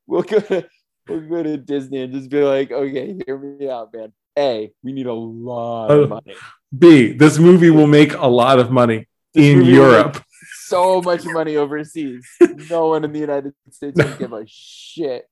we'll 0.07 0.23
go 0.23 0.39
to 0.41 0.67
we'll 1.09 1.29
go 1.29 1.43
to 1.43 1.57
Disney 1.57 2.03
and 2.03 2.13
just 2.13 2.31
be 2.31 2.43
like, 2.43 2.71
okay, 2.71 3.19
hear 3.27 3.37
me 3.39 3.69
out, 3.69 3.93
man. 3.93 4.13
A, 4.39 4.73
we 4.83 4.93
need 4.93 5.07
a 5.07 5.13
lot 5.13 5.91
of 5.91 6.05
uh, 6.11 6.15
money. 6.17 6.35
B, 6.77 7.13
this 7.13 7.39
movie 7.39 7.71
will 7.71 7.87
make 7.87 8.15
a 8.15 8.27
lot 8.27 8.59
of 8.59 8.71
money 8.71 9.07
This 9.35 9.45
in 9.45 9.65
Europe. 9.65 10.23
So 10.67 11.03
much 11.03 11.25
money 11.25 11.57
overseas. 11.57 12.27
No 12.71 12.89
one 12.89 13.05
in 13.05 13.13
the 13.13 13.19
United 13.19 13.53
States 13.71 14.03
will 14.03 14.17
give 14.17 14.33
a 14.33 14.45
shit. 14.47 15.29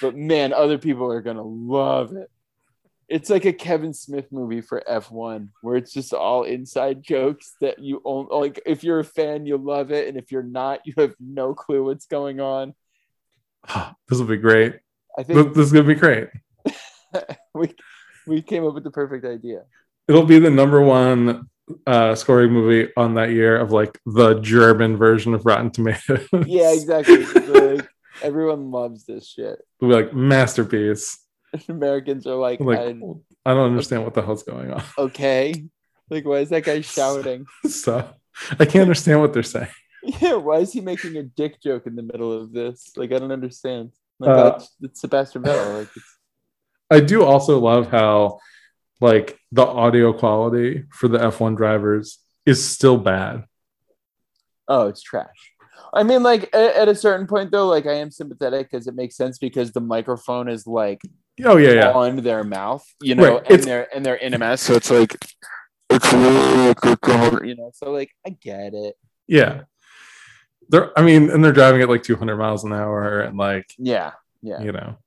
But 0.00 0.16
man, 0.16 0.52
other 0.52 0.78
people 0.78 1.10
are 1.10 1.22
gonna 1.22 1.42
love 1.42 2.12
it. 2.12 2.30
It's 3.08 3.30
like 3.30 3.46
a 3.46 3.52
Kevin 3.54 3.94
Smith 3.94 4.26
movie 4.30 4.60
for 4.60 4.82
F1 4.86 5.48
where 5.62 5.76
it's 5.76 5.92
just 5.94 6.12
all 6.12 6.42
inside 6.42 7.02
jokes 7.02 7.54
that 7.62 7.78
you 7.78 8.02
own 8.04 8.28
like 8.30 8.60
if 8.66 8.84
you're 8.84 9.00
a 9.00 9.04
fan, 9.04 9.46
you 9.46 9.56
love 9.56 9.90
it, 9.90 10.08
and 10.08 10.18
if 10.18 10.30
you're 10.30 10.42
not, 10.42 10.80
you 10.84 10.92
have 10.98 11.14
no 11.18 11.54
clue 11.54 11.84
what's 11.84 12.06
going 12.06 12.40
on. 12.40 12.74
This 14.08 14.18
will 14.18 14.26
be 14.26 14.36
great. 14.36 14.78
I 15.18 15.22
think 15.22 15.54
this 15.54 15.66
is 15.66 15.72
gonna 15.72 15.84
be 15.84 15.94
great. 15.94 16.28
we 17.54 17.74
we 18.26 18.42
came 18.42 18.66
up 18.66 18.74
with 18.74 18.84
the 18.84 18.90
perfect 18.90 19.24
idea. 19.24 19.64
It'll 20.08 20.24
be 20.24 20.38
the 20.38 20.50
number 20.50 20.80
one 20.80 21.48
uh, 21.86 22.14
scoring 22.14 22.50
movie 22.52 22.90
on 22.96 23.14
that 23.14 23.30
year 23.30 23.56
of 23.58 23.72
like 23.72 23.98
the 24.06 24.40
German 24.40 24.96
version 24.96 25.34
of 25.34 25.44
Rotten 25.44 25.70
Tomatoes. 25.70 26.26
Yeah, 26.46 26.72
exactly. 26.72 27.24
Like, 27.26 27.86
everyone 28.22 28.70
loves 28.70 29.04
this 29.04 29.28
shit. 29.28 29.58
It'll 29.80 29.88
be 29.90 29.94
like 29.94 30.14
masterpiece. 30.14 31.18
Americans 31.68 32.26
are 32.26 32.34
like, 32.36 32.60
Like 32.60 32.78
I- 32.78 32.94
I 33.46 33.54
don't 33.54 33.70
understand 33.70 34.04
what 34.04 34.12
the 34.14 34.22
hell's 34.22 34.42
going 34.42 34.70
on. 34.72 34.82
okay, 34.98 35.54
like 36.10 36.24
why 36.26 36.38
is 36.38 36.50
that 36.50 36.64
guy 36.64 36.80
shouting? 36.96 37.46
So 37.66 38.06
I 38.58 38.64
can't 38.66 38.82
understand 38.82 39.20
what 39.20 39.32
they're 39.32 39.42
saying. 39.42 39.68
Yeah, 40.02 40.34
why 40.34 40.58
is 40.58 40.72
he 40.72 40.80
making 40.80 41.16
a 41.16 41.22
dick 41.22 41.60
joke 41.62 41.86
in 41.86 41.96
the 41.96 42.02
middle 42.02 42.32
of 42.32 42.52
this? 42.52 42.92
Like 42.96 43.12
I 43.12 43.18
don't 43.18 43.32
understand. 43.32 43.92
Like 44.18 44.30
Uh, 44.30 44.42
that's 44.50 44.74
it's 44.82 45.00
Sebastian 45.00 45.42
Vettel. 45.42 45.78
Like 45.80 45.88
it's, 45.96 46.16
I 46.90 47.00
do 47.00 47.24
also 47.24 47.58
love 47.58 47.88
how 47.90 48.38
like 49.00 49.38
the 49.52 49.64
audio 49.66 50.12
quality 50.12 50.84
for 50.90 51.08
the 51.08 51.18
F1 51.18 51.56
drivers 51.56 52.18
is 52.46 52.64
still 52.66 52.96
bad. 52.98 53.44
oh, 54.68 54.88
it's 54.88 55.02
trash. 55.02 55.52
I 55.94 56.02
mean, 56.02 56.22
like 56.22 56.44
at, 56.54 56.74
at 56.76 56.88
a 56.88 56.94
certain 56.94 57.26
point 57.26 57.50
though, 57.50 57.66
like 57.68 57.86
I 57.86 57.94
am 57.94 58.10
sympathetic 58.10 58.70
because 58.70 58.86
it 58.86 58.94
makes 58.94 59.16
sense 59.16 59.38
because 59.38 59.72
the 59.72 59.80
microphone 59.80 60.48
is 60.48 60.66
like 60.66 61.00
Oh 61.44 61.56
yeah, 61.56 61.72
yeah. 61.72 61.92
on 61.92 62.16
their 62.16 62.42
mouth, 62.44 62.84
you 63.00 63.14
know, 63.14 63.34
Right, 63.36 63.42
and 63.44 63.46
it's- 63.52 63.64
they're 63.64 63.94
and 63.94 64.04
they're 64.04 64.16
in 64.16 64.34
a 64.34 64.38
mess, 64.38 64.60
so 64.62 64.74
it's 64.74 64.90
like 64.90 65.16
it's 65.90 66.12
really 66.12 66.74
good, 66.74 67.46
you 67.48 67.54
know. 67.56 67.70
So 67.74 67.90
like 67.92 68.10
I 68.26 68.30
get 68.30 68.74
it. 68.74 68.96
Yeah. 69.26 69.62
They're 70.68 70.96
I 70.98 71.02
mean, 71.02 71.30
and 71.30 71.42
they're 71.42 71.52
driving 71.52 71.80
at 71.80 71.88
like 71.88 72.02
200 72.02 72.36
miles 72.36 72.64
an 72.64 72.72
hour 72.74 73.20
and 73.20 73.38
like, 73.38 73.72
Yeah, 73.78 74.12
yeah. 74.42 74.60
you 74.60 74.72
know. 74.72 74.98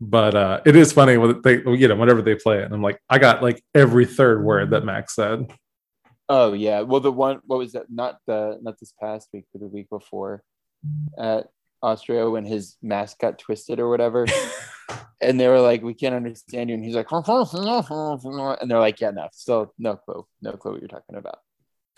But 0.00 0.34
uh 0.34 0.60
it 0.66 0.76
is 0.76 0.92
funny 0.92 1.16
when 1.16 1.40
they 1.42 1.62
you 1.64 1.88
know, 1.88 1.96
whenever 1.96 2.22
they 2.22 2.34
play 2.34 2.58
it, 2.58 2.64
and 2.64 2.74
I'm 2.74 2.82
like, 2.82 3.00
I 3.08 3.18
got 3.18 3.42
like 3.42 3.62
every 3.74 4.04
third 4.04 4.44
word 4.44 4.70
that 4.70 4.84
Max 4.84 5.14
said. 5.14 5.50
Oh 6.28 6.52
yeah. 6.52 6.80
Well, 6.80 7.00
the 7.00 7.12
one 7.12 7.40
what 7.46 7.58
was 7.58 7.72
that? 7.72 7.86
Not 7.88 8.18
the 8.26 8.58
not 8.60 8.78
this 8.78 8.92
past 9.00 9.28
week, 9.32 9.44
but 9.52 9.60
the 9.60 9.68
week 9.68 9.88
before 9.88 10.42
at 11.18 11.46
Austria 11.82 12.28
when 12.28 12.44
his 12.44 12.76
mask 12.82 13.20
got 13.20 13.38
twisted 13.38 13.78
or 13.78 13.88
whatever, 13.88 14.26
and 15.20 15.38
they 15.38 15.48
were 15.48 15.60
like, 15.60 15.82
"We 15.82 15.94
can't 15.94 16.14
understand 16.14 16.68
you," 16.70 16.74
and 16.74 16.84
he's 16.84 16.94
like, 16.94 17.08
and 17.10 18.70
they're 18.70 18.80
like, 18.80 19.00
"Yeah, 19.00 19.10
no, 19.10 19.28
still 19.32 19.72
no 19.78 19.96
clue, 19.96 20.26
no 20.42 20.52
clue 20.52 20.72
what 20.72 20.80
you're 20.80 20.88
talking 20.88 21.16
about." 21.16 21.38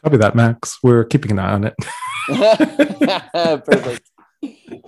Copy 0.03 0.17
that, 0.19 0.35
Max. 0.35 0.79
We're 0.83 1.05
keeping 1.05 1.33
an 1.33 1.39
eye 1.39 1.53
on 1.53 1.65
it. 1.65 1.75
Perfect. 3.65 4.11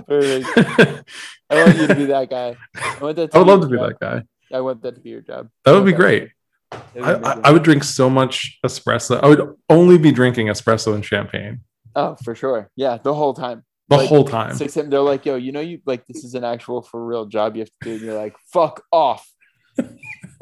Perfect. 0.07 1.09
I 1.51 1.65
want 1.65 1.77
you 1.79 1.87
to 1.87 1.95
be 1.95 2.05
that 2.07 2.31
guy. 2.31 2.57
I 2.77 2.99
want 3.01 3.17
that. 3.17 3.35
I 3.35 3.39
would 3.39 3.47
love 3.49 3.61
to 3.63 3.67
be 3.69 3.77
job. 3.77 3.89
that 3.91 4.01
guy. 4.01 4.23
I 4.57 4.61
want 4.61 4.83
that 4.83 4.95
to 4.95 5.01
be 5.01 5.11
your 5.11 5.21
job. 5.21 5.49
That 5.65 5.73
would 5.73 5.85
be 5.85 5.93
great. 5.93 6.31
I, 6.73 6.79
I. 7.15 7.41
I 7.45 7.51
would 7.51 7.63
drink 7.65 7.83
so 7.85 8.09
much 8.09 8.59
espresso. 8.65 9.21
I 9.23 9.27
would 9.29 9.55
only 9.69 9.99
be 9.99 10.13
drinking 10.13 10.47
espresso 10.47 10.95
and 10.95 11.05
champagne 11.05 11.61
Oh, 11.97 12.17
for 12.25 12.35
sure. 12.37 12.71
Yeah, 12.77 12.99
the 13.03 13.13
whole 13.13 13.35
time. 13.35 13.65
the 13.89 13.97
Like, 13.97 14.09
whole 14.09 14.25
time. 14.25 14.55
Six 14.55 14.77
and 14.77 14.93
they're 14.93 15.01
like, 15.01 15.27
yo, 15.27 15.35
you 15.35 15.51
know, 15.51 15.61
you 15.61 15.81
like 15.87 16.07
this 16.07 16.23
is 16.25 16.35
an 16.35 16.45
actual 16.45 16.83
for 16.83 17.05
real 17.05 17.27
job 17.27 17.57
you 17.57 17.61
have 17.63 17.69
to 17.69 17.75
do. 17.83 17.93
And 17.95 18.01
you're 18.03 18.15
like, 18.15 18.37
fuck 18.53 18.83
off 18.93 19.29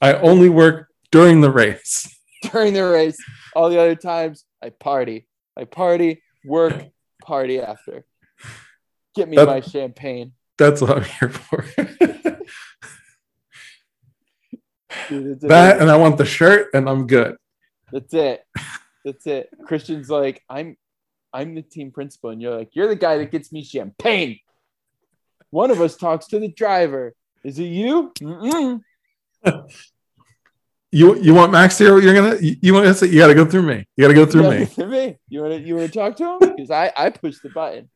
I 0.00 0.14
only 0.14 0.48
work 0.48 0.88
during 1.10 1.40
the 1.40 1.50
race. 1.50 2.08
during 2.52 2.74
the 2.74 2.84
race. 2.84 3.16
All 3.54 3.68
the 3.70 3.78
other 3.80 3.94
times 3.96 4.44
I 4.62 4.70
party. 4.70 5.26
I 5.56 5.64
party, 5.64 6.22
work, 6.44 6.74
party 7.24 7.60
after. 7.60 8.04
Get 9.14 9.28
me 9.28 9.36
That- 9.36 9.46
my 9.48 9.60
champagne. 9.60 10.32
That's 10.58 10.80
what 10.80 10.98
I'm 10.98 11.04
here 11.04 11.28
for. 11.30 11.64
Dude, 15.08 15.40
that 15.40 15.80
and 15.80 15.90
I 15.90 15.96
want 15.96 16.18
the 16.18 16.24
shirt 16.24 16.68
and 16.74 16.88
I'm 16.88 17.06
good. 17.06 17.36
That's 17.90 18.12
it. 18.14 18.44
That's 19.04 19.26
it. 19.26 19.48
Christian's 19.66 20.10
like, 20.10 20.42
I'm 20.48 20.76
I'm 21.32 21.54
the 21.54 21.62
team 21.62 21.90
principal, 21.90 22.30
and 22.30 22.40
you're 22.42 22.56
like, 22.56 22.70
you're 22.74 22.88
the 22.88 22.94
guy 22.96 23.18
that 23.18 23.30
gets 23.30 23.52
me 23.52 23.64
champagne. 23.64 24.38
One 25.50 25.70
of 25.70 25.80
us 25.80 25.96
talks 25.96 26.26
to 26.28 26.38
the 26.38 26.48
driver. 26.48 27.14
Is 27.42 27.58
it 27.58 27.64
you? 27.64 28.12
Mm-mm. 28.20 28.80
You 30.94 31.18
you 31.18 31.32
want 31.32 31.52
Max 31.52 31.78
here? 31.78 31.98
You're 31.98 32.12
gonna 32.14 32.36
you, 32.38 32.56
you 32.60 32.74
want 32.74 32.94
to 32.94 33.08
you 33.08 33.18
gotta 33.18 33.34
go 33.34 33.46
through 33.46 33.62
me. 33.62 33.86
You 33.96 34.02
gotta 34.04 34.12
go 34.12 34.26
through 34.26 34.50
me. 34.50 34.66
to 34.66 34.86
me. 34.86 35.16
You 35.30 35.40
want 35.40 35.54
to 35.54 35.60
you 35.66 35.76
want 35.76 35.90
to 35.90 35.98
talk 35.98 36.16
to 36.16 36.32
him? 36.32 36.38
Because 36.54 36.70
I 36.70 36.92
I 36.94 37.08
push 37.08 37.38
the 37.42 37.48
button. 37.48 37.88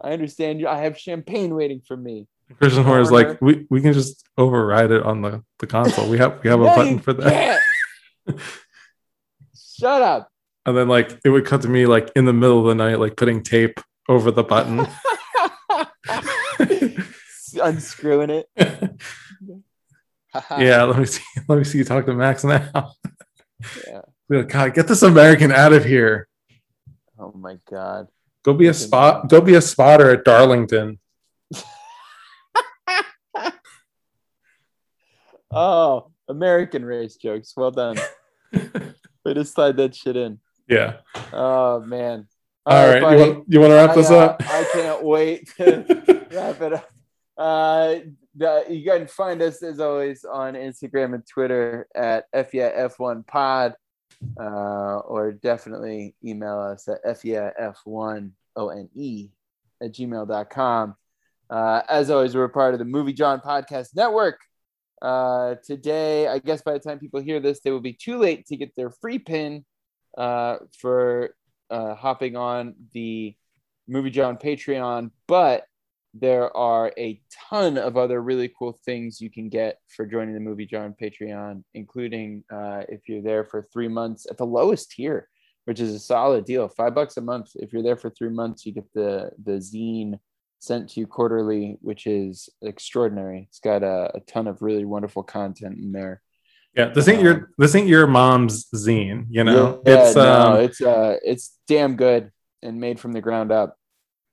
I 0.00 0.12
understand 0.12 0.60
you. 0.60 0.68
I 0.68 0.78
have 0.78 0.98
champagne 0.98 1.54
waiting 1.54 1.80
for 1.86 1.96
me. 1.96 2.26
Christian 2.58 2.84
Horner 2.84 3.00
is 3.00 3.10
like, 3.10 3.40
we, 3.40 3.66
we 3.70 3.80
can 3.80 3.92
just 3.92 4.24
override 4.38 4.90
it 4.90 5.02
on 5.02 5.22
the, 5.22 5.42
the 5.58 5.66
console. 5.66 6.08
We 6.08 6.18
have 6.18 6.42
we 6.44 6.50
have 6.50 6.60
a 6.60 6.64
button 6.76 6.98
for 6.98 7.12
that. 7.14 7.60
Shut 9.54 10.02
up. 10.02 10.30
And 10.64 10.76
then 10.76 10.88
like 10.88 11.18
it 11.24 11.30
would 11.30 11.46
cut 11.46 11.62
to 11.62 11.68
me 11.68 11.86
like 11.86 12.10
in 12.16 12.24
the 12.24 12.32
middle 12.32 12.60
of 12.60 12.66
the 12.66 12.74
night, 12.74 13.00
like 13.00 13.16
putting 13.16 13.42
tape 13.42 13.80
over 14.08 14.30
the 14.30 14.44
button. 14.44 14.86
Unscrewing 17.62 18.30
it. 18.30 18.48
yeah, 20.58 20.82
let 20.84 20.98
me 20.98 21.06
see. 21.06 21.22
Let 21.48 21.58
me 21.58 21.64
see 21.64 21.78
you 21.78 21.84
talk 21.84 22.06
to 22.06 22.14
Max 22.14 22.44
now. 22.44 22.92
Yeah. 23.86 24.42
God, 24.42 24.74
get 24.74 24.88
this 24.88 25.02
American 25.02 25.52
out 25.52 25.72
of 25.72 25.84
here. 25.84 26.28
Oh 27.18 27.32
my 27.32 27.58
god. 27.70 28.08
Go 28.46 28.54
be 28.54 28.68
a 28.68 28.74
spot. 28.74 29.28
Go 29.28 29.40
be 29.40 29.54
a 29.54 29.60
spotter 29.60 30.08
at 30.10 30.24
Darlington. 30.24 31.00
Oh, 35.58 36.10
American 36.28 36.84
race 36.84 37.16
jokes. 37.16 37.54
Well 37.56 37.70
done. 37.70 37.96
Way 38.52 39.34
to 39.34 39.44
slide 39.44 39.78
that 39.78 39.94
shit 39.94 40.16
in. 40.16 40.38
yeah. 40.68 40.98
Oh 41.32 41.80
man. 41.80 42.26
All 42.66 42.86
right. 42.86 43.00
buddy. 43.00 43.16
You 43.20 43.26
want, 43.32 43.44
you 43.48 43.60
want 43.60 43.70
to 43.70 43.74
wrap 43.76 43.94
this 43.94 44.10
I, 44.10 44.16
uh, 44.16 44.18
up? 44.18 44.42
I 44.44 44.68
can't 44.72 45.04
wait 45.04 45.48
to 45.56 46.26
wrap 46.30 46.60
it 46.60 46.72
up. 46.74 46.90
Uh, 47.38 47.94
the, 48.34 48.66
you 48.68 48.84
can 48.84 49.06
find 49.06 49.40
us 49.40 49.62
as 49.62 49.80
always 49.80 50.24
on 50.24 50.54
Instagram 50.54 51.14
and 51.14 51.26
Twitter 51.26 51.88
at 51.94 52.30
F1 52.34 53.26
Pod, 53.26 53.74
uh, 54.38 54.98
or 54.98 55.32
definitely 55.32 56.14
email 56.24 56.58
us 56.58 56.88
at 56.88 57.04
F1 57.04 58.30
O 58.56 58.68
N 58.68 58.88
E 58.94 59.28
at 59.82 59.92
gmail.com. 59.92 60.94
Uh, 61.48 61.82
as 61.88 62.10
always, 62.10 62.34
we're 62.34 62.48
part 62.48 62.74
of 62.74 62.78
the 62.78 62.84
Movie 62.84 63.12
Jawn 63.12 63.40
Podcast 63.40 63.94
Network. 63.94 64.40
Uh, 65.00 65.56
today, 65.64 66.26
I 66.26 66.38
guess 66.38 66.62
by 66.62 66.72
the 66.72 66.80
time 66.80 66.98
people 66.98 67.20
hear 67.20 67.40
this, 67.40 67.60
they 67.60 67.70
will 67.70 67.80
be 67.80 67.92
too 67.92 68.18
late 68.18 68.46
to 68.46 68.56
get 68.56 68.74
their 68.74 68.90
free 68.90 69.18
pin 69.18 69.64
uh, 70.16 70.56
for 70.78 71.34
uh, 71.70 71.94
hopping 71.94 72.36
on 72.36 72.74
the 72.92 73.34
Movie 73.86 74.10
Jawn 74.10 74.36
Patreon, 74.36 75.10
but 75.28 75.64
there 76.20 76.54
are 76.56 76.92
a 76.98 77.20
ton 77.50 77.78
of 77.78 77.96
other 77.96 78.22
really 78.22 78.52
cool 78.58 78.78
things 78.84 79.20
you 79.20 79.30
can 79.30 79.48
get 79.48 79.78
for 79.88 80.06
joining 80.06 80.34
the 80.34 80.40
Movie 80.40 80.66
Jawn 80.66 80.94
Patreon, 81.00 81.62
including 81.74 82.44
uh, 82.52 82.82
if 82.88 83.08
you're 83.08 83.22
there 83.22 83.44
for 83.44 83.68
three 83.72 83.88
months 83.88 84.26
at 84.30 84.36
the 84.36 84.46
lowest 84.46 84.92
tier, 84.92 85.28
which 85.64 85.80
is 85.80 85.94
a 85.94 85.98
solid 85.98 86.44
deal, 86.44 86.68
five 86.68 86.94
bucks 86.94 87.16
a 87.16 87.20
month. 87.20 87.50
If 87.56 87.72
you're 87.72 87.82
there 87.82 87.96
for 87.96 88.10
three 88.10 88.30
months, 88.30 88.64
you 88.64 88.72
get 88.72 88.92
the 88.94 89.30
the 89.42 89.52
zine 89.52 90.18
sent 90.58 90.90
to 90.90 91.00
you 91.00 91.06
quarterly, 91.06 91.78
which 91.80 92.06
is 92.06 92.48
extraordinary. 92.62 93.46
It's 93.48 93.60
got 93.60 93.82
a, 93.82 94.10
a 94.14 94.20
ton 94.20 94.46
of 94.46 94.62
really 94.62 94.84
wonderful 94.84 95.22
content 95.22 95.78
in 95.78 95.92
there. 95.92 96.22
Yeah. 96.74 96.88
This 96.88 97.08
ain't 97.08 97.22
your 97.22 97.50
this 97.58 97.74
ain't 97.74 97.88
your 97.88 98.06
mom's 98.06 98.66
zine. 98.74 99.26
You 99.30 99.44
know, 99.44 99.82
yeah, 99.86 100.06
it's 100.06 100.16
no, 100.16 100.22
um, 100.22 100.60
it's 100.60 100.80
uh, 100.80 101.16
it's 101.24 101.58
damn 101.66 101.96
good 101.96 102.30
and 102.62 102.80
made 102.80 103.00
from 103.00 103.12
the 103.12 103.20
ground 103.20 103.52
up. 103.52 103.76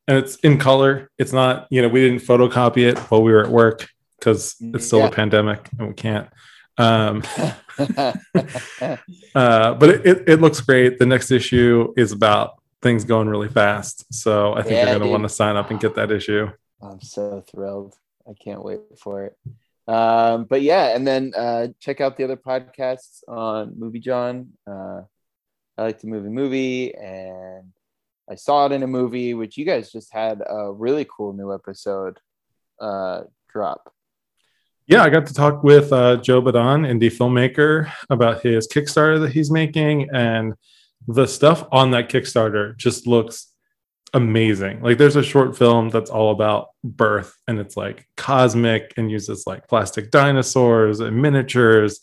And 0.07 0.17
it's 0.17 0.35
in 0.37 0.57
color. 0.57 1.09
It's 1.17 1.31
not, 1.31 1.67
you 1.69 1.81
know, 1.81 1.87
we 1.87 2.01
didn't 2.01 2.25
photocopy 2.27 2.89
it 2.89 2.97
while 2.99 3.23
we 3.23 3.31
were 3.31 3.43
at 3.45 3.49
work 3.51 3.87
because 4.19 4.55
it's 4.61 4.85
still 4.85 4.99
Yeah. 4.99 5.07
a 5.07 5.11
pandemic 5.11 5.69
and 5.79 5.87
we 5.89 5.93
can't. 5.93 6.27
Um, 6.77 7.23
uh, 7.77 8.13
but 9.75 9.89
it, 9.89 10.05
it, 10.05 10.29
it 10.29 10.41
looks 10.41 10.59
great. 10.61 10.99
The 10.99 11.05
next 11.05 11.31
issue 11.31 11.93
is 11.97 12.11
about 12.11 12.61
things 12.81 13.03
going 13.05 13.29
really 13.29 13.47
fast. 13.49 14.13
So 14.13 14.53
I 14.53 14.61
think 14.61 14.73
Yeah, 14.75 14.81
you're 14.89 14.99
going 14.99 15.01
to 15.03 15.07
want 15.11 15.23
to 15.23 15.29
sign 15.29 15.55
up 15.55 15.71
and 15.71 15.79
get 15.79 15.95
that 15.95 16.11
issue. 16.11 16.49
I'm 16.81 17.01
so 17.01 17.43
thrilled. 17.49 17.95
I 18.27 18.33
can't 18.43 18.63
wait 18.63 18.81
for 18.99 19.25
it. 19.25 19.37
Um, 19.87 20.45
but 20.45 20.61
yeah, 20.61 20.95
and 20.95 21.05
then 21.05 21.33
uh, 21.35 21.67
check 21.79 22.01
out 22.01 22.17
the 22.17 22.23
other 22.23 22.37
podcasts 22.37 23.19
on 23.27 23.77
Movie 23.77 23.99
Jawn. 23.99 24.49
Uh, 24.65 25.01
I 25.77 25.81
like 25.81 25.99
to 25.99 26.07
movie 26.07 26.29
movie, 26.29 26.93
and 26.95 27.71
I 28.29 28.35
saw 28.35 28.65
it 28.65 28.71
in 28.71 28.83
a 28.83 28.87
movie, 28.87 29.33
which 29.33 29.57
you 29.57 29.65
guys 29.65 29.91
just 29.91 30.13
had 30.13 30.41
a 30.47 30.71
really 30.71 31.05
cool 31.05 31.33
new 31.33 31.53
episode 31.53 32.19
uh, 32.79 33.21
drop. 33.49 33.93
Yeah, 34.85 35.03
I 35.03 35.09
got 35.09 35.25
to 35.27 35.33
talk 35.33 35.63
with 35.63 35.93
uh, 35.93 36.17
Joe 36.17 36.41
Badon, 36.41 36.85
indie 36.85 37.11
filmmaker, 37.11 37.91
about 38.09 38.41
his 38.41 38.67
Kickstarter 38.67 39.19
that 39.21 39.31
he's 39.31 39.49
making, 39.49 40.09
and 40.13 40.53
the 41.07 41.25
stuff 41.25 41.65
on 41.71 41.91
that 41.91 42.09
Kickstarter 42.09 42.75
just 42.77 43.07
looks 43.07 43.53
amazing. 44.13 44.81
Like, 44.81 44.97
there's 44.97 45.15
a 45.15 45.23
short 45.23 45.57
film 45.57 45.89
that's 45.89 46.09
all 46.09 46.31
about 46.31 46.67
birth, 46.83 47.37
and 47.47 47.59
it's 47.59 47.77
like 47.77 48.07
cosmic 48.17 48.93
and 48.97 49.09
uses 49.09 49.45
like 49.47 49.67
plastic 49.67 50.11
dinosaurs 50.11 50.99
and 50.99 51.21
miniatures, 51.21 52.01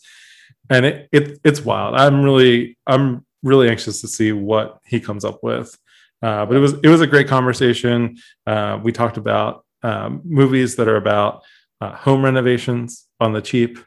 and 0.69 0.85
it, 0.85 1.09
it 1.11 1.39
it's 1.43 1.61
wild. 1.61 1.95
I'm 1.95 2.23
really 2.23 2.79
I'm 2.87 3.25
really 3.43 3.69
anxious 3.69 4.01
to 4.01 4.07
see 4.07 4.31
what 4.31 4.79
he 4.85 4.99
comes 4.99 5.23
up 5.23 5.39
with. 5.43 5.77
Uh, 6.21 6.45
but 6.45 6.55
it 6.55 6.59
was 6.59 6.73
it 6.73 6.87
was 6.87 7.01
a 7.01 7.07
great 7.07 7.27
conversation. 7.27 8.17
Uh, 8.45 8.79
we 8.81 8.91
talked 8.91 9.17
about 9.17 9.65
um, 9.83 10.21
movies 10.23 10.75
that 10.75 10.87
are 10.87 10.97
about 10.97 11.43
uh, 11.79 11.95
home 11.95 12.23
renovations 12.23 13.07
on 13.19 13.33
the 13.33 13.41
cheap. 13.41 13.79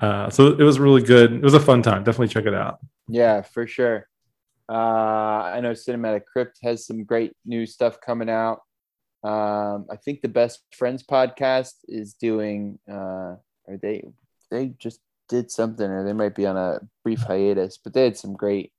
Uh, 0.00 0.30
so 0.30 0.48
it 0.48 0.62
was 0.62 0.78
really 0.78 1.02
good. 1.02 1.32
It 1.32 1.42
was 1.42 1.54
a 1.54 1.60
fun 1.60 1.82
time. 1.82 2.04
Definitely 2.04 2.28
check 2.28 2.46
it 2.46 2.54
out. 2.54 2.78
Yeah, 3.08 3.42
for 3.42 3.66
sure. 3.66 4.08
Uh, 4.68 4.72
I 5.54 5.60
know 5.60 5.72
Cinematic 5.72 6.24
Crypt 6.26 6.58
has 6.62 6.86
some 6.86 7.04
great 7.04 7.32
new 7.44 7.64
stuff 7.64 8.00
coming 8.00 8.28
out. 8.28 8.60
Um, 9.24 9.86
I 9.90 9.96
think 9.96 10.20
the 10.20 10.28
Best 10.28 10.60
Friends 10.72 11.02
podcast 11.02 11.74
is 11.88 12.14
doing, 12.14 12.78
uh, 12.88 13.36
or 13.64 13.78
they 13.80 14.04
they 14.50 14.68
just 14.78 15.00
did 15.28 15.50
something, 15.50 15.86
or 15.88 16.04
they 16.04 16.12
might 16.12 16.34
be 16.34 16.46
on 16.46 16.56
a 16.56 16.80
brief 17.02 17.20
hiatus, 17.20 17.78
but 17.82 17.94
they 17.94 18.04
had 18.04 18.16
some 18.16 18.34
great 18.34 18.72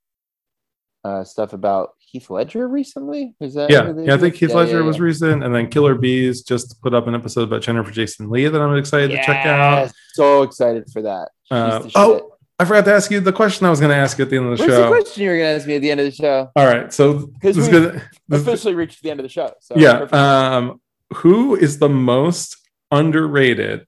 uh, 1.04 1.24
stuff 1.24 1.54
about 1.54 1.92
Heath 2.00 2.30
Ledger 2.30 2.68
recently. 2.68 3.36
Is 3.40 3.54
that 3.54 3.70
Yeah, 3.70 3.94
yeah. 3.96 4.14
I 4.14 4.18
think 4.18 4.36
Heath 4.36 4.50
Yeah, 4.50 4.58
Ledger 4.58 4.80
yeah, 4.80 4.86
was 4.86 5.00
recent, 5.00 5.44
and 5.44 5.54
then 5.54 5.70
Killer 5.70 5.96
Bees 5.96 6.42
just 6.42 6.82
put 6.82 6.94
up 6.94 7.08
an 7.08 7.16
episode 7.16 7.44
about 7.44 7.62
Jennifer 7.62 7.92
Jason 7.92 8.30
Lee 8.30 8.48
that 8.48 8.62
I'm 8.62 8.76
excited 8.78 9.12
to 9.12 9.24
check 9.24 9.46
out. 9.46 9.92
So 10.14 10.44
excited 10.44 10.90
for 10.92 11.04
that. 11.04 11.30
Uh, 11.50 11.84
shit. 11.84 11.92
oh, 11.96 12.34
I 12.60 12.66
forgot 12.66 12.86
to 12.86 12.94
ask 12.94 13.10
you 13.10 13.22
the 13.22 13.32
question 13.32 13.66
I 13.66 13.70
was 13.70 13.80
going 13.80 13.92
to 13.92 13.96
ask 13.96 14.18
you 14.18 14.26
at 14.26 14.30
the 14.30 14.38
end 14.38 14.48
of 14.48 14.58
the 14.58 14.58
show. 14.58 14.68
What's 14.68 14.78
the 14.78 14.88
question 14.88 15.24
you 15.24 15.30
were 15.30 15.38
gonna 15.38 15.50
ask 15.50 15.66
me 15.68 15.76
at 15.76 15.82
the 15.82 15.92
end 15.92 16.00
of 16.02 16.06
the 16.08 16.12
show? 16.12 16.52
All 16.56 16.66
right, 16.66 16.92
so 16.92 17.14
this 17.14 17.26
Because 17.26 17.58
is 17.58 17.68
we 17.68 17.72
good. 17.72 18.02
This, 18.28 18.42
officially 18.42 18.76
reached 18.76 19.02
the 19.02 19.12
end 19.12 19.20
of 19.20 19.24
the 19.24 19.30
show. 19.30 19.54
So 19.62 19.76
yeah. 19.78 20.08
Um, 20.12 20.82
who 21.14 21.56
is 21.56 21.80
the 21.80 21.90
most 21.90 22.58
underrated, 22.92 23.88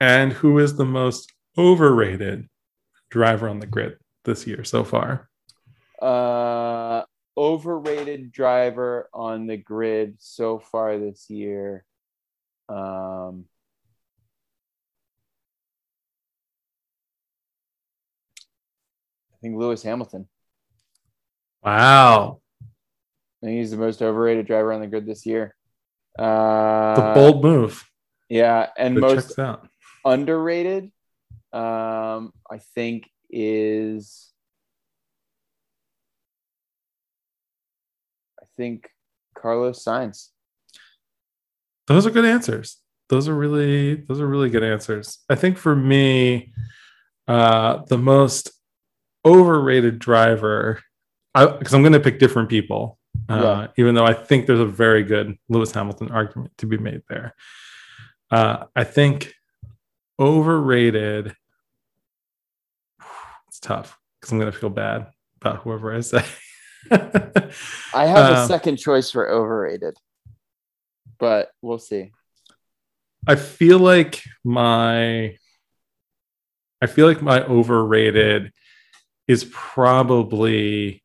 and 0.00 0.32
who 0.32 0.58
is 0.60 0.76
the 0.76 0.84
most 0.84 1.32
overrated 1.58 2.48
driver 3.10 3.48
on 3.48 3.58
the 3.58 3.66
grid 3.66 3.96
this 4.24 4.46
year 4.46 4.62
so 4.62 4.84
far? 4.84 5.28
Uh 6.02 7.02
overrated 7.36 8.32
driver 8.32 9.08
on 9.12 9.46
the 9.46 9.56
grid 9.56 10.16
so 10.18 10.58
far 10.58 10.98
this 10.98 11.28
year. 11.30 11.84
Um 12.68 13.44
i 19.32 19.36
think 19.42 19.56
lewis 19.56 19.82
hamilton. 19.82 20.26
Wow, 21.62 22.40
i 23.42 23.46
think 23.46 23.58
he's 23.58 23.70
the 23.70 23.76
most 23.76 24.00
overrated 24.02 24.46
driver 24.46 24.72
on 24.72 24.80
the 24.80 24.86
grid 24.86 25.06
this 25.06 25.26
year. 25.26 25.54
Uh 26.18 26.94
the 26.94 27.12
bold 27.14 27.42
move. 27.42 27.84
yeah 28.28 28.68
and 28.78 28.96
That 28.96 29.00
most 29.00 29.38
underrated 30.04 30.90
um 31.52 32.32
i 32.50 32.58
think 32.74 33.10
is 33.30 34.32
think 38.56 38.88
carlos 39.36 39.84
sainz. 39.84 40.28
Those 41.86 42.06
are 42.06 42.10
good 42.10 42.24
answers. 42.24 42.78
Those 43.08 43.28
are 43.28 43.34
really 43.34 43.94
those 43.94 44.20
are 44.20 44.26
really 44.26 44.50
good 44.50 44.64
answers. 44.64 45.18
I 45.28 45.34
think 45.36 45.58
for 45.58 45.76
me, 45.76 46.52
uh, 47.28 47.82
the 47.86 47.98
most 47.98 48.50
overrated 49.24 49.98
driver, 49.98 50.80
because 51.34 51.74
I'm 51.74 51.82
going 51.82 51.92
to 51.92 52.00
pick 52.00 52.18
different 52.18 52.48
people, 52.48 52.98
uh, 53.28 53.40
Yeah. 53.42 53.66
even 53.76 53.94
though 53.94 54.04
I 54.06 54.14
think 54.14 54.46
there's 54.46 54.60
a 54.60 54.66
very 54.66 55.02
good 55.04 55.36
Lewis 55.48 55.70
Hamilton 55.72 56.10
argument 56.10 56.56
to 56.58 56.66
be 56.66 56.78
made 56.78 57.02
there. 57.08 57.34
Uh, 58.30 58.64
I 58.74 58.84
think 58.84 59.34
overrated. 60.18 61.34
It's 63.48 63.60
tough 63.60 63.98
because 64.20 64.32
I'm 64.32 64.38
going 64.38 64.52
to 64.52 64.58
feel 64.58 64.68
bad 64.70 65.06
about 65.40 65.62
whoever 65.62 65.94
I 65.94 66.00
say. 66.00 66.24
I 67.94 68.06
have 68.06 68.30
a 68.30 68.38
Um, 68.42 68.48
second 68.48 68.76
choice 68.76 69.10
for 69.10 69.28
overrated, 69.28 69.96
but 71.18 71.50
we'll 71.62 71.78
see. 71.78 72.12
I 73.26 73.36
feel 73.36 73.78
like 73.78 74.22
my 74.44 75.36
I 76.80 76.86
feel 76.86 77.06
like 77.06 77.22
my 77.22 77.42
overrated 77.44 78.52
is 79.26 79.44
probably 79.50 81.02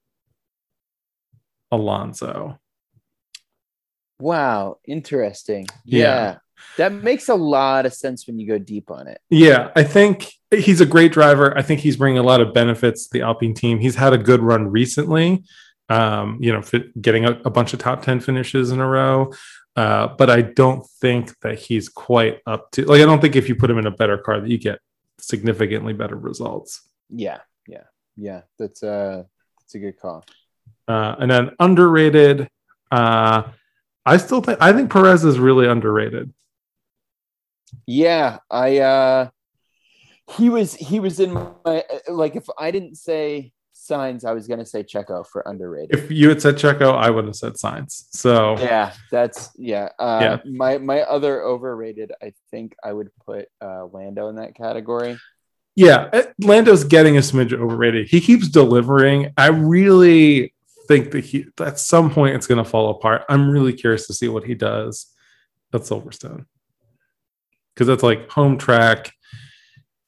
Alonso. 1.72 2.60
Wow, 4.20 4.78
interesting. 4.86 5.68
Yeah. 5.86 5.98
Yeah. 5.98 6.38
That 6.78 6.94
makes 6.94 7.28
a 7.30 7.36
lot 7.36 7.86
of 7.88 7.94
sense 7.94 8.28
when 8.28 8.38
you 8.38 8.48
go 8.48 8.60
deep 8.60 8.92
on 8.92 9.08
it. 9.08 9.20
Yeah, 9.32 9.72
I 9.76 9.84
think 9.84 10.32
he's 10.52 10.80
a 10.80 10.86
great 10.86 11.12
driver. 11.12 11.58
I 11.58 11.64
think 11.64 11.80
he's 11.80 11.98
bringing 11.98 12.20
a 12.20 12.24
lot 12.24 12.40
of 12.40 12.54
benefits 12.54 13.08
to 13.08 13.14
the 13.14 13.22
Alpine 13.26 13.56
team. 13.56 13.80
He's 13.80 13.96
had 13.96 14.14
a 14.14 14.18
good 14.18 14.42
run 14.42 14.68
recently, 14.68 15.44
um, 15.92 16.38
you 16.40 16.54
know, 16.54 16.62
fit, 16.62 17.00
getting 17.02 17.26
a, 17.26 17.32
a 17.44 17.50
bunch 17.50 17.74
of 17.74 17.80
top 17.80 18.02
10 18.02 18.22
finishes 18.22 18.72
in 18.72 18.80
a 18.80 18.88
row. 18.88 19.34
Uh, 19.76 20.08
but 20.08 20.30
I 20.30 20.42
don't 20.42 20.88
think 21.02 21.38
that 21.42 21.60
he's 21.60 21.90
quite 21.90 22.40
up 22.46 22.72
to, 22.72 22.86
like, 22.86 23.02
I 23.02 23.06
don't 23.06 23.22
think 23.22 23.36
if 23.36 23.50
you 23.50 23.56
put 23.56 23.70
him 23.70 23.78
in 23.78 23.88
a 23.88 23.92
better 23.92 24.18
car 24.18 24.40
that 24.40 24.50
you 24.50 24.58
get 24.58 24.80
significantly 25.20 25.92
better 25.92 26.16
results. 26.16 26.88
Yeah, 27.10 27.40
yeah, 27.68 27.84
yeah. 28.16 28.42
That's 28.58 28.84
uh 28.84 29.24
that's 29.60 29.76
a 29.76 29.80
good 29.80 30.00
call. 30.00 30.26
Uh, 30.88 31.16
and 31.20 31.30
then 31.30 31.52
underrated, 31.60 32.50
uh, 32.90 33.44
I 34.06 34.18
still 34.18 34.42
think, 34.42 34.62
I 34.62 34.74
think 34.74 34.92
Perez 34.92 35.24
is 35.24 35.40
really 35.40 35.68
underrated. 35.68 36.34
Yeah, 37.86 38.40
I 38.50 38.80
uh 38.80 39.30
he 40.38 40.50
was 40.50 40.76
he 40.76 41.00
was 41.00 41.20
in 41.20 41.34
my 41.34 41.84
like 42.08 42.36
if 42.36 42.48
I 42.58 42.72
didn't 42.72 42.96
say 42.96 43.54
Sainz, 43.90 44.24
I 44.26 44.34
was 44.34 44.48
gonna 44.48 44.66
say 44.66 44.84
Checo 44.84 45.26
for 45.26 45.42
underrated. 45.42 45.98
If 45.98 46.12
you 46.12 46.30
had 46.30 46.42
said 46.42 46.56
Checo, 46.56 46.96
I 46.96 47.10
would 47.10 47.26
have 47.26 47.36
said 47.36 47.54
Sainz. 47.54 48.06
So 48.12 48.58
yeah, 48.60 48.94
that's 49.10 49.50
yeah. 49.58 49.90
Uh, 49.98 50.20
Yeah. 50.22 50.52
My 50.52 50.78
my 50.78 51.02
other 51.02 51.42
overrated, 51.44 52.12
I 52.22 52.34
think 52.52 52.76
I 52.84 52.94
would 52.94 53.10
put 53.26 53.48
uh, 53.60 53.86
Lando 53.86 54.28
in 54.30 54.36
that 54.36 54.56
category. 54.56 55.18
yeah, 55.76 56.10
eh, 56.14 56.26
Lando's 56.40 56.84
getting 56.84 57.18
a 57.18 57.22
smidge 57.22 57.54
overrated. 57.54 58.08
He 58.08 58.22
keeps 58.22 58.48
delivering. 58.50 59.34
I 59.38 59.48
really 59.48 60.54
think 60.88 61.12
that 61.12 61.26
he 61.26 61.46
at 61.60 61.80
some 61.80 62.12
point 62.12 62.36
it's 62.36 62.48
going 62.48 62.64
to 62.64 62.70
fall 62.70 62.90
apart. 62.92 63.24
I'm 63.30 63.50
really 63.50 63.74
curious 63.74 64.08
to 64.08 64.14
see 64.14 64.28
what 64.28 64.44
he 64.44 64.54
does 64.54 65.08
at 65.74 65.82
Silverstone 65.82 66.46
because 67.74 67.88
that's 67.88 68.04
like 68.04 68.30
home 68.30 68.58
track. 68.58 69.12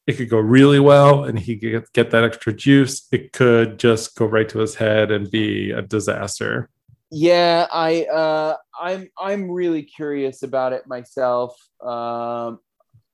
It 0.05 0.13
could 0.17 0.29
go 0.29 0.39
really 0.39 0.79
well, 0.79 1.23
and 1.23 1.39
he 1.39 1.57
could 1.57 1.71
get, 1.71 1.93
get 1.93 2.11
that 2.11 2.23
extra 2.23 2.51
juice. 2.53 3.07
It 3.11 3.31
could 3.31 3.79
just 3.79 4.15
go 4.15 4.25
right 4.25 4.49
to 4.49 4.59
his 4.59 4.75
head 4.75 5.11
and 5.11 5.31
be 5.31 5.71
a 5.71 5.81
disaster. 5.81 6.69
Yeah, 7.09 7.67
I 7.71 8.03
uh, 8.05 8.57
I'm 8.79 9.09
I'm 9.17 9.49
really 9.49 9.83
curious 9.83 10.43
about 10.43 10.73
it 10.73 10.87
myself. 10.87 11.55
Um, 11.81 12.59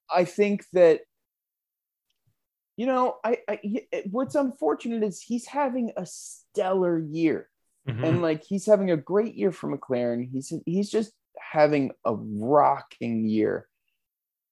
I 0.10 0.24
think 0.26 0.66
that 0.74 1.02
you 2.78 2.86
know, 2.86 3.18
I, 3.26 3.40
I 3.48 3.60
what's 4.10 4.36
unfortunate 4.36 5.04
is 5.04 5.22
he's 5.22 5.46
having 5.46 5.92
a 5.98 6.06
stellar 6.06 6.98
year. 6.98 7.50
Mhm. 7.88 8.04
and 8.04 8.22
like 8.22 8.44
he's 8.44 8.66
having 8.66 8.92
a 8.92 8.98
great 8.98 9.36
year 9.36 9.52
for 9.52 9.76
McLaren. 9.76 10.30
He's 10.32 10.54
he's 10.66 10.90
just 10.90 11.12
having 11.40 11.92
a 12.06 12.14
rocking 12.16 13.26
year, 13.26 13.68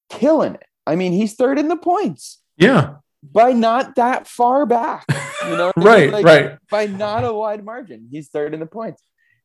killing 0.10 0.56
it. 0.56 0.66
I 0.88 0.96
mean, 0.96 1.12
he's 1.14 1.34
third 1.36 1.60
in 1.60 1.68
the 1.68 1.76
points 1.78 2.42
yeah, 2.58 2.96
by 3.22 3.52
not 3.52 3.96
that 3.96 4.28
far 4.28 4.66
back. 4.66 5.06
You 5.44 5.58
know, 5.58 5.72
what 5.76 5.78
I 5.78 5.80
mean? 5.80 5.88
right, 5.88 6.12
Like, 6.12 6.26
right. 6.26 6.58
By 6.72 6.86
not 6.88 7.24
a 7.24 7.34
wide 7.34 7.64
margin, 7.66 8.08
he's 8.12 8.30
third 8.30 8.54
in 8.54 8.60
the 8.60 8.66
points. 8.66 9.02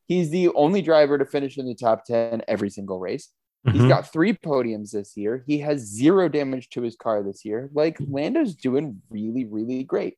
He's 0.07 0.31
the 0.31 0.49
only 0.55 0.83
driver 0.83 1.19
to 1.19 1.25
finish 1.27 1.59
in 1.59 1.67
the 1.67 1.75
top 1.75 2.05
ten 2.05 2.43
every 2.49 2.71
single 2.71 2.99
race. 2.99 3.29
He's 3.65 3.83
Mhm. 3.83 3.89
got 3.89 4.13
three 4.13 4.33
podiums 4.33 4.91
this 4.91 5.17
year. 5.17 5.45
He 5.47 5.59
has 5.61 5.81
zero 5.81 6.29
damage 6.29 6.69
to 6.71 6.83
his 6.83 6.97
car 6.97 7.23
this 7.23 7.45
year. 7.45 7.71
Like 7.73 7.97
Lando's 8.01 8.55
doing 8.57 9.01
really, 9.11 9.45
really 9.45 9.85
great. 9.85 10.17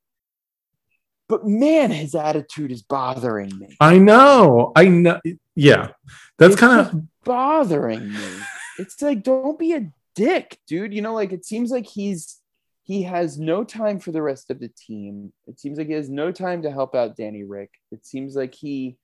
But 1.28 1.46
man, 1.46 1.90
his 1.90 2.14
attitude 2.14 2.70
is 2.72 2.82
bothering 2.82 3.58
me. 3.58 3.76
I 3.80 3.98
know. 3.98 4.72
I 4.76 4.86
know. 4.86 5.20
Yeah, 5.54 5.88
that's 6.38 6.56
kind 6.56 6.80
of 6.80 7.02
bothering 7.24 8.12
me. 8.12 8.28
It's 8.78 9.00
like, 9.00 9.22
don't 9.22 9.58
be 9.58 9.72
a 9.74 9.90
dick, 10.14 10.58
dude. 10.66 10.94
You 10.94 11.02
know, 11.02 11.14
like 11.14 11.32
it 11.32 11.44
seems 11.44 11.70
like 11.70 11.86
he's 11.86 12.40
he 12.84 13.02
has 13.04 13.38
no 13.38 13.64
time 13.64 13.98
for 13.98 14.12
the 14.12 14.20
rest 14.22 14.50
of 14.50 14.60
the 14.60 14.68
team. 14.68 15.32
It 15.46 15.58
seems 15.58 15.78
like 15.78 15.86
he 15.86 15.94
has 15.94 16.10
no 16.10 16.30
time 16.32 16.62
to 16.62 16.70
help 16.70 16.94
out 16.94 17.16
Danny 17.16 17.42
Ric. 17.42 17.70
It 17.90 18.04
seems 18.04 18.36
like 18.36 18.54
he 18.54 18.98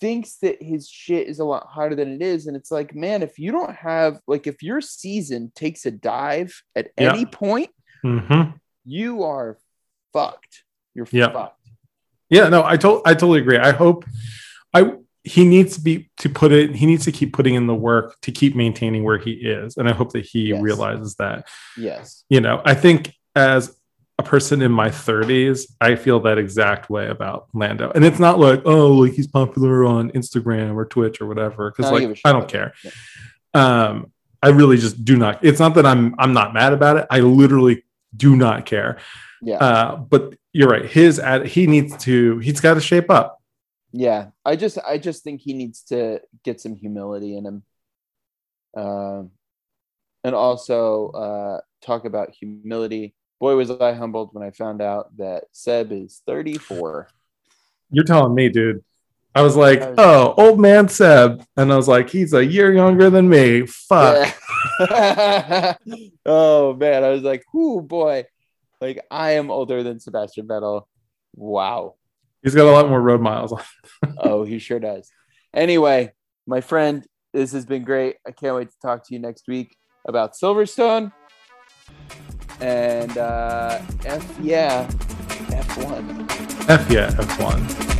thinks 0.00 0.36
that 0.36 0.62
his 0.62 0.88
shit 0.88 1.28
is 1.28 1.38
a 1.40 1.44
lot 1.44 1.66
harder 1.66 1.94
than 1.94 2.10
it 2.12 2.22
is. 2.22 2.46
And 2.46 2.56
it's 2.56 2.70
like, 2.72 2.94
man, 2.94 3.22
if 3.22 3.38
you 3.38 3.52
don't 3.52 3.74
have 3.76 4.18
like 4.26 4.46
if 4.46 4.62
your 4.62 4.80
season 4.80 5.52
takes 5.54 5.86
a 5.86 5.90
dive 5.90 6.62
at 6.74 6.88
Yeah. 6.98 7.12
any 7.12 7.26
point, 7.26 7.70
Mhm. 8.04 8.58
you 8.84 9.22
are 9.24 9.58
fucked. 10.12 10.64
You're 10.94 11.06
Yeah. 11.12 11.30
fucked. 11.32 11.68
Yeah, 12.30 12.48
no, 12.48 12.62
I 12.64 12.76
to- 12.78 13.02
I 13.04 13.14
totally 13.14 13.40
agree. 13.40 13.58
I 13.58 13.72
hope 13.72 14.04
I 14.74 14.94
he 15.28 15.44
needs 15.44 15.76
to 15.76 15.80
be 15.82 16.10
to 16.16 16.28
put 16.28 16.52
it 16.52 16.74
he 16.74 16.86
needs 16.86 17.04
to 17.04 17.12
keep 17.12 17.32
putting 17.32 17.54
in 17.54 17.66
the 17.66 17.74
work 17.74 18.16
to 18.22 18.32
keep 18.32 18.56
maintaining 18.56 19.04
where 19.04 19.18
he 19.18 19.32
is. 19.32 19.76
And 19.76 19.88
I 19.88 19.92
hope 19.92 20.12
that 20.12 20.24
he 20.24 20.48
Yes. 20.48 20.62
realizes 20.62 21.14
that. 21.16 21.46
Yes. 21.76 22.24
You 22.28 22.40
know, 22.40 22.62
I 22.64 22.74
think 22.74 23.14
as 23.36 23.76
a 24.18 24.22
person 24.22 24.62
in 24.62 24.72
my 24.72 24.88
30s, 24.90 25.66
I 25.80 25.94
feel 25.94 26.18
that 26.20 26.38
exact 26.38 26.90
way 26.90 27.08
about 27.08 27.46
Lando. 27.54 27.92
And 27.94 28.04
it's 28.04 28.18
not 28.18 28.40
like, 28.40 28.62
oh, 28.64 28.88
like 28.94 29.12
he's 29.12 29.28
popular 29.28 29.84
on 29.84 30.10
Instagram 30.12 30.74
or 30.74 30.84
Twitch 30.86 31.20
or 31.20 31.26
whatever. 31.26 31.70
Because 31.70 31.86
I 31.92 31.98
don't 32.00 32.08
like 32.10 32.20
I 32.24 32.32
don't 32.32 32.48
care. 32.48 32.72
that. 32.84 32.92
Um, 33.60 34.12
I 34.42 34.48
really 34.48 34.76
just 34.76 35.04
do 35.04 35.16
not. 35.16 35.44
It's 35.44 35.60
not 35.60 35.74
that 35.74 35.86
I'm 35.86 36.14
I'm 36.18 36.32
not 36.32 36.54
mad 36.54 36.72
about 36.72 36.96
it. 36.96 37.06
I 37.10 37.20
literally 37.20 37.84
do 38.16 38.34
not 38.36 38.66
care. 38.66 38.98
Yeah. 39.42 39.56
Uh, 39.56 39.96
but 39.96 40.34
you're 40.52 40.68
right. 40.68 40.84
His 40.86 41.18
ad, 41.20 41.46
he 41.46 41.66
needs 41.66 41.96
to. 42.04 42.38
He's 42.38 42.60
got 42.60 42.74
to 42.74 42.80
shape 42.80 43.10
up. 43.10 43.37
Yeah 43.92 44.28
i 44.44 44.54
just 44.56 44.78
i 44.86 44.98
just 44.98 45.24
think 45.24 45.40
he 45.40 45.54
needs 45.54 45.82
to 45.82 46.20
get 46.44 46.60
some 46.60 46.74
humility 46.74 47.36
in 47.36 47.46
him. 47.46 47.62
Um 48.76 49.30
and 50.24 50.34
also 50.34 51.08
uh 51.10 51.60
talk 51.82 52.04
about 52.04 52.30
humility. 52.30 53.14
Boy 53.40 53.54
was 53.54 53.70
i 53.70 53.92
humbled 53.94 54.30
when 54.32 54.46
i 54.46 54.50
found 54.50 54.82
out 54.82 55.16
that 55.16 55.44
seb 55.52 55.92
is 55.92 56.22
34 56.26 57.08
You're 57.90 58.04
telling 58.04 58.34
me, 58.34 58.48
dude. 58.48 58.84
I 59.34 59.42
was 59.42 59.54
like, 59.54 59.82
oh, 59.98 60.34
old 60.36 60.58
man 60.58 60.88
Seb, 60.88 61.44
and 61.56 61.72
I 61.72 61.76
was 61.76 61.86
like, 61.86 62.10
he's 62.10 62.32
a 62.32 62.44
year 62.44 62.72
younger 62.72 63.08
than 63.08 63.28
me. 63.28 63.66
Fuck. 63.66 64.34
Yeah. 64.80 65.74
oh 66.26 66.74
man. 66.74 67.04
I 67.04 67.10
was 67.10 67.22
like 67.22 67.44
oh 67.54 67.80
boy. 67.80 68.24
Like 68.80 69.04
i 69.10 69.32
am 69.32 69.50
older 69.50 69.82
than 69.82 70.00
sebastian 70.00 70.46
vettel. 70.46 70.86
Wow 71.34 71.97
He's 72.42 72.54
got 72.54 72.66
a 72.66 72.70
lot 72.72 72.88
more 72.88 73.00
road 73.00 73.20
miles. 73.20 73.52
on. 73.52 73.62
oh, 74.18 74.44
he 74.44 74.58
sure 74.58 74.78
does. 74.78 75.10
Anyway, 75.54 76.12
my 76.46 76.60
friend, 76.60 77.04
this 77.32 77.52
has 77.52 77.66
been 77.66 77.84
great. 77.84 78.16
I 78.26 78.30
can't 78.30 78.56
wait 78.56 78.70
to 78.70 78.76
talk 78.80 79.06
to 79.06 79.14
you 79.14 79.20
next 79.20 79.48
week 79.48 79.76
about 80.06 80.34
Silverstone. 80.34 81.12
And 82.60 83.16
uh 83.16 83.80
F 84.04 84.38
yeah, 84.40 84.86
F1. 85.50 86.68
F 86.68 86.90
yeah, 86.90 87.10
F1. 87.10 87.97